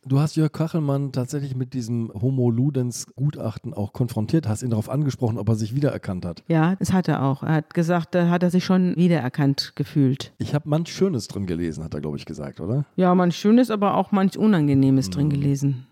Du 0.08 0.20
hast 0.20 0.36
Jörg 0.36 0.52
Kachelmann 0.52 1.12
tatsächlich 1.12 1.56
mit 1.56 1.76
diesem 1.76 2.12
Homo 2.20 2.50
Ludens 2.50 3.06
Gutachten 3.16 3.72
auch 3.74 3.94
konfrontiert, 3.94 4.48
hast 4.48 4.64
ihn 4.64 4.72
darauf 4.72 4.90
angesprochen, 4.90 5.38
ob 5.38 5.48
er 5.50 5.56
sich 5.56 5.76
wiedererkannt 5.76 6.26
hat. 6.26 6.44
ja, 6.48 6.76
das 6.78 6.92
hat 6.92 7.08
er 7.08 7.22
auch. 7.22 7.44
Er 7.44 7.54
hat 7.54 7.74
gesagt, 7.76 8.16
da 8.16 8.28
hat 8.30 8.42
er 8.42 8.50
sich 8.50 8.66
schon 8.66 8.96
wiedererkannt 8.96 9.74
gefühlt. 9.76 10.34
Ich 10.40 10.56
habe 10.56 10.68
manch 10.68 10.90
Schönes 10.92 11.28
drin 11.28 11.46
gelesen, 11.46 11.84
hat 11.84 11.94
er, 11.94 12.02
glaube 12.02 12.18
ich, 12.18 12.26
gesagt, 12.26 12.60
oder? 12.60 12.86
Ja, 12.96 13.14
manch 13.14 13.36
Schönes, 13.36 13.70
aber 13.70 13.96
auch 13.96 14.12
manch 14.12 14.38
Unangenehmes 14.40 15.12
drin 15.12 15.30
gelesen. 15.30 15.86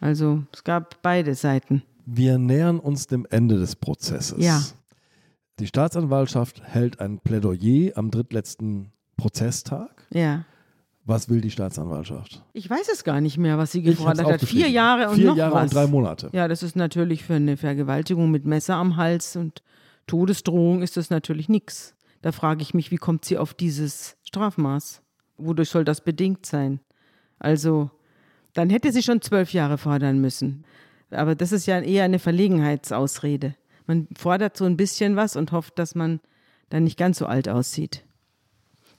Also, 0.00 0.42
es 0.52 0.64
gab 0.64 1.00
beide 1.02 1.34
Seiten. 1.36 1.82
Wir 2.06 2.36
nähern 2.38 2.80
uns 2.80 3.06
dem 3.06 3.26
Ende 3.30 3.58
des 3.58 3.76
Prozesses. 3.76 4.44
Ja. 4.44 4.60
Die 5.60 5.68
Staatsanwaltschaft 5.68 6.62
hält 6.64 6.98
ein 6.98 7.20
Plädoyer 7.20 7.92
am 7.96 8.10
drittletzten 8.10 8.90
Prozesstag. 9.16 10.06
Ja. 10.10 10.46
Was 11.10 11.28
will 11.28 11.40
die 11.40 11.50
Staatsanwaltschaft? 11.50 12.40
Ich 12.52 12.70
weiß 12.70 12.88
es 12.92 13.02
gar 13.02 13.20
nicht 13.20 13.36
mehr, 13.36 13.58
was 13.58 13.72
sie 13.72 13.82
gefordert 13.82 14.26
hat. 14.26 14.42
Vier 14.42 14.68
Jahre 14.68 15.08
und 15.08 15.16
Vier 15.16 15.26
noch 15.26 15.36
Jahre 15.36 15.54
was. 15.56 15.62
und 15.64 15.74
drei 15.74 15.88
Monate. 15.88 16.30
Ja, 16.32 16.46
das 16.46 16.62
ist 16.62 16.76
natürlich 16.76 17.24
für 17.24 17.34
eine 17.34 17.56
Vergewaltigung 17.56 18.30
mit 18.30 18.46
Messer 18.46 18.76
am 18.76 18.96
Hals 18.96 19.34
und 19.34 19.64
Todesdrohung 20.06 20.82
ist 20.82 20.96
das 20.96 21.10
natürlich 21.10 21.48
nichts. 21.48 21.96
Da 22.22 22.30
frage 22.30 22.62
ich 22.62 22.74
mich, 22.74 22.92
wie 22.92 22.96
kommt 22.96 23.24
sie 23.24 23.38
auf 23.38 23.54
dieses 23.54 24.18
Strafmaß? 24.22 25.02
Wodurch 25.36 25.70
soll 25.70 25.84
das 25.84 26.00
bedingt 26.00 26.46
sein? 26.46 26.78
Also, 27.40 27.90
dann 28.52 28.70
hätte 28.70 28.92
sie 28.92 29.02
schon 29.02 29.20
zwölf 29.20 29.52
Jahre 29.52 29.78
fordern 29.78 30.20
müssen. 30.20 30.64
Aber 31.10 31.34
das 31.34 31.50
ist 31.50 31.66
ja 31.66 31.80
eher 31.80 32.04
eine 32.04 32.20
Verlegenheitsausrede. 32.20 33.56
Man 33.88 34.06
fordert 34.16 34.56
so 34.56 34.64
ein 34.64 34.76
bisschen 34.76 35.16
was 35.16 35.34
und 35.34 35.50
hofft, 35.50 35.76
dass 35.76 35.96
man 35.96 36.20
dann 36.68 36.84
nicht 36.84 36.96
ganz 36.96 37.18
so 37.18 37.26
alt 37.26 37.48
aussieht. 37.48 38.04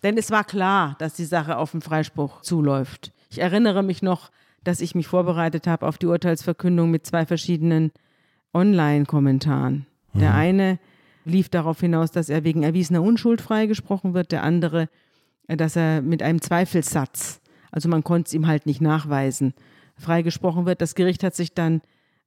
Denn 0.04 0.18
es 0.18 0.32
war 0.32 0.44
klar, 0.44 0.96
dass 1.00 1.14
die 1.14 1.26
Sache 1.26 1.58
auf 1.58 1.72
den 1.72 1.82
Freispruch 1.82 2.42
zuläuft. 2.42 3.12
Ich 3.30 3.40
erinnere 3.40 3.84
mich 3.84 4.02
noch, 4.02 4.32
dass 4.64 4.82
ich 4.82 4.96
mich 4.96 5.08
vorbereitet 5.08 5.68
habe 5.68 5.88
auf 5.88 5.98
die 5.98 6.08
Urteilsverkündung 6.08 6.92
mit 6.92 7.06
zwei 7.06 7.26
verschiedenen 7.26 7.92
Online-Kommentaren. 8.54 9.86
Der 10.14 10.34
eine 10.34 10.80
lief 11.24 11.50
darauf 11.50 11.80
hinaus, 11.80 12.12
dass 12.12 12.30
er 12.30 12.44
wegen 12.44 12.64
erwiesener 12.64 13.02
Unschuld 13.02 13.42
freigesprochen 13.42 14.14
wird, 14.14 14.32
der 14.32 14.44
andere, 14.44 14.90
äh, 15.48 15.56
dass 15.56 15.76
er 15.76 16.02
mit 16.02 16.22
einem 16.22 16.42
Zweifelssatz 16.42 17.40
Also 17.72 17.88
man 17.88 18.04
konnte 18.04 18.28
es 18.28 18.34
ihm 18.34 18.48
halt 18.48 18.66
nicht 18.66 18.82
nachweisen. 18.82 19.54
Freigesprochen 19.96 20.66
wird. 20.66 20.82
Das 20.82 20.96
Gericht 20.96 21.24
hat 21.24 21.36
sich 21.36 21.54
dann 21.54 21.82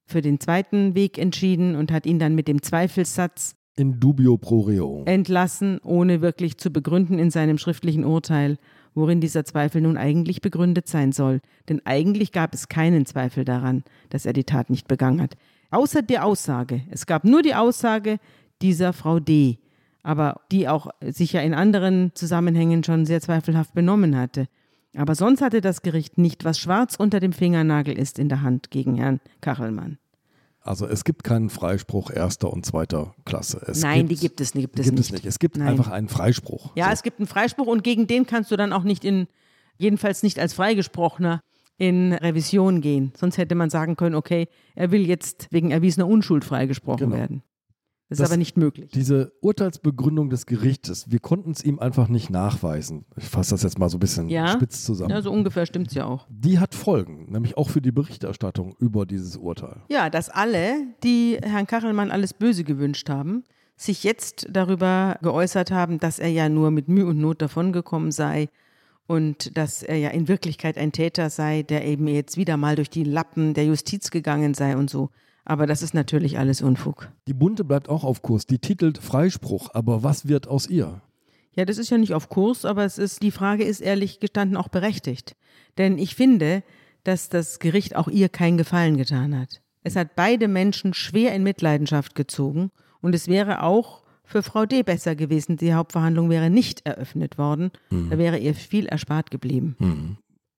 für 0.06 0.22
den 0.22 0.38
zweiten 0.40 0.94
Weg 0.94 1.18
entschieden 1.18 1.74
und 1.76 1.90
hat 1.90 2.06
ihn 2.06 2.18
dann 2.18 2.34
mit 2.34 2.48
dem 2.48 2.62
Zweifelssatz 2.62 3.56
In 3.76 3.98
dubio 3.98 4.36
pro 4.36 4.60
reo. 4.60 5.02
entlassen, 5.06 5.80
ohne 5.82 6.20
wirklich 6.20 6.58
zu 6.58 6.70
begründen 6.70 7.18
in 7.18 7.30
seinem 7.30 7.58
schriftlichen 7.58 8.04
Urteil, 8.04 8.56
worin 8.94 9.20
dieser 9.20 9.44
Zweifel 9.44 9.80
nun 9.80 9.96
eigentlich 9.96 10.40
begründet 10.40 10.86
sein 10.86 11.12
soll. 11.12 11.40
Denn 11.68 11.82
eigentlich 11.84 12.30
gab 12.30 12.54
es 12.54 12.68
keinen 12.68 13.06
Zweifel 13.06 13.44
daran, 13.44 13.82
dass 14.10 14.26
er 14.26 14.32
die 14.32 14.44
Tat 14.44 14.70
nicht 14.70 14.86
begangen 14.86 15.20
hat. 15.20 15.36
Außer 15.70 16.02
der 16.02 16.24
Aussage. 16.24 16.82
Es 16.90 17.06
gab 17.06 17.24
nur 17.24 17.42
die 17.42 17.54
Aussage 17.54 18.18
dieser 18.62 18.92
Frau 18.92 19.18
D., 19.18 19.58
aber 20.04 20.42
die 20.52 20.68
auch 20.68 20.88
sich 21.00 21.32
ja 21.32 21.40
in 21.40 21.54
anderen 21.54 22.12
Zusammenhängen 22.14 22.84
schon 22.84 23.06
sehr 23.06 23.20
zweifelhaft 23.20 23.74
benommen 23.74 24.16
hatte. 24.16 24.46
Aber 24.96 25.14
sonst 25.14 25.40
hatte 25.40 25.60
das 25.60 25.82
Gericht 25.82 26.18
nicht, 26.18 26.44
was 26.44 26.58
schwarz 26.58 26.94
unter 26.96 27.18
dem 27.18 27.32
Fingernagel 27.32 27.98
ist, 27.98 28.18
in 28.18 28.28
der 28.28 28.42
Hand 28.42 28.70
gegen 28.70 28.94
Herrn 28.94 29.20
Kachelmann. 29.40 29.98
Also 30.66 30.86
es 30.86 31.04
gibt 31.04 31.24
keinen 31.24 31.50
Freispruch 31.50 32.10
erster 32.10 32.50
und 32.50 32.64
zweiter 32.64 33.14
Klasse. 33.26 33.60
Es 33.66 33.82
Nein, 33.82 34.08
die 34.08 34.16
gibt 34.16 34.40
es, 34.40 34.52
gibt 34.52 34.78
es 34.80 34.86
gibt 34.86 34.96
nicht. 34.96 34.98
es 35.06 35.12
nicht. 35.12 35.26
Es 35.26 35.38
gibt 35.38 35.58
Nein. 35.58 35.68
einfach 35.68 35.88
einen 35.90 36.08
Freispruch. 36.08 36.72
Ja, 36.74 36.86
So. 36.86 36.92
es 36.92 37.02
gibt 37.02 37.18
einen 37.20 37.26
Freispruch 37.26 37.66
und 37.66 37.84
gegen 37.84 38.06
den 38.06 38.26
kannst 38.26 38.50
du 38.50 38.56
dann 38.56 38.72
auch 38.72 38.82
nicht 38.82 39.04
in, 39.04 39.26
jedenfalls 39.76 40.22
nicht 40.22 40.38
als 40.38 40.54
Freigesprochener, 40.54 41.40
in 41.76 42.12
Revision 42.14 42.80
gehen. 42.80 43.12
Sonst 43.16 43.36
hätte 43.36 43.54
man 43.56 43.68
sagen 43.68 43.96
können, 43.96 44.14
okay, 44.14 44.46
er 44.74 44.90
will 44.90 45.06
jetzt 45.06 45.48
wegen 45.50 45.70
erwiesener 45.70 46.06
Unschuld 46.06 46.44
freigesprochen 46.44 47.10
Genau. 47.10 47.16
werden. 47.16 47.42
Das, 48.10 48.18
Das- 48.18 48.26
ist 48.28 48.32
aber 48.32 48.38
nicht 48.38 48.56
möglich. 48.58 48.90
Diese 48.92 49.32
Urteilsbegründung 49.40 50.28
des 50.30 50.44
Gerichtes, 50.46 51.10
wir 51.10 51.20
konnten 51.20 51.52
es 51.52 51.64
ihm 51.64 51.78
einfach 51.78 52.08
nicht 52.08 52.28
nachweisen. 52.30 53.06
Ich 53.16 53.24
fasse 53.24 53.52
das 53.54 53.62
jetzt 53.62 53.78
mal 53.78 53.88
so 53.88 53.96
ein 53.96 54.00
bisschen 54.00 54.28
Ja. 54.28 54.48
spitz 54.48 54.84
zusammen. 54.84 55.10
Ja, 55.10 55.22
so 55.22 55.32
ungefähr 55.32 55.64
stimmt 55.64 55.88
es 55.88 55.94
ja 55.94 56.04
auch. 56.04 56.26
Die 56.28 56.58
hat 56.58 56.74
Folgen, 56.74 57.32
nämlich 57.32 57.56
auch 57.56 57.70
für 57.70 57.80
die 57.80 57.92
Berichterstattung 57.92 58.76
über 58.78 59.06
dieses 59.06 59.36
Urteil. 59.38 59.76
Ja, 59.88 60.10
dass 60.10 60.28
alle, 60.28 60.86
die 61.02 61.38
Herrn 61.42 61.66
Kachelmann 61.66 62.10
alles 62.10 62.34
Böse 62.34 62.62
gewünscht 62.64 63.08
haben, 63.08 63.42
sich 63.76 64.04
jetzt 64.04 64.46
darüber 64.50 65.18
geäußert 65.22 65.70
haben, 65.70 65.98
dass 65.98 66.18
er 66.18 66.28
ja 66.28 66.48
nur 66.48 66.70
mit 66.70 66.88
Mühe 66.88 67.06
und 67.06 67.18
Not 67.18 67.40
davongekommen 67.42 68.12
sei 68.12 68.48
und 69.06 69.56
dass 69.56 69.82
er 69.82 69.96
ja 69.96 70.10
in 70.10 70.28
Wirklichkeit 70.28 70.78
ein 70.78 70.92
Täter 70.92 71.28
sei, 71.30 71.62
der 71.62 71.84
eben 71.86 72.06
jetzt 72.06 72.36
wieder 72.36 72.56
mal 72.56 72.76
durch 72.76 72.90
die 72.90 73.02
Lappen 73.04 73.54
der 73.54 73.64
Justiz 73.64 74.10
gegangen 74.10 74.54
sei 74.54 74.76
und 74.76 74.90
so. 74.90 75.10
Aber 75.44 75.66
das 75.66 75.82
ist 75.82 75.94
natürlich 75.94 76.38
alles 76.38 76.62
Unfug. 76.62 77.10
Die 77.28 77.34
Bunte 77.34 77.64
bleibt 77.64 77.88
auch 77.88 78.04
auf 78.04 78.22
Kurs. 78.22 78.46
Die 78.46 78.58
titelt 78.58 78.98
Freispruch, 78.98 79.70
aber 79.74 80.02
was 80.02 80.26
wird 80.26 80.48
aus 80.48 80.66
ihr? 80.68 81.02
Ja, 81.54 81.64
das 81.64 81.78
ist 81.78 81.90
ja 81.90 81.98
nicht 81.98 82.14
auf 82.14 82.28
Kurs, 82.28 82.64
aber 82.64 82.84
es 82.84 82.98
ist, 82.98 83.22
die 83.22 83.30
Frage 83.30 83.64
ist 83.64 83.80
ehrlich 83.80 84.20
gestanden 84.20 84.56
auch 84.56 84.68
berechtigt. 84.68 85.36
Denn 85.78 85.98
ich 85.98 86.14
finde, 86.14 86.62
dass 87.04 87.28
das 87.28 87.58
Gericht 87.58 87.94
auch 87.94 88.08
ihr 88.08 88.28
keinen 88.28 88.56
Gefallen 88.56 88.96
getan 88.96 89.38
hat. 89.38 89.60
Es 89.82 89.96
hat 89.96 90.16
beide 90.16 90.48
Menschen 90.48 90.94
schwer 90.94 91.34
in 91.34 91.42
Mitleidenschaft 91.42 92.14
gezogen 92.14 92.70
und 93.02 93.14
es 93.14 93.28
wäre 93.28 93.62
auch 93.62 94.02
für 94.24 94.42
Frau 94.42 94.64
D. 94.64 94.82
besser 94.82 95.14
gewesen, 95.14 95.58
die 95.58 95.74
Hauptverhandlung 95.74 96.30
wäre 96.30 96.48
nicht 96.48 96.86
eröffnet 96.86 97.36
worden. 97.36 97.70
Da 98.10 98.16
wäre 98.16 98.38
ihr 98.38 98.54
viel 98.54 98.86
erspart 98.86 99.30
geblieben. 99.30 100.16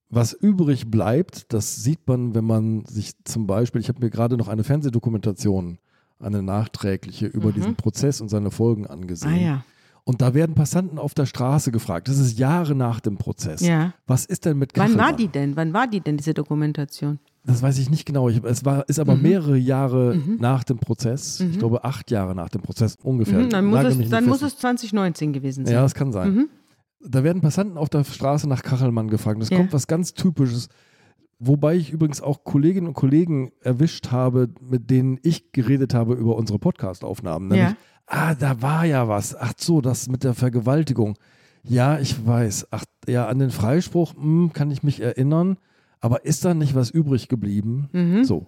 Was 0.08 0.32
übrig 0.32 0.90
bleibt, 0.90 1.52
das 1.52 1.82
sieht 1.82 2.06
man, 2.06 2.34
wenn 2.34 2.44
man 2.44 2.84
sich 2.86 3.12
zum 3.24 3.46
Beispiel, 3.46 3.80
ich 3.80 3.88
habe 3.88 4.00
mir 4.00 4.10
gerade 4.10 4.36
noch 4.36 4.48
eine 4.48 4.62
Fernsehdokumentation, 4.64 5.78
eine 6.20 6.42
nachträgliche, 6.42 7.26
über 7.26 7.52
diesen 7.52 7.74
Prozess 7.76 8.20
und 8.20 8.28
seine 8.28 8.50
Folgen 8.50 8.86
angesehen. 8.86 9.32
Mhm. 9.32 9.38
Ah 9.38 9.40
ja. 9.42 9.64
Und 10.04 10.22
da 10.22 10.34
werden 10.34 10.54
Passanten 10.54 10.98
auf 11.00 11.14
der 11.14 11.26
Straße 11.26 11.72
gefragt. 11.72 12.06
Das 12.06 12.18
ist 12.18 12.38
Jahre 12.38 12.76
nach 12.76 13.00
dem 13.00 13.16
Prozess. 13.16 13.60
Ja. 13.60 13.92
Was 14.06 14.24
ist 14.24 14.44
denn 14.44 14.56
mit 14.56 14.70
Wann 14.76 14.90
war 14.92 14.96
Kachelmann? 14.98 15.16
die 15.16 15.26
denn? 15.28 15.56
Wann 15.56 15.72
war 15.74 15.88
die 15.88 16.00
denn, 16.00 16.16
diese 16.16 16.32
Dokumentation? 16.32 17.18
Das 17.44 17.60
weiß 17.60 17.78
ich 17.78 17.90
nicht 17.90 18.06
genau. 18.06 18.28
Ich, 18.28 18.42
es 18.44 18.64
war, 18.64 18.88
ist 18.88 18.98
Mhm. 18.98 19.00
aber 19.02 19.16
mehrere 19.16 19.56
Jahre 19.56 20.16
nach 20.38 20.62
dem 20.62 20.78
Prozess. 20.78 21.40
Ich 21.40 21.58
glaube, 21.58 21.82
acht 21.84 22.10
Jahre 22.12 22.36
nach 22.36 22.48
dem 22.48 22.62
Prozess 22.62 22.96
ungefähr. 23.02 23.40
Mhm, 23.40 23.50
dann 23.50 23.66
muss, 23.66 23.84
es, 23.84 24.08
dann 24.08 24.24
muss 24.26 24.42
es 24.42 24.56
2019 24.58 25.32
gewesen 25.32 25.64
sein. 25.66 25.74
Ja, 25.74 25.82
das 25.82 25.94
kann 25.94 26.12
sein. 26.12 26.48
Mhm. 27.00 27.10
Da 27.10 27.24
werden 27.24 27.42
Passanten 27.42 27.78
auf 27.78 27.88
der 27.88 28.04
Straße 28.04 28.48
nach 28.48 28.62
Kachelmann 28.62 29.08
gefragt. 29.08 29.40
Das 29.40 29.50
Ja. 29.50 29.56
kommt 29.58 29.72
was 29.72 29.86
ganz 29.86 30.14
Typisches. 30.14 30.68
Wobei 31.38 31.76
ich 31.76 31.90
übrigens 31.92 32.22
auch 32.22 32.44
Kolleginnen 32.44 32.86
und 32.88 32.94
Kollegen 32.94 33.52
erwischt 33.60 34.10
habe, 34.10 34.48
mit 34.60 34.90
denen 34.90 35.18
ich 35.22 35.52
geredet 35.52 35.92
habe 35.92 36.14
über 36.14 36.34
unsere 36.36 36.58
Podcast-Aufnahmen. 36.58 37.48
Nämlich, 37.48 37.70
Ja. 37.70 37.76
ah, 38.06 38.34
da 38.34 38.62
war 38.62 38.86
ja 38.86 39.06
was. 39.06 39.36
Ach 39.36 39.52
so, 39.58 39.82
das 39.82 40.08
mit 40.08 40.24
der 40.24 40.32
Vergewaltigung. 40.34 41.18
Ja, 41.62 41.98
ich 41.98 42.24
weiß. 42.26 42.68
Ach, 42.70 42.84
ja, 43.06 43.26
an 43.26 43.38
den 43.38 43.50
Freispruch 43.50 44.14
hm, 44.14 44.52
kann 44.54 44.70
ich 44.70 44.82
mich 44.82 45.00
erinnern. 45.00 45.58
Aber 46.00 46.24
ist 46.24 46.44
da 46.44 46.54
nicht 46.54 46.74
was 46.74 46.90
übrig 46.90 47.28
geblieben? 47.28 47.88
Mhm. 47.92 48.24
So. 48.24 48.46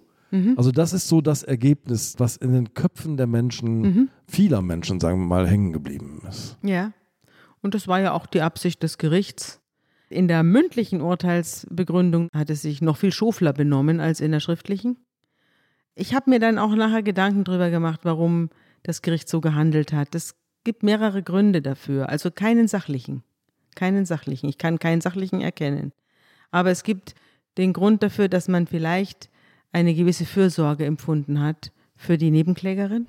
Also 0.57 0.71
das 0.71 0.93
ist 0.93 1.07
so 1.07 1.21
das 1.21 1.41
Ergebnis, 1.41 2.13
was 2.19 2.37
in 2.37 2.53
den 2.53 2.75
Köpfen 2.75 3.17
der 3.17 3.25
Menschen, 3.25 3.81
Mhm. 3.81 4.09
vieler 4.27 4.61
Menschen, 4.61 4.99
sagen 4.99 5.19
wir 5.21 5.25
mal, 5.25 5.47
hängen 5.47 5.73
geblieben 5.73 6.21
ist. 6.29 6.55
Ja. 6.61 6.91
Und 7.61 7.73
das 7.73 7.87
war 7.87 7.99
ja 7.99 8.13
auch 8.13 8.25
die 8.25 8.41
Absicht 8.41 8.83
des 8.83 8.97
Gerichts. 8.97 9.61
In 10.09 10.27
der 10.27 10.43
mündlichen 10.43 11.01
Urteilsbegründung 11.01 12.29
hat 12.33 12.49
es 12.49 12.63
sich 12.63 12.81
noch 12.81 12.97
viel 12.97 13.11
schofler 13.11 13.53
benommen 13.53 13.99
als 13.99 14.21
in 14.21 14.31
der 14.31 14.39
schriftlichen. 14.39 14.97
Ich 15.93 16.13
habe 16.15 16.29
mir 16.29 16.39
dann 16.39 16.57
auch 16.57 16.73
nachher 16.75 17.03
Gedanken 17.03 17.43
darüber 17.43 17.69
gemacht, 17.69 18.01
warum 18.03 18.49
das 18.83 19.01
Gericht 19.01 19.29
so 19.29 19.41
gehandelt 19.41 19.93
hat. 19.93 20.15
Es 20.15 20.35
gibt 20.63 20.83
mehrere 20.83 21.21
Gründe 21.21 21.61
dafür, 21.61 22.09
also 22.09 22.31
keinen 22.31 22.67
sachlichen. 22.67 23.23
Keinen 23.75 24.05
sachlichen. 24.05 24.49
Ich 24.49 24.57
kann 24.57 24.79
keinen 24.79 25.01
sachlichen 25.01 25.41
erkennen. 25.41 25.91
Aber 26.51 26.71
es 26.71 26.83
gibt 26.83 27.13
den 27.57 27.73
Grund 27.73 28.01
dafür, 28.01 28.29
dass 28.29 28.47
man 28.47 28.65
vielleicht 28.65 29.29
eine 29.71 29.93
gewisse 29.93 30.25
Fürsorge 30.25 30.85
empfunden 30.85 31.41
hat 31.41 31.71
für 31.95 32.17
die 32.17 32.31
Nebenklägerin 32.31 33.07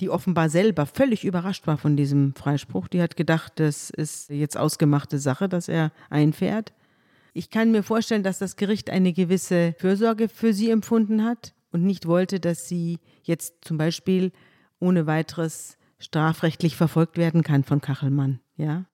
die 0.00 0.10
offenbar 0.10 0.48
selber 0.48 0.86
völlig 0.86 1.24
überrascht 1.24 1.66
war 1.66 1.76
von 1.76 1.96
diesem 1.96 2.34
Freispruch. 2.34 2.88
Die 2.88 3.02
hat 3.02 3.16
gedacht, 3.16 3.54
das 3.56 3.90
ist 3.90 4.30
jetzt 4.30 4.56
ausgemachte 4.56 5.18
Sache, 5.18 5.48
dass 5.48 5.68
er 5.68 5.92
einfährt. 6.08 6.72
Ich 7.32 7.50
kann 7.50 7.70
mir 7.70 7.82
vorstellen, 7.82 8.22
dass 8.22 8.38
das 8.38 8.56
Gericht 8.56 8.90
eine 8.90 9.12
gewisse 9.12 9.74
Fürsorge 9.78 10.28
für 10.28 10.52
sie 10.52 10.70
empfunden 10.70 11.24
hat 11.24 11.54
und 11.70 11.84
nicht 11.84 12.06
wollte, 12.06 12.40
dass 12.40 12.66
sie 12.66 12.98
jetzt 13.22 13.64
zum 13.64 13.78
Beispiel 13.78 14.32
ohne 14.80 15.06
weiteres 15.06 15.76
strafrechtlich 15.98 16.76
verfolgt 16.76 17.18
werden 17.18 17.42
kann 17.42 17.62
von 17.62 17.80
Kachelmann. 17.80 18.40
Ja? 18.56 18.86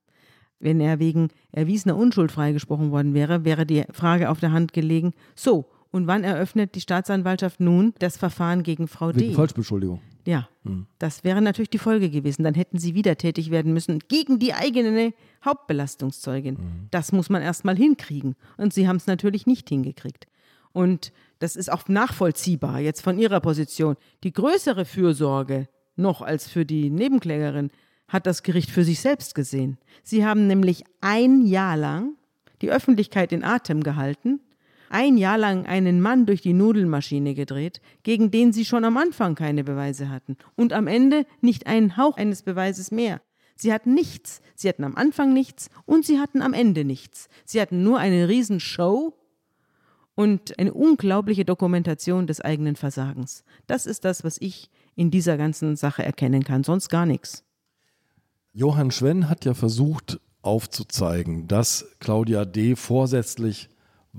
Wenn 0.59 0.81
er 0.81 0.99
wegen 0.99 1.29
erwiesener 1.53 1.97
Unschuld 1.97 2.33
freigesprochen 2.33 2.91
worden 2.91 3.15
wäre, 3.15 3.45
wäre 3.45 3.65
die 3.65 3.85
Frage 3.93 4.29
auf 4.29 4.41
der 4.41 4.53
Hand 4.53 4.73
gelegen, 4.73 5.15
so, 5.35 5.71
und 5.91 6.07
wann 6.07 6.25
eröffnet 6.25 6.75
die 6.75 6.81
Staatsanwaltschaft 6.81 7.61
nun 7.61 7.95
das 7.99 8.17
Verfahren 8.17 8.63
gegen 8.63 8.89
Frau 8.89 9.09
Wegen 9.09 9.19
D? 9.19 9.35
Falschbeschuldigung. 9.35 10.01
Ja, 10.27 10.49
das 10.99 11.23
wäre 11.23 11.41
natürlich 11.41 11.71
die 11.71 11.79
Folge 11.79 12.11
gewesen. 12.11 12.43
Dann 12.43 12.55
hätten 12.55 12.79
sie 12.79 12.97
wieder 12.97 13.17
tätig 13.17 13.53
werden 13.53 13.73
müssen 13.73 14.01
gegen 14.09 14.41
die 14.41 14.55
eigene 14.55 15.15
Hauptbelastungszeugin. 15.45 16.89
Das 16.91 17.13
muss 17.13 17.31
man 17.31 17.43
erst 17.43 17.65
mal 17.65 17.77
hinkriegen. 17.77 18.35
Und 18.57 18.75
sie 18.75 18.89
haben 18.89 18.97
es 18.97 19.07
natürlich 19.07 19.47
nicht 19.47 19.69
hingekriegt. 19.69 20.27
Und 20.73 21.13
das 21.39 21.55
ist 21.55 21.71
auch 21.71 21.87
nachvollziehbar 21.89 22.81
jetzt 22.81 23.03
von 23.03 23.19
ihrer 23.19 23.41
Position. 23.41 23.97
Die 24.25 24.33
größere 24.33 24.85
Fürsorge 24.85 25.69
noch 25.95 26.23
als 26.23 26.49
für 26.49 26.67
die 26.67 26.91
Nebenklägerin 26.91 27.71
hat 28.09 28.27
das 28.27 28.43
Gericht 28.43 28.71
für 28.71 28.85
sich 28.85 29.01
selbst 29.01 29.35
gesehen. 29.35 29.79
Sie 30.03 30.27
haben 30.27 30.47
nämlich 30.47 30.85
ein 31.01 31.43
Jahr 31.47 31.77
lang 31.77 32.15
die 32.63 32.71
Öffentlichkeit 32.71 33.33
in 33.33 33.45
Atem 33.45 33.83
gehalten, 33.83 34.41
ein 34.91 35.17
Jahr 35.17 35.39
lang 35.39 35.67
einen 35.67 36.01
Mann 36.01 36.27
durch 36.27 36.43
die 36.43 36.53
Nudelmaschine 36.53 37.35
gedreht, 37.35 37.81
gegen 38.03 38.31
den 38.31 38.53
sie 38.53 38.65
schon 38.65 38.85
am 38.85 38.97
Anfang 38.97 39.35
keine 39.35 39.65
Beweise 39.65 40.11
hatten 40.11 40.37
und 40.55 40.73
am 40.73 40.87
Ende 40.87 41.27
nicht 41.41 41.67
einen 41.67 41.97
Hauch 41.97 42.17
eines 42.17 42.43
Beweises 42.43 42.91
mehr. 42.91 43.21
Sie 43.57 43.73
hatten 43.73 43.95
nichts. 43.95 44.43
Sie 44.55 44.69
hatten 44.69 44.85
am 44.85 44.97
Anfang 44.97 45.33
nichts 45.33 45.71
und 45.87 46.05
sie 46.05 46.19
hatten 46.19 46.43
am 46.43 46.53
Ende 46.53 46.85
nichts. 46.85 47.29
Sie 47.45 47.61
hatten 47.61 47.83
nur 47.83 47.99
eine 47.99 48.29
Riesenshow 48.29 49.15
und 50.15 50.59
eine 50.59 50.75
unglaubliche 50.75 51.45
Dokumentation 51.45 52.27
des 52.27 52.41
eigenen 52.41 52.77
Versagens. 52.77 53.45
Das 53.67 53.87
ist 53.87 54.05
das, 54.05 54.25
was 54.25 54.39
ich 54.41 54.71
in 54.95 55.11
dieser 55.11 55.37
ganzen 55.37 55.77
Sache 55.77 56.05
erkennen 56.05 56.45
kann, 56.45 56.65
sonst 56.65 56.89
gar 56.89 57.07
nichts. 57.07 57.45
Johann 58.53 58.91
Schwenn 58.91 59.29
hat 59.29 59.45
ja 59.45 59.53
versucht 59.53 60.19
aufzuzeigen, 60.41 61.49
dass 61.49 61.87
Claudia 61.99 62.45
D. 62.45 62.77
vorsätzlich 62.77 63.69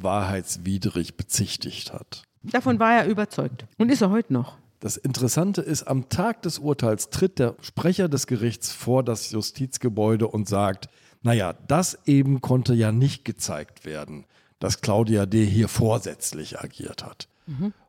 wahrheitswidrig 0.04 1.18
bezichtigt 1.18 1.94
hat. 1.94 2.24
Davon 2.44 2.80
war 2.80 2.94
er 2.94 3.08
überzeugt 3.08 3.66
und 3.78 3.90
ist 3.90 4.02
er 4.02 4.10
heute 4.10 4.34
noch. 4.34 4.58
Das 4.80 4.96
Interessante 4.96 5.62
ist, 5.62 5.84
am 5.84 6.08
Tag 6.08 6.44
des 6.44 6.60
Urteils 6.60 7.10
tritt 7.10 7.40
der 7.40 7.56
Sprecher 7.62 8.10
des 8.10 8.28
Gerichts 8.28 8.72
vor 8.72 9.04
das 9.04 9.32
Justizgebäude 9.32 10.28
und 10.28 10.48
sagt, 10.48 10.90
naja, 11.24 11.54
das 11.54 11.98
eben 12.06 12.42
konnte 12.42 12.74
ja 12.74 12.92
nicht 12.92 13.26
gezeigt 13.26 13.86
werden, 13.86 14.26
dass 14.60 14.82
Claudia 14.82 15.26
D. 15.26 15.46
hier 15.46 15.68
vorsätzlich 15.68 16.60
agiert 16.60 17.04
hat. 17.04 17.28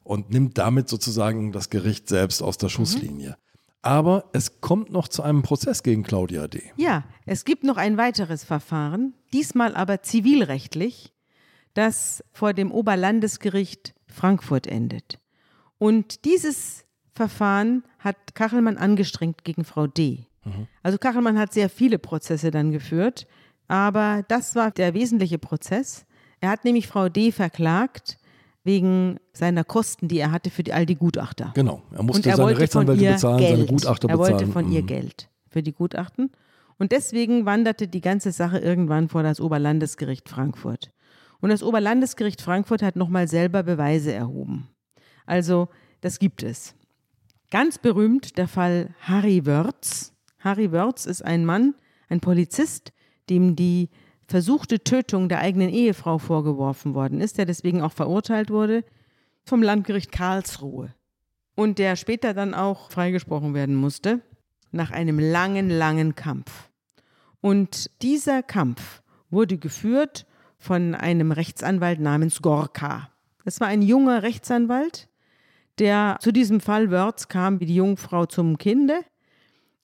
Und 0.05 0.31
nimmt 0.31 0.57
damit 0.57 0.89
sozusagen 0.89 1.53
das 1.53 1.69
Gericht 1.69 2.09
selbst 2.09 2.43
aus 2.43 2.59
der 2.59 2.69
Schusslinie. 2.69 3.37
Aber 3.83 4.25
es 4.33 4.61
kommt 4.61 4.91
noch 4.91 5.09
zu 5.09 5.23
einem 5.23 5.43
Prozess 5.43 5.83
gegen 5.83 6.03
Claudia 6.03 6.49
D. 6.49 6.63
Ja, 6.77 7.05
es 7.27 7.45
gibt 7.45 7.65
noch 7.65 7.77
ein 7.77 7.97
weiteres 7.97 8.45
Verfahren, 8.45 9.15
diesmal 9.33 9.75
aber 9.75 10.03
zivilrechtlich. 10.03 11.13
Das 11.75 12.25
vor 12.33 12.53
dem 12.53 12.73
Oberlandesgericht 12.73 13.95
Frankfurt 14.07 14.67
endet. 14.67 15.19
Und 15.79 16.25
dieses 16.25 16.85
Verfahren 17.15 17.85
hat 17.99 18.35
Kachelmann 18.35 18.77
angestrengt 18.77 19.45
gegen 19.45 19.65
Frau 19.65 19.87
D. 19.87 20.27
Mhm. 20.45 20.67
Also 20.83 20.99
Kachelmann 20.99 21.39
hat 21.39 21.53
sehr 21.53 21.69
viele 21.69 21.99
Prozesse 21.99 22.51
dann 22.51 22.73
geführt, 22.73 23.27
aber 23.69 24.25
das 24.29 24.55
war 24.55 24.71
der 24.71 24.95
wesentliche 24.95 25.39
Prozess. 25.39 26.07
Er 26.41 26.51
hat 26.51 26.65
nämlich 26.65 26.87
Frau 26.87 27.09
D. 27.09 27.33
verklagt 27.33 28.19
wegen 28.65 29.19
seiner 29.33 29.65
Kosten, 29.65 30.09
die 30.09 30.19
er 30.19 30.31
hatte 30.31 30.51
für 30.51 30.63
die, 30.63 30.73
all 30.73 30.87
die 30.87 30.97
Gutachter. 30.97 31.53
Genau, 31.55 31.83
er 31.93 32.03
musste 32.03 32.29
er 32.29 32.37
seine 32.37 32.59
Rechtsanwälte 32.59 33.05
bezahlen, 33.05 33.39
Geld. 33.39 33.51
seine 33.51 33.67
Gutachter 33.67 34.09
bezahlen. 34.09 34.29
Er 34.29 34.39
wollte 34.39 34.53
von 34.53 34.67
mhm. 34.67 34.73
ihr 34.73 34.83
Geld 34.83 35.29
für 35.49 35.63
die 35.63 35.73
Gutachten. 35.73 36.31
Und 36.79 36.93
deswegen 36.93 37.45
wanderte 37.45 37.89
die 37.89 38.01
ganze 38.01 38.31
Sache 38.31 38.59
irgendwann 38.59 39.09
vor 39.09 39.23
das 39.23 39.41
Oberlandesgericht 39.41 40.29
Frankfurt. 40.29 40.93
Und 41.41 41.51
das 41.51 41.63
Oberlandesgericht 41.63 42.41
Frankfurt 42.41 42.83
hat 42.83 42.97
nochmal 42.97 43.29
selber 43.29 43.63
Beweise 43.63 44.13
erhoben. 44.13 44.69
Also, 45.27 45.69
das 46.01 46.19
gibt 46.19 46.43
es. 46.43 46.75
Ganz 47.51 47.79
berühmt 47.79 48.39
der 48.39 48.49
Fall 48.49 48.95
Harry 49.01 49.47
Wörz. 49.47 50.13
Harry 50.41 50.73
Wörz 50.73 51.07
ist 51.07 51.25
ein 51.25 51.45
Mann, 51.45 51.75
ein 52.09 52.21
Polizist, 52.21 52.93
dem 53.31 53.57
die 53.57 53.91
versuchte 54.27 54.81
Tötung 54.81 55.29
der 55.29 55.41
eigenen 55.41 55.71
Ehefrau 55.71 56.19
vorgeworfen 56.19 56.95
worden 56.95 57.21
ist, 57.21 57.39
der 57.39 57.47
deswegen 57.47 57.81
auch 57.83 57.93
verurteilt 57.93 58.51
wurde 58.51 58.85
vom 59.45 59.63
Landgericht 59.63 60.13
Karlsruhe 60.13 60.95
und 61.55 61.79
der 61.79 61.97
später 61.97 62.35
dann 62.35 62.55
auch 62.55 62.91
freigesprochen 62.91 63.55
werden 63.55 63.75
musste 63.75 64.21
nach 64.71 64.91
einem 64.91 65.19
langen, 65.19 65.71
langen 65.71 66.15
Kampf. 66.15 66.69
Und 67.41 67.91
dieser 68.03 68.43
Kampf 68.43 69.03
wurde 69.31 69.57
geführt 69.57 70.27
von 70.59 70.95
einem 70.95 71.33
Rechtsanwalt 71.33 72.01
namens 72.01 72.43
Gorka. 72.43 73.11
Das 73.45 73.61
war 73.61 73.69
ein 73.69 73.83
junger 73.83 74.23
Rechtsanwalt, 74.23 75.09
der 75.79 76.19
zu 76.21 76.33
diesem 76.33 76.61
Fall 76.61 76.91
Wörz 76.91 77.29
kam 77.29 77.61
wie 77.61 77.67
die 77.67 77.77
Jungfrau 77.77 78.27
zum 78.27 78.59
Kinde. 78.59 79.01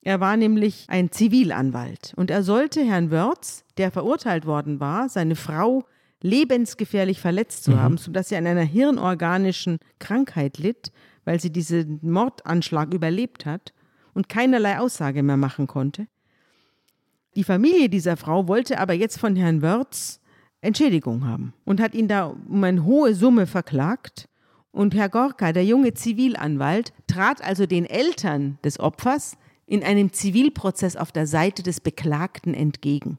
Er 0.01 0.19
war 0.19 0.37
nämlich 0.37 0.85
ein 0.87 1.11
Zivilanwalt 1.11 2.13
und 2.15 2.29
er 2.29 2.43
sollte 2.43 2.83
Herrn 2.83 3.09
Wörz, 3.09 3.63
der 3.77 3.91
verurteilt 3.91 4.45
worden 4.45 4.79
war, 4.79 5.09
seine 5.09 5.35
Frau 5.35 5.85
lebensgefährlich 6.21 7.19
verletzt 7.19 7.63
zu 7.63 7.71
mhm. 7.71 7.79
haben, 7.79 7.97
sodass 7.97 8.29
sie 8.29 8.35
an 8.35 8.47
einer 8.47 8.63
hirnorganischen 8.63 9.79
Krankheit 9.99 10.57
litt, 10.57 10.91
weil 11.23 11.39
sie 11.39 11.51
diesen 11.51 11.99
Mordanschlag 12.03 12.93
überlebt 12.93 13.45
hat 13.45 13.73
und 14.13 14.29
keinerlei 14.29 14.79
Aussage 14.79 15.23
mehr 15.23 15.37
machen 15.37 15.67
konnte. 15.67 16.07
Die 17.35 17.43
Familie 17.43 17.89
dieser 17.89 18.15
Frau 18.15 18.47
wollte 18.47 18.79
aber 18.79 18.93
jetzt 18.93 19.19
von 19.19 19.35
Herrn 19.35 19.61
Wörz 19.61 20.19
Entschädigung 20.65 21.25
haben 21.25 21.53
und 21.63 21.79
hat 21.79 21.93
ihn 21.93 22.07
da 22.07 22.25
um 22.25 22.63
eine 22.63 22.83
hohe 22.83 23.15
Summe 23.15 23.47
verklagt. 23.47 24.27
Und 24.71 24.93
Herr 24.93 25.09
Gorka, 25.09 25.53
der 25.53 25.63
junge 25.63 25.93
Zivilanwalt, 25.93 26.91
trat 27.07 27.41
also 27.41 27.65
den 27.65 27.85
Eltern 27.85 28.57
des 28.63 28.79
Opfers 28.79 29.37
in 29.65 29.83
einem 29.83 30.11
Zivilprozess 30.11 30.95
auf 30.95 31.11
der 31.11 31.27
Seite 31.27 31.63
des 31.63 31.79
Beklagten 31.79 32.53
entgegen. 32.53 33.17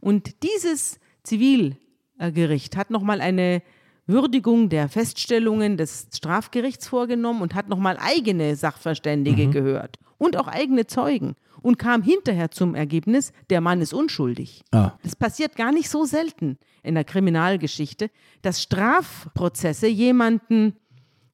Und 0.00 0.42
dieses 0.42 0.98
Zivilgericht 1.24 2.76
hat 2.76 2.90
nochmal 2.90 3.20
eine 3.20 3.62
Würdigung 4.06 4.68
der 4.68 4.88
Feststellungen 4.88 5.76
des 5.76 6.08
Strafgerichts 6.14 6.88
vorgenommen 6.88 7.42
und 7.42 7.54
hat 7.54 7.68
nochmal 7.68 7.96
eigene 8.00 8.56
Sachverständige 8.56 9.46
mhm. 9.46 9.52
gehört 9.52 9.98
und 10.18 10.36
auch 10.36 10.48
eigene 10.48 10.86
Zeugen 10.86 11.34
und 11.62 11.78
kam 11.78 12.02
hinterher 12.02 12.50
zum 12.50 12.74
Ergebnis, 12.74 13.32
der 13.50 13.60
Mann 13.60 13.80
ist 13.80 13.94
unschuldig. 13.94 14.62
Ah. 14.72 14.92
Das 15.02 15.16
passiert 15.16 15.56
gar 15.56 15.72
nicht 15.72 15.88
so 15.88 16.04
selten 16.04 16.58
in 16.82 16.94
der 16.94 17.04
Kriminalgeschichte, 17.04 18.10
dass 18.42 18.62
Strafprozesse 18.62 19.86
jemanden 19.86 20.74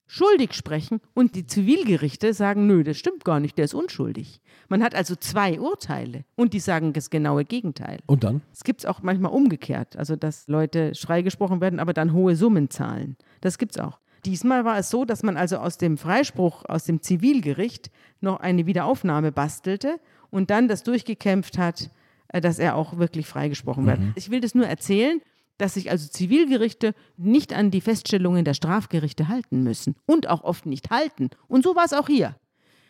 schuldig 0.09 0.55
sprechen 0.55 1.01
und 1.14 1.35
die 1.35 1.47
Zivilgerichte 1.47 2.33
sagen, 2.33 2.66
nö, 2.66 2.83
das 2.83 2.97
stimmt 2.97 3.24
gar 3.24 3.41
nicht, 3.41 3.59
der 3.59 3.66
ist 3.66 3.74
unschuldig. 3.74 4.41
Man 4.68 4.83
hat 4.83 4.95
also 4.95 5.14
zwei 5.14 5.61
Urteile 5.61 6.24
und 6.35 6.55
die 6.55 6.61
sagen 6.61 6.93
das 6.93 7.11
genaue 7.11 7.45
Gegenteil. 7.45 8.01
Und 8.07 8.24
dann? 8.24 8.41
Es 8.53 8.64
gibt 8.64 8.81
es 8.81 8.87
auch 8.87 9.03
manchmal 9.03 9.33
umgekehrt, 9.33 9.97
also 9.97 10.16
dass 10.16 10.49
Leute 10.49 10.93
freigesprochen 10.95 11.61
werden, 11.61 11.79
aber 11.79 11.93
dann 11.93 12.12
hohe 12.12 12.37
Summen 12.37 12.70
zahlen. 12.70 13.16
Das 13.41 13.59
gibt 13.59 13.76
es 13.76 13.83
auch. 13.83 14.01
Diesmal 14.24 14.64
war 14.64 14.79
es 14.79 14.91
so, 14.91 15.05
dass 15.05 15.22
man 15.22 15.37
also 15.37 15.59
aus 15.59 15.79
dem 15.79 15.97
Freispruch 15.97 16.64
aus 16.64 16.85
dem 16.85 17.03
Zivilgericht 17.03 17.91
noch 18.20 18.41
eine 18.41 18.66
Wiederaufnahme 18.66 19.31
bastelte 19.31 20.01
und 20.31 20.51
dann 20.51 20.68
das 20.68 20.83
durchgekämpft 20.83 21.59
hat, 21.59 21.91
äh, 22.29 22.41
dass 22.41 22.59
er 22.59 22.76
auch 22.76 22.99
wirklich 22.99 23.26
freigesprochen 23.26 23.87
wird. 23.87 24.01
Mhm. 24.01 24.12
Ich 24.16 24.31
will 24.31 24.41
das 24.41 24.55
nur 24.55 24.66
erzählen, 24.66 25.20
dass 25.59 25.74
sich 25.74 25.91
also 25.91 26.09
Zivilgerichte 26.09 26.95
nicht 27.16 27.53
an 27.53 27.70
die 27.70 27.81
Feststellungen 27.81 28.45
der 28.45 28.55
Strafgerichte 28.55 29.29
halten 29.29 29.64
müssen 29.64 29.97
und 30.07 30.29
auch 30.29 30.45
oft 30.45 30.66
nicht 30.66 30.91
halten. 30.91 31.31
Und 31.49 31.64
so 31.64 31.74
war 31.74 31.85
es 31.85 31.93
auch 31.93 32.07
hier. 32.07 32.37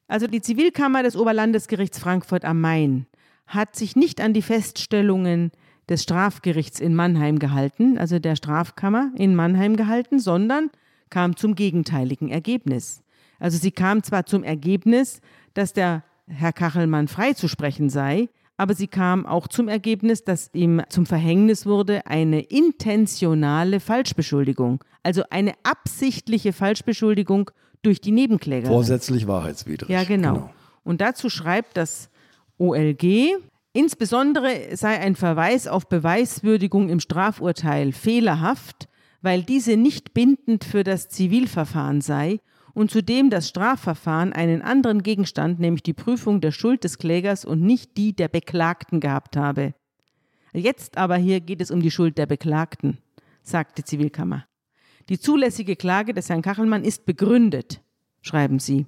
Also 0.07 0.27
die 0.27 0.41
Zivilkammer 0.41 1.03
des 1.03 1.17
Oberlandesgerichts 1.17 1.99
Frankfurt 1.99 2.45
am 2.45 2.61
Main 2.61 3.07
hat 3.47 3.77
sich 3.77 3.97
nicht 3.97 4.21
an 4.21 4.35
die 4.35 4.43
Feststellungen 4.43 5.51
des 5.89 6.03
Strafgerichts 6.03 6.81
in 6.81 6.95
Mannheim 6.95 7.39
gehalten, 7.39 7.97
also 7.99 8.19
der 8.19 8.37
Strafkammer 8.37 9.11
in 9.17 9.35
Mannheim 9.35 9.77
gehalten, 9.77 10.19
sondern 10.19 10.71
kam 11.09 11.37
zum 11.37 11.55
gegenteiligen 11.55 12.29
Ergebnis. 12.29 13.03
Also 13.39 13.57
sie 13.57 13.71
kam 13.71 14.03
zwar 14.03 14.27
zum 14.27 14.45
Ergebnis, 14.45 15.21
dass 15.55 15.73
der 15.73 16.05
Herr 16.29 16.53
Kachelmann 16.53 17.09
freizusprechen 17.09 17.91
sei, 17.91 18.29
aber 18.57 18.75
sie 18.75 18.89
kam 18.89 19.25
auch 19.25 19.49
zum 19.49 19.69
Ergebnis, 19.69 20.25
dass 20.25 20.51
ihm 20.53 20.83
zum 20.89 21.07
Verhängnis 21.07 21.65
wurde 21.65 22.07
eine 22.07 22.41
intentionale 22.41 23.81
Falschbeschuldigung, 23.81 24.83
also 25.03 25.23
eine 25.31 25.53
absichtliche 25.63 26.53
Falschbeschuldigung 26.53 27.51
durch 27.83 28.01
die 28.01 28.11
Nebenkläger. 28.11 28.69
Vorsätzlich 28.69 29.29
wahrheitswidrig. 29.29 29.89
Ja, 29.89 30.05
genau. 30.05 30.35
genau. 30.35 30.51
Und 30.83 31.01
dazu 31.01 31.31
schreibt 31.31 31.77
das 31.77 32.11
OLG, 32.59 33.37
insbesondere 33.73 34.77
sei 34.77 34.99
ein 34.99 35.15
Verweis 35.15 35.69
auf 35.69 35.89
Beweiswürdigung 35.89 36.89
im 36.89 36.99
Strafurteil 36.99 37.93
fehlerhaft, 37.93 38.89
weil 39.23 39.43
diese 39.43 39.77
nicht 39.77 40.15
bindend 40.15 40.65
für 40.65 40.83
das 40.83 41.09
Zivilverfahren 41.09 42.01
sei 42.01 42.41
und 42.75 42.91
zudem 42.91 43.31
das 43.31 43.49
Strafverfahren 43.49 44.33
einen 44.33 44.63
anderen 44.63 45.03
Gegenstand, 45.03 45.61
nämlich 45.61 45.83
die 45.83 45.95
Prüfung 45.95 46.41
der 46.41 46.53
Schuld 46.53 46.85
des 46.85 46.99
Klägers 46.99 47.45
und 47.45 47.63
nicht 47.63 47.97
die 47.97 48.15
der 48.15 48.29
Beklagten 48.29 49.01
gehabt 49.01 49.37
habe. 49.37 49.75
Jetzt 50.53 50.97
aber 50.97 51.17
hier 51.17 51.41
geht 51.41 51.61
es 51.61 51.71
um 51.71 51.81
die 51.81 51.91
Schuld 51.91 52.19
der 52.19 52.27
Beklagten, 52.27 52.99
sagt 53.43 53.79
die 53.79 53.85
Zivilkammer. 53.85 54.47
Die 55.09 55.19
zulässige 55.19 55.77
Klage 55.77 56.15
des 56.15 56.29
Herrn 56.29 56.43
Kachelmann 56.43 56.85
ist 56.85 57.07
begründet, 57.07 57.81
schreiben 58.21 58.59
sie. 58.59 58.87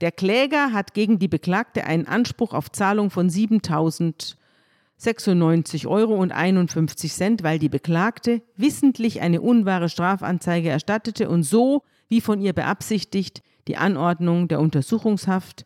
Der 0.00 0.12
Kläger 0.12 0.72
hat 0.72 0.94
gegen 0.94 1.18
die 1.18 1.28
Beklagte 1.28 1.84
einen 1.84 2.06
Anspruch 2.06 2.52
auf 2.52 2.70
Zahlung 2.70 3.10
von 3.10 3.30
7.096 3.30 5.86
Euro 5.86 6.16
und 6.16 6.32
51 6.32 7.10
Cent, 7.12 7.42
weil 7.42 7.58
die 7.58 7.70
Beklagte 7.70 8.42
wissentlich 8.56 9.22
eine 9.22 9.40
unwahre 9.40 9.88
Strafanzeige 9.88 10.68
erstattete 10.68 11.30
und 11.30 11.44
so 11.44 11.82
wie 12.08 12.20
von 12.20 12.40
ihr 12.40 12.52
beabsichtigt, 12.52 13.42
die 13.68 13.76
Anordnung 13.76 14.48
der 14.48 14.60
Untersuchungshaft, 14.60 15.64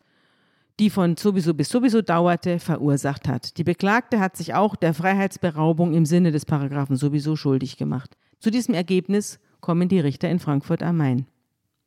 die 0.79 0.89
von 0.89 1.15
sowieso 1.15 1.53
bis 1.53 1.69
sowieso 1.69 2.01
dauerte, 2.01 2.59
verursacht 2.59 3.27
hat. 3.27 3.57
Die 3.57 3.63
Beklagte 3.63 4.19
hat 4.19 4.35
sich 4.35 4.53
auch 4.53 4.75
der 4.75 4.93
Freiheitsberaubung 4.93 5.93
im 5.93 6.05
Sinne 6.05 6.31
des 6.31 6.45
Paragraphen 6.45 6.95
sowieso 6.95 7.35
schuldig 7.35 7.77
gemacht. 7.77 8.17
Zu 8.39 8.49
diesem 8.49 8.73
Ergebnis 8.73 9.39
kommen 9.59 9.89
die 9.89 9.99
Richter 9.99 10.29
in 10.29 10.39
Frankfurt 10.39 10.81
am 10.81 10.97
Main. 10.97 11.27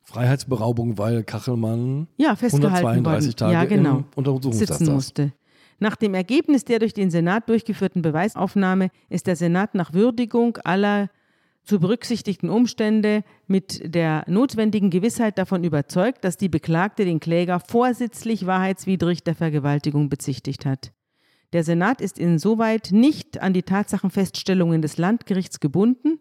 Freiheitsberaubung, 0.03 0.97
weil 0.97 1.23
Kachelmann 1.23 2.07
ja, 2.17 2.31
132 2.31 3.05
worden. 3.05 3.35
Tage 3.35 3.53
ja, 3.53 3.65
genau. 3.65 3.97
im 3.97 4.05
Untersuchungshaft 4.15 4.79
sitzen 4.79 4.93
musste. 4.93 5.33
Nach 5.79 5.95
dem 5.95 6.13
Ergebnis 6.13 6.63
der 6.63 6.79
durch 6.79 6.93
den 6.93 7.11
Senat 7.11 7.49
durchgeführten 7.49 8.01
Beweisaufnahme 8.01 8.89
ist 9.09 9.27
der 9.27 9.35
Senat 9.35 9.75
nach 9.75 9.93
Würdigung 9.93 10.57
aller 10.63 11.09
zu 11.65 11.79
berücksichtigten 11.79 12.49
Umstände 12.49 13.23
mit 13.47 13.81
der 13.83 14.23
notwendigen 14.27 14.91
Gewissheit 14.91 15.37
davon 15.37 15.63
überzeugt, 15.63 16.23
dass 16.23 16.37
die 16.37 16.49
Beklagte 16.49 17.05
den 17.05 17.19
Kläger 17.19 17.59
vorsätzlich 17.59 18.45
wahrheitswidrig 18.45 19.23
der 19.23 19.35
Vergewaltigung 19.35 20.09
bezichtigt 20.09 20.65
hat. 20.65 20.91
Der 21.53 21.63
Senat 21.63 22.01
ist 22.01 22.19
insoweit 22.19 22.89
nicht 22.91 23.41
an 23.41 23.53
die 23.53 23.63
Tatsachenfeststellungen 23.63 24.81
des 24.81 24.97
Landgerichts 24.97 25.59
gebunden, 25.59 26.19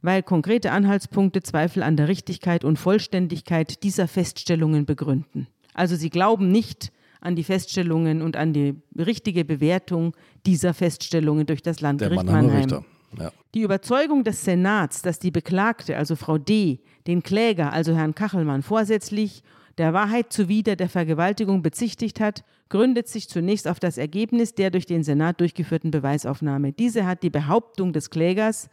weil 0.00 0.22
konkrete 0.22 0.72
Anhaltspunkte 0.72 1.42
Zweifel 1.42 1.82
an 1.82 1.96
der 1.96 2.08
Richtigkeit 2.08 2.64
und 2.64 2.78
Vollständigkeit 2.78 3.82
dieser 3.84 4.08
Feststellungen 4.08 4.84
begründen. 4.84 5.46
Also 5.74 5.94
sie 5.94 6.10
glauben 6.10 6.50
nicht 6.50 6.92
an 7.20 7.36
die 7.36 7.44
Feststellungen 7.44 8.20
und 8.20 8.36
an 8.36 8.52
die 8.52 8.74
richtige 8.98 9.44
Bewertung 9.44 10.16
dieser 10.44 10.74
Feststellungen 10.74 11.46
durch 11.46 11.62
das 11.62 11.80
Landgericht 11.80 12.24
Mannheim. 12.24 12.56
Richter. 12.56 12.84
Ja. 13.18 13.30
Die 13.54 13.62
Überzeugung 13.62 14.24
des 14.24 14.44
Senats, 14.44 15.02
dass 15.02 15.18
die 15.18 15.30
Beklagte, 15.30 15.96
also 15.96 16.16
Frau 16.16 16.38
D., 16.38 16.80
den 17.06 17.22
Kläger, 17.22 17.72
also 17.72 17.94
Herrn 17.94 18.14
Kachelmann, 18.14 18.62
vorsätzlich 18.62 19.42
der 19.78 19.92
Wahrheit 19.92 20.32
zuwider 20.32 20.76
der 20.76 20.88
Vergewaltigung 20.88 21.62
bezichtigt 21.62 22.20
hat, 22.20 22.44
gründet 22.68 23.08
sich 23.08 23.28
zunächst 23.28 23.68
auf 23.68 23.80
das 23.80 23.98
Ergebnis 23.98 24.54
der 24.54 24.70
durch 24.70 24.86
den 24.86 25.02
Senat 25.02 25.40
durchgeführten 25.40 25.90
Beweisaufnahme. 25.90 26.72
Diese 26.72 27.06
hat 27.06 27.22
die 27.22 27.30
Behauptung 27.30 27.92
des 27.92 28.10
Klägers, 28.10 28.68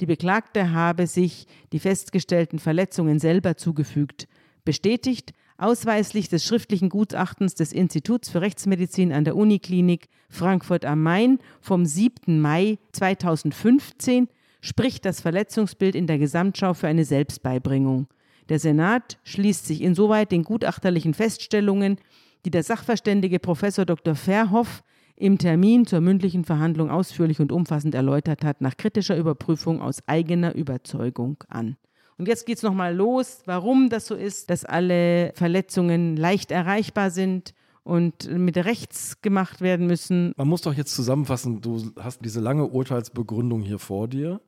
Die 0.00 0.06
Beklagte 0.06 0.72
habe 0.72 1.06
sich 1.06 1.46
die 1.72 1.78
festgestellten 1.78 2.58
Verletzungen 2.58 3.20
selber 3.20 3.56
zugefügt. 3.56 4.26
Bestätigt 4.64 5.32
ausweislich 5.62 6.28
des 6.28 6.44
schriftlichen 6.44 6.88
Gutachtens 6.88 7.54
des 7.54 7.72
Instituts 7.72 8.28
für 8.28 8.40
Rechtsmedizin 8.40 9.12
an 9.12 9.24
der 9.24 9.36
Uniklinik 9.36 10.08
Frankfurt 10.28 10.84
am 10.84 11.02
Main 11.02 11.38
vom 11.60 11.86
7. 11.86 12.40
Mai 12.40 12.78
2015 12.92 14.28
spricht 14.60 15.04
das 15.04 15.20
Verletzungsbild 15.20 15.94
in 15.94 16.06
der 16.06 16.18
Gesamtschau 16.18 16.74
für 16.74 16.88
eine 16.88 17.04
Selbstbeibringung. 17.04 18.08
Der 18.48 18.58
Senat 18.58 19.18
schließt 19.22 19.66
sich 19.66 19.82
insoweit 19.82 20.32
den 20.32 20.42
gutachterlichen 20.42 21.14
Feststellungen, 21.14 21.96
die 22.44 22.50
der 22.50 22.64
Sachverständige 22.64 23.38
Professor 23.38 23.84
Dr. 23.84 24.14
Verhoff 24.14 24.82
im 25.14 25.38
Termin 25.38 25.86
zur 25.86 26.00
mündlichen 26.00 26.44
Verhandlung 26.44 26.90
ausführlich 26.90 27.40
und 27.40 27.52
umfassend 27.52 27.94
erläutert 27.94 28.44
hat, 28.44 28.60
nach 28.60 28.76
kritischer 28.76 29.16
Überprüfung 29.16 29.80
aus 29.80 30.06
eigener 30.08 30.54
Überzeugung 30.56 31.36
an. 31.48 31.76
Und 32.22 32.28
jetzt 32.28 32.46
geht 32.46 32.58
es 32.58 32.62
nochmal 32.62 32.94
los, 32.94 33.42
warum 33.46 33.90
das 33.90 34.06
so 34.06 34.14
ist, 34.14 34.48
dass 34.48 34.64
alle 34.64 35.32
Verletzungen 35.34 36.16
leicht 36.16 36.52
erreichbar 36.52 37.10
sind 37.10 37.52
und 37.82 38.30
mit 38.30 38.56
rechts 38.58 39.20
gemacht 39.22 39.60
werden 39.60 39.88
müssen. 39.88 40.32
Man 40.36 40.46
muss 40.46 40.62
doch 40.62 40.72
jetzt 40.72 40.94
zusammenfassen, 40.94 41.60
du 41.60 41.90
hast 41.98 42.24
diese 42.24 42.38
lange 42.38 42.64
Urteilsbegründung 42.68 43.62
hier 43.62 43.80
vor 43.80 44.06
dir. 44.06 44.40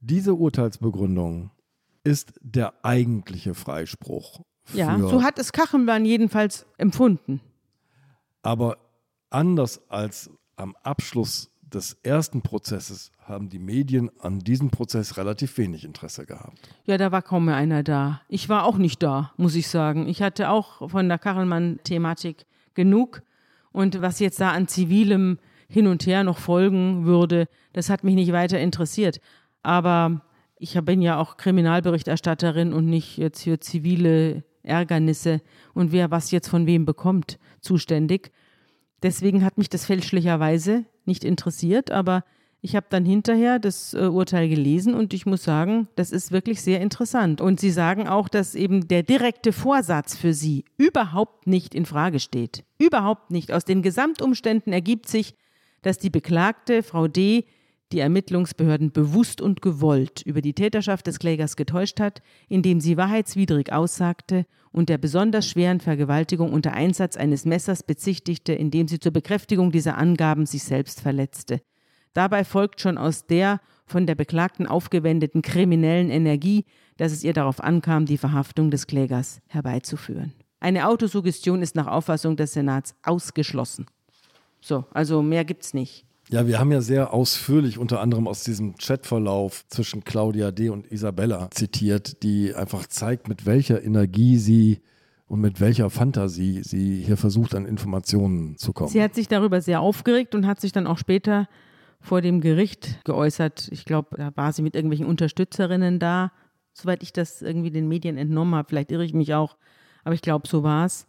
Diese 0.00 0.32
Urteilsbegründung 0.32 1.50
ist 2.02 2.32
der 2.40 2.72
eigentliche 2.82 3.52
Freispruch. 3.52 4.40
Ja, 4.72 4.98
so 5.00 5.22
hat 5.22 5.38
es 5.38 5.52
Kachenbahn 5.52 6.06
jedenfalls 6.06 6.64
empfunden. 6.78 7.42
Aber 8.40 8.78
anders 9.28 9.82
als 9.90 10.30
am 10.56 10.74
Abschluss 10.82 11.50
des 11.74 11.98
ersten 12.02 12.42
Prozesses 12.42 13.12
haben 13.24 13.48
die 13.48 13.58
Medien 13.58 14.10
an 14.20 14.40
diesem 14.40 14.70
Prozess 14.70 15.16
relativ 15.16 15.56
wenig 15.58 15.84
Interesse 15.84 16.26
gehabt. 16.26 16.58
Ja, 16.84 16.98
da 16.98 17.12
war 17.12 17.22
kaum 17.22 17.46
mehr 17.46 17.56
einer 17.56 17.82
da. 17.82 18.20
Ich 18.28 18.48
war 18.48 18.64
auch 18.64 18.76
nicht 18.76 19.02
da, 19.02 19.32
muss 19.36 19.54
ich 19.54 19.68
sagen. 19.68 20.08
Ich 20.08 20.22
hatte 20.22 20.50
auch 20.50 20.90
von 20.90 21.08
der 21.08 21.18
Kachelmann-Thematik 21.18 22.46
genug. 22.74 23.22
Und 23.72 24.02
was 24.02 24.18
jetzt 24.18 24.40
da 24.40 24.50
an 24.50 24.68
zivilem 24.68 25.38
hin 25.68 25.86
und 25.86 26.06
her 26.06 26.24
noch 26.24 26.38
folgen 26.38 27.04
würde, 27.04 27.46
das 27.72 27.88
hat 27.88 28.02
mich 28.02 28.16
nicht 28.16 28.32
weiter 28.32 28.58
interessiert. 28.58 29.20
Aber 29.62 30.22
ich 30.58 30.78
bin 30.82 31.00
ja 31.00 31.18
auch 31.18 31.36
Kriminalberichterstatterin 31.36 32.72
und 32.72 32.86
nicht 32.86 33.16
jetzt 33.16 33.44
für 33.44 33.60
zivile 33.60 34.44
Ärgernisse 34.62 35.40
und 35.72 35.92
wer 35.92 36.10
was 36.10 36.30
jetzt 36.30 36.48
von 36.48 36.66
wem 36.66 36.84
bekommt, 36.84 37.38
zuständig. 37.60 38.30
Deswegen 39.02 39.44
hat 39.44 39.58
mich 39.58 39.70
das 39.70 39.86
fälschlicherweise 39.86 40.84
nicht 41.04 41.24
interessiert, 41.24 41.90
aber 41.90 42.24
ich 42.62 42.76
habe 42.76 42.86
dann 42.90 43.06
hinterher 43.06 43.58
das 43.58 43.94
äh, 43.94 44.00
Urteil 44.00 44.48
gelesen 44.48 44.94
und 44.94 45.14
ich 45.14 45.24
muss 45.24 45.42
sagen, 45.42 45.88
das 45.96 46.10
ist 46.10 46.30
wirklich 46.30 46.60
sehr 46.60 46.80
interessant. 46.80 47.40
Und 47.40 47.58
Sie 47.58 47.70
sagen 47.70 48.06
auch, 48.06 48.28
dass 48.28 48.54
eben 48.54 48.86
der 48.86 49.02
direkte 49.02 49.52
Vorsatz 49.52 50.14
für 50.14 50.34
Sie 50.34 50.64
überhaupt 50.76 51.46
nicht 51.46 51.74
in 51.74 51.86
Frage 51.86 52.20
steht. 52.20 52.64
Überhaupt 52.78 53.30
nicht. 53.30 53.52
Aus 53.52 53.64
den 53.64 53.80
Gesamtumständen 53.80 54.74
ergibt 54.74 55.08
sich, 55.08 55.34
dass 55.80 55.96
die 55.96 56.10
Beklagte, 56.10 56.82
Frau 56.82 57.08
D., 57.08 57.46
die 57.92 57.98
Ermittlungsbehörden 57.98 58.92
bewusst 58.92 59.40
und 59.40 59.62
gewollt 59.62 60.22
über 60.22 60.40
die 60.40 60.52
Täterschaft 60.52 61.06
des 61.06 61.18
Klägers 61.18 61.56
getäuscht 61.56 62.00
hat, 62.00 62.22
indem 62.48 62.80
sie 62.80 62.96
wahrheitswidrig 62.96 63.72
aussagte 63.72 64.46
und 64.72 64.88
der 64.88 64.98
besonders 64.98 65.48
schweren 65.48 65.80
Vergewaltigung 65.80 66.52
unter 66.52 66.72
Einsatz 66.72 67.16
eines 67.16 67.44
Messers 67.44 67.82
bezichtigte, 67.82 68.52
indem 68.52 68.86
sie 68.88 69.00
zur 69.00 69.12
Bekräftigung 69.12 69.72
dieser 69.72 69.98
Angaben 69.98 70.46
sich 70.46 70.62
selbst 70.62 71.00
verletzte. 71.00 71.60
Dabei 72.12 72.44
folgt 72.44 72.80
schon 72.80 72.98
aus 72.98 73.26
der 73.26 73.60
von 73.86 74.06
der 74.06 74.14
Beklagten 74.14 74.66
aufgewendeten 74.66 75.42
kriminellen 75.42 76.10
Energie, 76.10 76.64
dass 76.96 77.12
es 77.12 77.24
ihr 77.24 77.32
darauf 77.32 77.60
ankam, 77.60 78.06
die 78.06 78.18
Verhaftung 78.18 78.70
des 78.70 78.86
Klägers 78.86 79.40
herbeizuführen. 79.48 80.32
Eine 80.60 80.86
Autosuggestion 80.86 81.62
ist 81.62 81.74
nach 81.74 81.86
Auffassung 81.86 82.36
des 82.36 82.52
Senats 82.52 82.94
ausgeschlossen. 83.02 83.86
So, 84.60 84.84
also 84.92 85.22
mehr 85.22 85.44
gibt's 85.44 85.74
nicht. 85.74 86.04
Ja, 86.32 86.46
wir 86.46 86.60
haben 86.60 86.70
ja 86.70 86.80
sehr 86.80 87.12
ausführlich 87.12 87.76
unter 87.76 88.00
anderem 88.00 88.28
aus 88.28 88.44
diesem 88.44 88.76
Chatverlauf 88.76 89.66
zwischen 89.68 90.04
Claudia 90.04 90.52
D. 90.52 90.68
und 90.68 90.86
Isabella 90.92 91.50
zitiert, 91.50 92.22
die 92.22 92.54
einfach 92.54 92.86
zeigt, 92.86 93.26
mit 93.26 93.46
welcher 93.46 93.82
Energie 93.82 94.36
sie 94.36 94.78
und 95.26 95.40
mit 95.40 95.60
welcher 95.60 95.90
Fantasie 95.90 96.62
sie 96.62 97.02
hier 97.02 97.16
versucht, 97.16 97.56
an 97.56 97.66
Informationen 97.66 98.56
zu 98.58 98.72
kommen. 98.72 98.90
Sie 98.90 99.02
hat 99.02 99.16
sich 99.16 99.26
darüber 99.26 99.60
sehr 99.60 99.80
aufgeregt 99.80 100.36
und 100.36 100.46
hat 100.46 100.60
sich 100.60 100.70
dann 100.70 100.86
auch 100.86 100.98
später 100.98 101.48
vor 102.00 102.20
dem 102.20 102.40
Gericht 102.40 103.04
geäußert. 103.04 103.68
Ich 103.72 103.84
glaube, 103.84 104.16
da 104.16 104.30
war 104.36 104.52
sie 104.52 104.62
mit 104.62 104.76
irgendwelchen 104.76 105.06
Unterstützerinnen 105.06 105.98
da, 105.98 106.30
soweit 106.72 107.02
ich 107.02 107.12
das 107.12 107.42
irgendwie 107.42 107.72
den 107.72 107.88
Medien 107.88 108.16
entnommen 108.16 108.54
habe. 108.54 108.68
Vielleicht 108.68 108.92
irre 108.92 109.04
ich 109.04 109.14
mich 109.14 109.34
auch, 109.34 109.56
aber 110.04 110.14
ich 110.14 110.22
glaube, 110.22 110.46
so 110.46 110.62
war 110.62 110.86
es. 110.86 111.06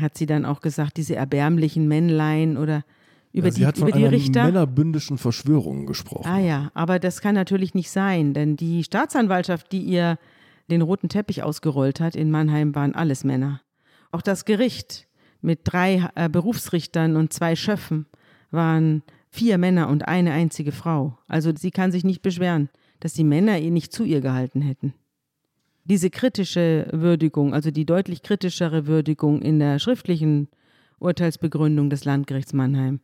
Hat 0.00 0.18
sie 0.18 0.26
dann 0.26 0.44
auch 0.44 0.60
gesagt, 0.60 0.96
diese 0.96 1.14
erbärmlichen 1.14 1.86
Männlein 1.86 2.56
oder 2.56 2.84
über 3.32 3.48
ja, 3.48 3.52
sie 3.52 3.60
die, 3.60 3.66
hat 3.66 3.78
von 3.78 3.88
über 3.88 3.96
die 3.96 4.04
einer 4.04 4.12
Richter. 4.12 4.44
männerbündischen 4.44 5.18
Verschwörung 5.18 5.86
gesprochen. 5.86 6.28
Ah 6.28 6.38
ja, 6.38 6.70
aber 6.74 6.98
das 6.98 7.20
kann 7.20 7.34
natürlich 7.34 7.74
nicht 7.74 7.90
sein, 7.90 8.34
denn 8.34 8.56
die 8.56 8.84
Staatsanwaltschaft, 8.84 9.70
die 9.72 9.82
ihr 9.82 10.18
den 10.70 10.82
roten 10.82 11.08
Teppich 11.08 11.42
ausgerollt 11.42 12.00
hat 12.00 12.16
in 12.16 12.30
Mannheim, 12.30 12.74
waren 12.74 12.94
alles 12.94 13.24
Männer. 13.24 13.60
Auch 14.10 14.22
das 14.22 14.44
Gericht 14.44 15.06
mit 15.40 15.60
drei 15.64 16.08
äh, 16.14 16.28
Berufsrichtern 16.28 17.16
und 17.16 17.32
zwei 17.32 17.56
Schöffen 17.56 18.06
waren 18.50 19.02
vier 19.30 19.58
Männer 19.58 19.88
und 19.88 20.08
eine 20.08 20.32
einzige 20.32 20.72
Frau. 20.72 21.18
Also 21.28 21.52
sie 21.54 21.70
kann 21.70 21.92
sich 21.92 22.04
nicht 22.04 22.22
beschweren, 22.22 22.70
dass 23.00 23.12
die 23.12 23.24
Männer 23.24 23.58
ihr 23.58 23.70
nicht 23.70 23.92
zu 23.92 24.04
ihr 24.04 24.20
gehalten 24.20 24.60
hätten. 24.62 24.94
Diese 25.84 26.10
kritische 26.10 26.88
Würdigung, 26.92 27.54
also 27.54 27.70
die 27.70 27.86
deutlich 27.86 28.22
kritischere 28.22 28.86
Würdigung 28.86 29.40
in 29.40 29.58
der 29.58 29.78
schriftlichen 29.78 30.48
Urteilsbegründung 30.98 31.88
des 31.88 32.04
Landgerichts 32.04 32.52
Mannheim, 32.52 33.00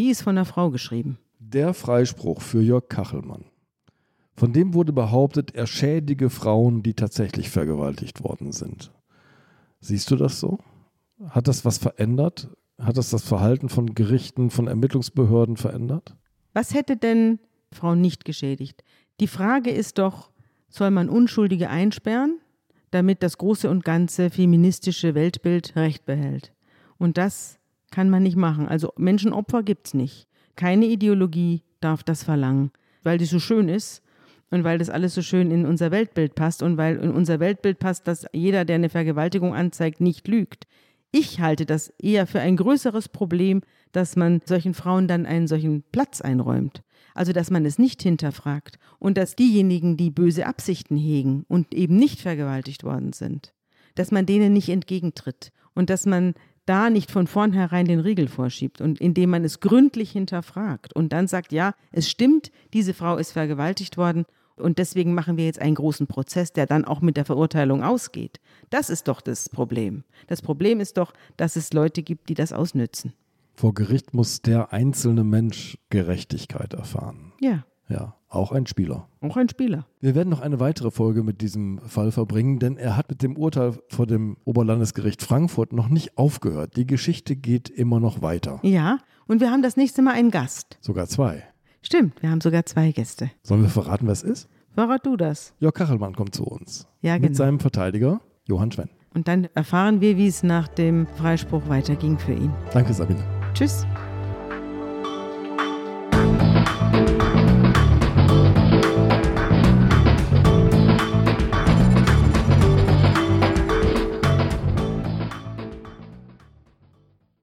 die 0.00 0.08
ist 0.08 0.22
von 0.22 0.38
einer 0.38 0.46
Frau 0.46 0.70
geschrieben. 0.70 1.18
Der 1.38 1.74
Freispruch 1.74 2.40
für 2.40 2.62
Jörg 2.62 2.88
Kachelmann. 2.88 3.44
Von 4.34 4.54
dem 4.54 4.72
wurde 4.72 4.94
behauptet, 4.94 5.54
er 5.54 5.66
schädige 5.66 6.30
Frauen, 6.30 6.82
die 6.82 6.94
tatsächlich 6.94 7.50
vergewaltigt 7.50 8.24
worden 8.24 8.52
sind. 8.52 8.92
Siehst 9.80 10.10
du 10.10 10.16
das 10.16 10.40
so? 10.40 10.58
Hat 11.28 11.48
das 11.48 11.66
was 11.66 11.76
verändert? 11.76 12.48
Hat 12.78 12.96
das 12.96 13.10
das 13.10 13.24
Verhalten 13.24 13.68
von 13.68 13.94
Gerichten, 13.94 14.48
von 14.48 14.68
Ermittlungsbehörden 14.68 15.58
verändert? 15.58 16.16
Was 16.54 16.72
hätte 16.72 16.96
denn 16.96 17.38
Frauen 17.70 18.00
nicht 18.00 18.24
geschädigt? 18.24 18.82
Die 19.20 19.26
Frage 19.26 19.68
ist 19.68 19.98
doch, 19.98 20.30
soll 20.70 20.90
man 20.90 21.10
Unschuldige 21.10 21.68
einsperren, 21.68 22.40
damit 22.90 23.22
das 23.22 23.36
große 23.36 23.68
und 23.68 23.84
ganze 23.84 24.30
feministische 24.30 25.14
Weltbild 25.14 25.76
Recht 25.76 26.06
behält? 26.06 26.54
Und 26.96 27.18
das 27.18 27.59
kann 27.90 28.10
man 28.10 28.22
nicht 28.22 28.36
machen. 28.36 28.68
Also 28.68 28.92
Menschenopfer 28.96 29.62
gibt 29.62 29.88
es 29.88 29.94
nicht. 29.94 30.28
Keine 30.56 30.86
Ideologie 30.86 31.62
darf 31.80 32.02
das 32.02 32.22
verlangen, 32.22 32.70
weil 33.02 33.18
die 33.18 33.24
so 33.24 33.38
schön 33.38 33.68
ist 33.68 34.02
und 34.50 34.64
weil 34.64 34.78
das 34.78 34.90
alles 34.90 35.14
so 35.14 35.22
schön 35.22 35.50
in 35.50 35.66
unser 35.66 35.90
Weltbild 35.90 36.34
passt 36.34 36.62
und 36.62 36.76
weil 36.76 36.96
in 36.96 37.10
unser 37.10 37.40
Weltbild 37.40 37.78
passt, 37.78 38.06
dass 38.06 38.26
jeder, 38.32 38.64
der 38.64 38.76
eine 38.76 38.88
Vergewaltigung 38.88 39.54
anzeigt, 39.54 40.00
nicht 40.00 40.28
lügt. 40.28 40.66
Ich 41.12 41.40
halte 41.40 41.66
das 41.66 41.88
eher 41.98 42.26
für 42.26 42.40
ein 42.40 42.56
größeres 42.56 43.08
Problem, 43.08 43.62
dass 43.92 44.16
man 44.16 44.40
solchen 44.44 44.74
Frauen 44.74 45.08
dann 45.08 45.26
einen 45.26 45.48
solchen 45.48 45.82
Platz 45.90 46.20
einräumt. 46.20 46.82
Also 47.14 47.32
dass 47.32 47.50
man 47.50 47.64
es 47.66 47.78
nicht 47.78 48.02
hinterfragt 48.02 48.78
und 48.98 49.18
dass 49.18 49.34
diejenigen, 49.34 49.96
die 49.96 50.10
böse 50.10 50.46
Absichten 50.46 50.96
hegen 50.96 51.44
und 51.48 51.74
eben 51.74 51.96
nicht 51.96 52.20
vergewaltigt 52.20 52.84
worden 52.84 53.12
sind, 53.12 53.52
dass 53.96 54.12
man 54.12 54.26
denen 54.26 54.52
nicht 54.52 54.68
entgegentritt 54.68 55.50
und 55.74 55.90
dass 55.90 56.06
man 56.06 56.34
da 56.70 56.88
nicht 56.88 57.10
von 57.10 57.26
vornherein 57.26 57.86
den 57.86 57.98
Riegel 57.98 58.28
vorschiebt 58.28 58.80
und 58.80 59.00
indem 59.00 59.30
man 59.30 59.42
es 59.42 59.58
gründlich 59.58 60.12
hinterfragt 60.12 60.94
und 60.94 61.12
dann 61.12 61.26
sagt, 61.26 61.50
ja, 61.50 61.74
es 61.90 62.08
stimmt, 62.08 62.52
diese 62.72 62.94
Frau 62.94 63.16
ist 63.16 63.32
vergewaltigt 63.32 63.96
worden 63.96 64.24
und 64.54 64.78
deswegen 64.78 65.12
machen 65.12 65.36
wir 65.36 65.46
jetzt 65.46 65.60
einen 65.60 65.74
großen 65.74 66.06
Prozess, 66.06 66.52
der 66.52 66.66
dann 66.66 66.84
auch 66.84 67.00
mit 67.00 67.16
der 67.16 67.24
Verurteilung 67.24 67.82
ausgeht. 67.82 68.38
Das 68.70 68.88
ist 68.88 69.08
doch 69.08 69.20
das 69.20 69.48
Problem. 69.48 70.04
Das 70.28 70.42
Problem 70.42 70.78
ist 70.78 70.96
doch, 70.96 71.12
dass 71.36 71.56
es 71.56 71.72
Leute 71.72 72.04
gibt, 72.04 72.28
die 72.28 72.34
das 72.34 72.52
ausnützen. 72.52 73.14
Vor 73.54 73.74
Gericht 73.74 74.14
muss 74.14 74.40
der 74.40 74.72
einzelne 74.72 75.24
Mensch 75.24 75.76
Gerechtigkeit 75.90 76.72
erfahren. 76.74 77.32
Ja. 77.40 77.64
Ja, 77.90 78.14
auch 78.28 78.52
ein 78.52 78.66
Spieler. 78.66 79.08
Auch 79.20 79.36
ein 79.36 79.48
Spieler. 79.48 79.84
Wir 80.00 80.14
werden 80.14 80.28
noch 80.28 80.40
eine 80.40 80.60
weitere 80.60 80.90
Folge 80.92 81.22
mit 81.24 81.40
diesem 81.40 81.78
Fall 81.80 82.12
verbringen, 82.12 82.60
denn 82.60 82.76
er 82.76 82.96
hat 82.96 83.10
mit 83.10 83.22
dem 83.22 83.36
Urteil 83.36 83.74
vor 83.88 84.06
dem 84.06 84.36
Oberlandesgericht 84.44 85.22
Frankfurt 85.22 85.72
noch 85.72 85.88
nicht 85.88 86.16
aufgehört. 86.16 86.76
Die 86.76 86.86
Geschichte 86.86 87.34
geht 87.34 87.68
immer 87.68 87.98
noch 87.98 88.22
weiter. 88.22 88.60
Ja, 88.62 88.98
und 89.26 89.40
wir 89.40 89.50
haben 89.50 89.62
das 89.62 89.76
nächste 89.76 90.02
Mal 90.02 90.14
einen 90.14 90.30
Gast. 90.30 90.78
Sogar 90.80 91.08
zwei. 91.08 91.42
Stimmt, 91.82 92.22
wir 92.22 92.30
haben 92.30 92.40
sogar 92.40 92.64
zwei 92.64 92.92
Gäste. 92.92 93.30
Sollen 93.42 93.62
wir 93.62 93.68
verraten, 93.70 94.06
wer 94.06 94.12
es 94.12 94.22
ist? 94.22 94.48
Verrat 94.72 95.04
du 95.04 95.16
das. 95.16 95.52
Jörg 95.58 95.74
Kachelmann 95.74 96.14
kommt 96.14 96.34
zu 96.34 96.44
uns. 96.44 96.86
Ja, 97.00 97.14
Mit 97.14 97.22
genau. 97.22 97.34
seinem 97.34 97.58
Verteidiger 97.60 98.20
Johann 98.46 98.70
Schwenn. 98.70 98.90
Und 99.14 99.26
dann 99.26 99.48
erfahren 99.54 100.00
wir, 100.00 100.16
wie 100.16 100.28
es 100.28 100.44
nach 100.44 100.68
dem 100.68 101.08
Freispruch 101.16 101.62
weiterging 101.68 102.18
für 102.18 102.32
ihn. 102.34 102.52
Danke, 102.72 102.94
Sabine. 102.94 103.24
Tschüss. 103.54 103.84